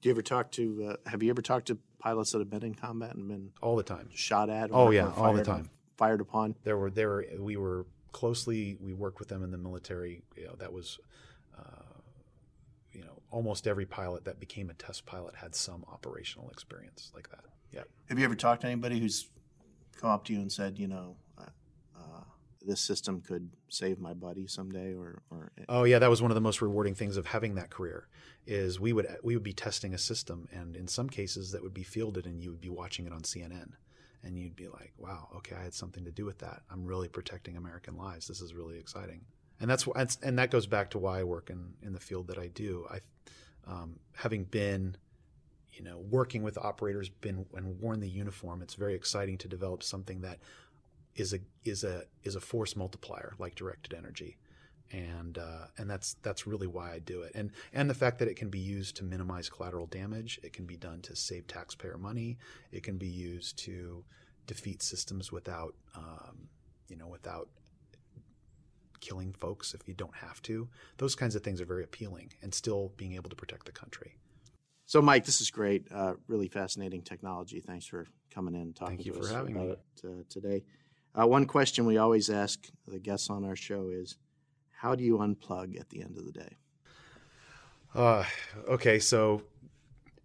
Do 0.01 0.09
you 0.09 0.11
ever 0.11 0.21
talk 0.21 0.51
to? 0.51 0.95
Uh, 1.05 1.09
have 1.09 1.21
you 1.23 1.29
ever 1.29 1.41
talked 1.41 1.67
to 1.67 1.77
pilots 1.99 2.31
that 2.31 2.39
have 2.39 2.49
been 2.49 2.63
in 2.63 2.75
combat 2.75 3.15
and 3.15 3.27
been 3.27 3.51
all 3.61 3.75
the 3.75 3.83
time. 3.83 4.09
shot 4.13 4.49
at? 4.49 4.69
Oh, 4.71 4.91
yeah, 4.91 5.07
or 5.07 5.27
all 5.27 5.33
the 5.33 5.43
time. 5.43 5.69
Fired 5.97 6.21
upon. 6.21 6.55
there 6.63 6.77
were 6.77 6.89
there 6.89 7.09
were, 7.09 7.25
we 7.39 7.57
were 7.57 7.85
closely 8.11 8.75
we 8.81 8.93
worked 8.93 9.19
with 9.19 9.29
them 9.29 9.43
in 9.43 9.51
the 9.51 9.57
military 9.57 10.23
you 10.35 10.45
know 10.45 10.55
that 10.57 10.73
was 10.73 10.97
uh, 11.57 11.99
you 12.91 13.01
know 13.01 13.21
almost 13.29 13.67
every 13.67 13.85
pilot 13.85 14.25
that 14.25 14.39
became 14.39 14.69
a 14.69 14.73
test 14.73 15.05
pilot 15.05 15.35
had 15.35 15.53
some 15.55 15.85
operational 15.91 16.49
experience 16.49 17.11
like 17.13 17.29
that 17.29 17.45
yeah 17.71 17.83
Have 18.09 18.17
you 18.17 18.25
ever 18.25 18.35
talked 18.35 18.61
to 18.61 18.67
anybody 18.67 18.99
who's 18.99 19.27
come 20.01 20.09
up 20.09 20.25
to 20.25 20.33
you 20.33 20.39
and 20.39 20.51
said, 20.51 20.79
you 20.79 20.87
know, 20.87 21.15
this 22.65 22.81
system 22.81 23.21
could 23.21 23.49
save 23.69 23.99
my 23.99 24.13
buddy 24.13 24.47
someday, 24.47 24.93
or, 24.93 25.21
or 25.29 25.51
oh 25.69 25.83
yeah 25.83 25.99
that 25.99 26.09
was 26.09 26.21
one 26.21 26.31
of 26.31 26.35
the 26.35 26.41
most 26.41 26.61
rewarding 26.61 26.95
things 26.95 27.17
of 27.17 27.27
having 27.27 27.55
that 27.55 27.69
career 27.69 28.07
is 28.45 28.79
we 28.79 28.93
would 28.93 29.07
we 29.23 29.35
would 29.35 29.43
be 29.43 29.53
testing 29.53 29.93
a 29.93 29.97
system 29.97 30.47
and 30.51 30.75
in 30.75 30.87
some 30.87 31.09
cases 31.09 31.51
that 31.51 31.61
would 31.61 31.73
be 31.73 31.83
fielded 31.83 32.25
and 32.25 32.41
you 32.41 32.49
would 32.51 32.61
be 32.61 32.69
watching 32.69 33.05
it 33.05 33.13
on 33.13 33.21
CNN 33.21 33.71
and 34.23 34.37
you'd 34.37 34.55
be 34.55 34.67
like 34.67 34.93
wow 34.97 35.27
okay 35.35 35.55
I 35.55 35.63
had 35.63 35.73
something 35.73 36.03
to 36.05 36.11
do 36.11 36.25
with 36.25 36.39
that. 36.39 36.61
I'm 36.71 36.85
really 36.85 37.07
protecting 37.07 37.57
American 37.57 37.97
lives. 37.97 38.27
This 38.27 38.41
is 38.41 38.53
really 38.53 38.77
exciting. 38.77 39.21
And 39.59 39.69
that's 39.69 39.87
and 40.23 40.39
that 40.39 40.49
goes 40.49 40.65
back 40.65 40.89
to 40.91 40.97
why 40.97 41.19
I 41.19 41.23
work 41.23 41.49
in 41.49 41.73
in 41.83 41.93
the 41.93 41.99
field 41.99 42.27
that 42.27 42.37
I 42.37 42.47
do. 42.47 42.87
I 42.89 42.99
um, 43.67 43.99
having 44.13 44.43
been 44.45 44.97
you 45.73 45.83
know 45.83 45.99
working 46.09 46.43
with 46.43 46.57
operators 46.57 47.09
been 47.09 47.45
and 47.55 47.79
worn 47.79 47.99
the 47.99 48.09
uniform 48.09 48.61
it's 48.61 48.73
very 48.73 48.93
exciting 48.93 49.37
to 49.37 49.47
develop 49.47 49.83
something 49.83 50.21
that 50.21 50.39
is 51.15 51.33
a 51.33 51.39
is 51.63 51.83
a 51.83 52.03
is 52.23 52.35
a 52.35 52.39
force 52.41 52.75
multiplier 52.75 53.33
like 53.39 53.55
directed 53.55 53.93
energy 53.93 54.37
and 54.91 55.37
uh, 55.37 55.65
and 55.77 55.89
that's 55.89 56.15
that's 56.21 56.45
really 56.47 56.67
why 56.67 56.93
I 56.93 56.99
do 56.99 57.21
it 57.21 57.31
and 57.35 57.51
and 57.73 57.89
the 57.89 57.93
fact 57.93 58.19
that 58.19 58.27
it 58.27 58.35
can 58.35 58.49
be 58.49 58.59
used 58.59 58.95
to 58.97 59.03
minimize 59.03 59.49
collateral 59.49 59.87
damage 59.87 60.39
it 60.43 60.53
can 60.53 60.65
be 60.65 60.77
done 60.77 61.01
to 61.03 61.15
save 61.15 61.47
taxpayer 61.47 61.97
money 61.97 62.37
it 62.71 62.83
can 62.83 62.97
be 62.97 63.07
used 63.07 63.57
to 63.59 64.03
defeat 64.47 64.81
systems 64.81 65.31
without 65.31 65.75
um, 65.95 66.47
you 66.89 66.95
know 66.97 67.07
without 67.07 67.49
killing 68.99 69.33
folks 69.33 69.73
if 69.73 69.87
you 69.87 69.93
don't 69.93 70.15
have 70.15 70.41
to 70.43 70.67
those 70.97 71.15
kinds 71.15 71.35
of 71.35 71.43
things 71.43 71.59
are 71.59 71.65
very 71.65 71.83
appealing 71.83 72.31
and 72.41 72.53
still 72.53 72.91
being 72.97 73.13
able 73.13 73.29
to 73.29 73.35
protect 73.35 73.65
the 73.65 73.71
country 73.71 74.15
So, 74.85 75.01
Mike, 75.01 75.25
this 75.25 75.39
is 75.41 75.49
great. 75.49 75.87
Uh, 75.89 76.15
really 76.27 76.49
fascinating 76.49 77.01
technology. 77.01 77.61
Thanks 77.61 77.85
for 77.87 78.05
coming 78.29 78.55
in 78.55 78.61
and 78.61 78.75
talking 78.75 78.97
Thank 78.97 79.05
you 79.05 79.13
to 79.13 79.19
for 79.19 79.25
us 79.25 79.31
having 79.31 79.55
about 79.55 79.67
me. 79.67 79.73
it 79.73 79.81
uh, 80.05 80.23
today. 80.29 80.63
Uh, 81.13 81.27
one 81.27 81.45
question 81.45 81.85
we 81.85 81.97
always 81.97 82.29
ask 82.29 82.69
the 82.87 82.99
guests 82.99 83.29
on 83.29 83.43
our 83.43 83.55
show 83.55 83.89
is, 83.89 84.17
how 84.71 84.95
do 84.95 85.03
you 85.03 85.17
unplug 85.17 85.79
at 85.79 85.89
the 85.89 86.01
end 86.01 86.17
of 86.17 86.25
the 86.25 86.31
day? 86.31 86.57
Uh, 87.93 88.23
okay, 88.69 88.97
so 88.99 89.41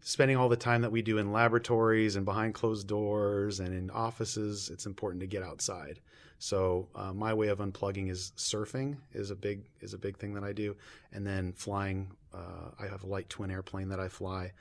spending 0.00 0.36
all 0.36 0.48
the 0.48 0.56
time 0.56 0.82
that 0.82 0.92
we 0.92 1.02
do 1.02 1.18
in 1.18 1.32
laboratories 1.32 2.14
and 2.14 2.24
behind 2.24 2.54
closed 2.54 2.86
doors 2.86 3.58
and 3.58 3.74
in 3.74 3.90
offices, 3.90 4.70
it's 4.72 4.86
important 4.86 5.20
to 5.20 5.26
get 5.26 5.42
outside. 5.42 5.98
So 6.38 6.88
uh, 6.94 7.12
my 7.12 7.34
way 7.34 7.48
of 7.48 7.58
unplugging 7.58 8.10
is 8.10 8.32
surfing 8.36 8.98
is 9.12 9.30
a 9.30 9.34
big 9.34 9.64
is 9.80 9.94
a 9.94 9.98
big 9.98 10.18
thing 10.18 10.34
that 10.34 10.44
I 10.44 10.52
do, 10.52 10.76
and 11.12 11.26
then 11.26 11.52
flying. 11.54 12.12
Uh, 12.32 12.70
I 12.78 12.86
have 12.86 13.02
a 13.02 13.06
light 13.06 13.28
twin 13.30 13.50
airplane 13.50 13.88
that 13.88 13.98
I 13.98 14.08
fly, 14.08 14.52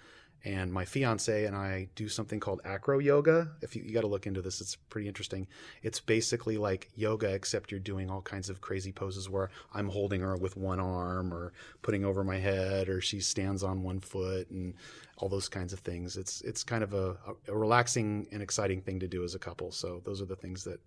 and 0.46 0.72
my 0.72 0.86
fiance 0.86 1.46
and 1.46 1.56
I 1.56 1.88
do 1.96 2.08
something 2.08 2.40
called 2.40 2.62
acro 2.64 3.00
yoga. 3.00 3.50
If 3.62 3.76
you, 3.76 3.82
you 3.84 3.94
got 3.94 4.02
to 4.02 4.08
look 4.08 4.28
into 4.28 4.44
this, 4.44 4.62
it's 4.62 4.76
pretty 4.76 5.08
interesting. 5.08 5.48
It's 5.82 6.00
basically 6.00 6.58
like 6.58 6.90
yoga, 6.96 7.34
except 7.34 7.72
you're 7.72 7.80
doing 7.80 8.12
all 8.12 8.22
kinds 8.22 8.50
of 8.50 8.62
crazy 8.62 8.92
poses 8.92 9.28
where 9.28 9.50
I'm 9.74 9.90
holding 9.90 10.22
her 10.22 10.38
with 10.38 10.56
one 10.56 10.80
arm 10.80 11.34
or 11.34 11.52
putting 11.82 12.06
over 12.06 12.24
my 12.24 12.38
head, 12.38 12.90
or 12.90 13.02
she 13.02 13.20
stands 13.20 13.64
on 13.64 13.82
one 13.82 14.00
foot, 14.00 14.52
and 14.52 14.76
all 15.18 15.30
those 15.30 15.50
kinds 15.50 15.74
of 15.74 15.80
things. 15.80 16.16
It's 16.16 16.42
it's 16.42 16.64
kind 16.64 16.84
of 16.84 16.94
a, 16.94 17.18
a 17.48 17.58
relaxing 17.58 18.28
and 18.32 18.44
exciting 18.44 18.82
thing 18.82 19.00
to 19.00 19.08
do 19.08 19.24
as 19.24 19.34
a 19.34 19.40
couple. 19.40 19.72
So 19.72 20.02
those 20.06 20.22
are 20.22 20.26
the 20.26 20.36
things 20.36 20.64
that 20.66 20.80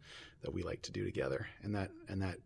that 0.43 0.53
we 0.53 0.63
like 0.63 0.83
to 0.83 0.93
do 0.93 1.05
together, 1.05 1.49
and 1.63 1.75
that 1.75 1.91
and 2.09 2.23
that 2.23 2.39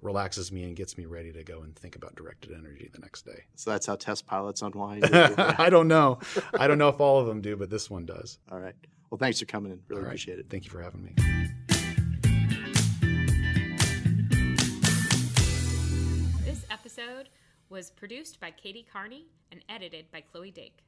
relaxes 0.00 0.52
me 0.52 0.64
and 0.64 0.76
gets 0.76 0.96
me 0.96 1.06
ready 1.06 1.32
to 1.32 1.42
go 1.42 1.62
and 1.62 1.74
think 1.74 1.96
about 1.96 2.14
directed 2.14 2.52
energy 2.52 2.88
the 2.92 3.00
next 3.00 3.24
day. 3.24 3.44
So 3.56 3.70
that's 3.70 3.86
how 3.86 3.96
test 3.96 4.26
pilots 4.26 4.62
unwind. 4.62 5.04
I 5.12 5.68
don't 5.70 5.88
know. 5.88 6.18
I 6.58 6.66
don't 6.68 6.78
know 6.78 6.88
if 6.88 7.00
all 7.00 7.20
of 7.20 7.26
them 7.26 7.40
do, 7.40 7.56
but 7.56 7.70
this 7.70 7.90
one 7.90 8.06
does. 8.06 8.38
All 8.52 8.58
right. 8.58 8.74
Well, 9.10 9.18
thanks 9.18 9.40
for 9.40 9.46
coming 9.46 9.72
in. 9.72 9.80
Really 9.88 10.00
All 10.00 10.04
right. 10.04 10.08
appreciate 10.10 10.38
it. 10.38 10.46
Thank 10.50 10.64
you 10.64 10.70
for 10.70 10.82
having 10.82 11.02
me. 11.02 11.14
This 16.44 16.64
episode 16.70 17.28
was 17.70 17.90
produced 17.90 18.40
by 18.40 18.50
Katie 18.50 18.86
Carney 18.90 19.26
and 19.50 19.62
edited 19.68 20.10
by 20.10 20.20
Chloe 20.20 20.50
Dake. 20.50 20.78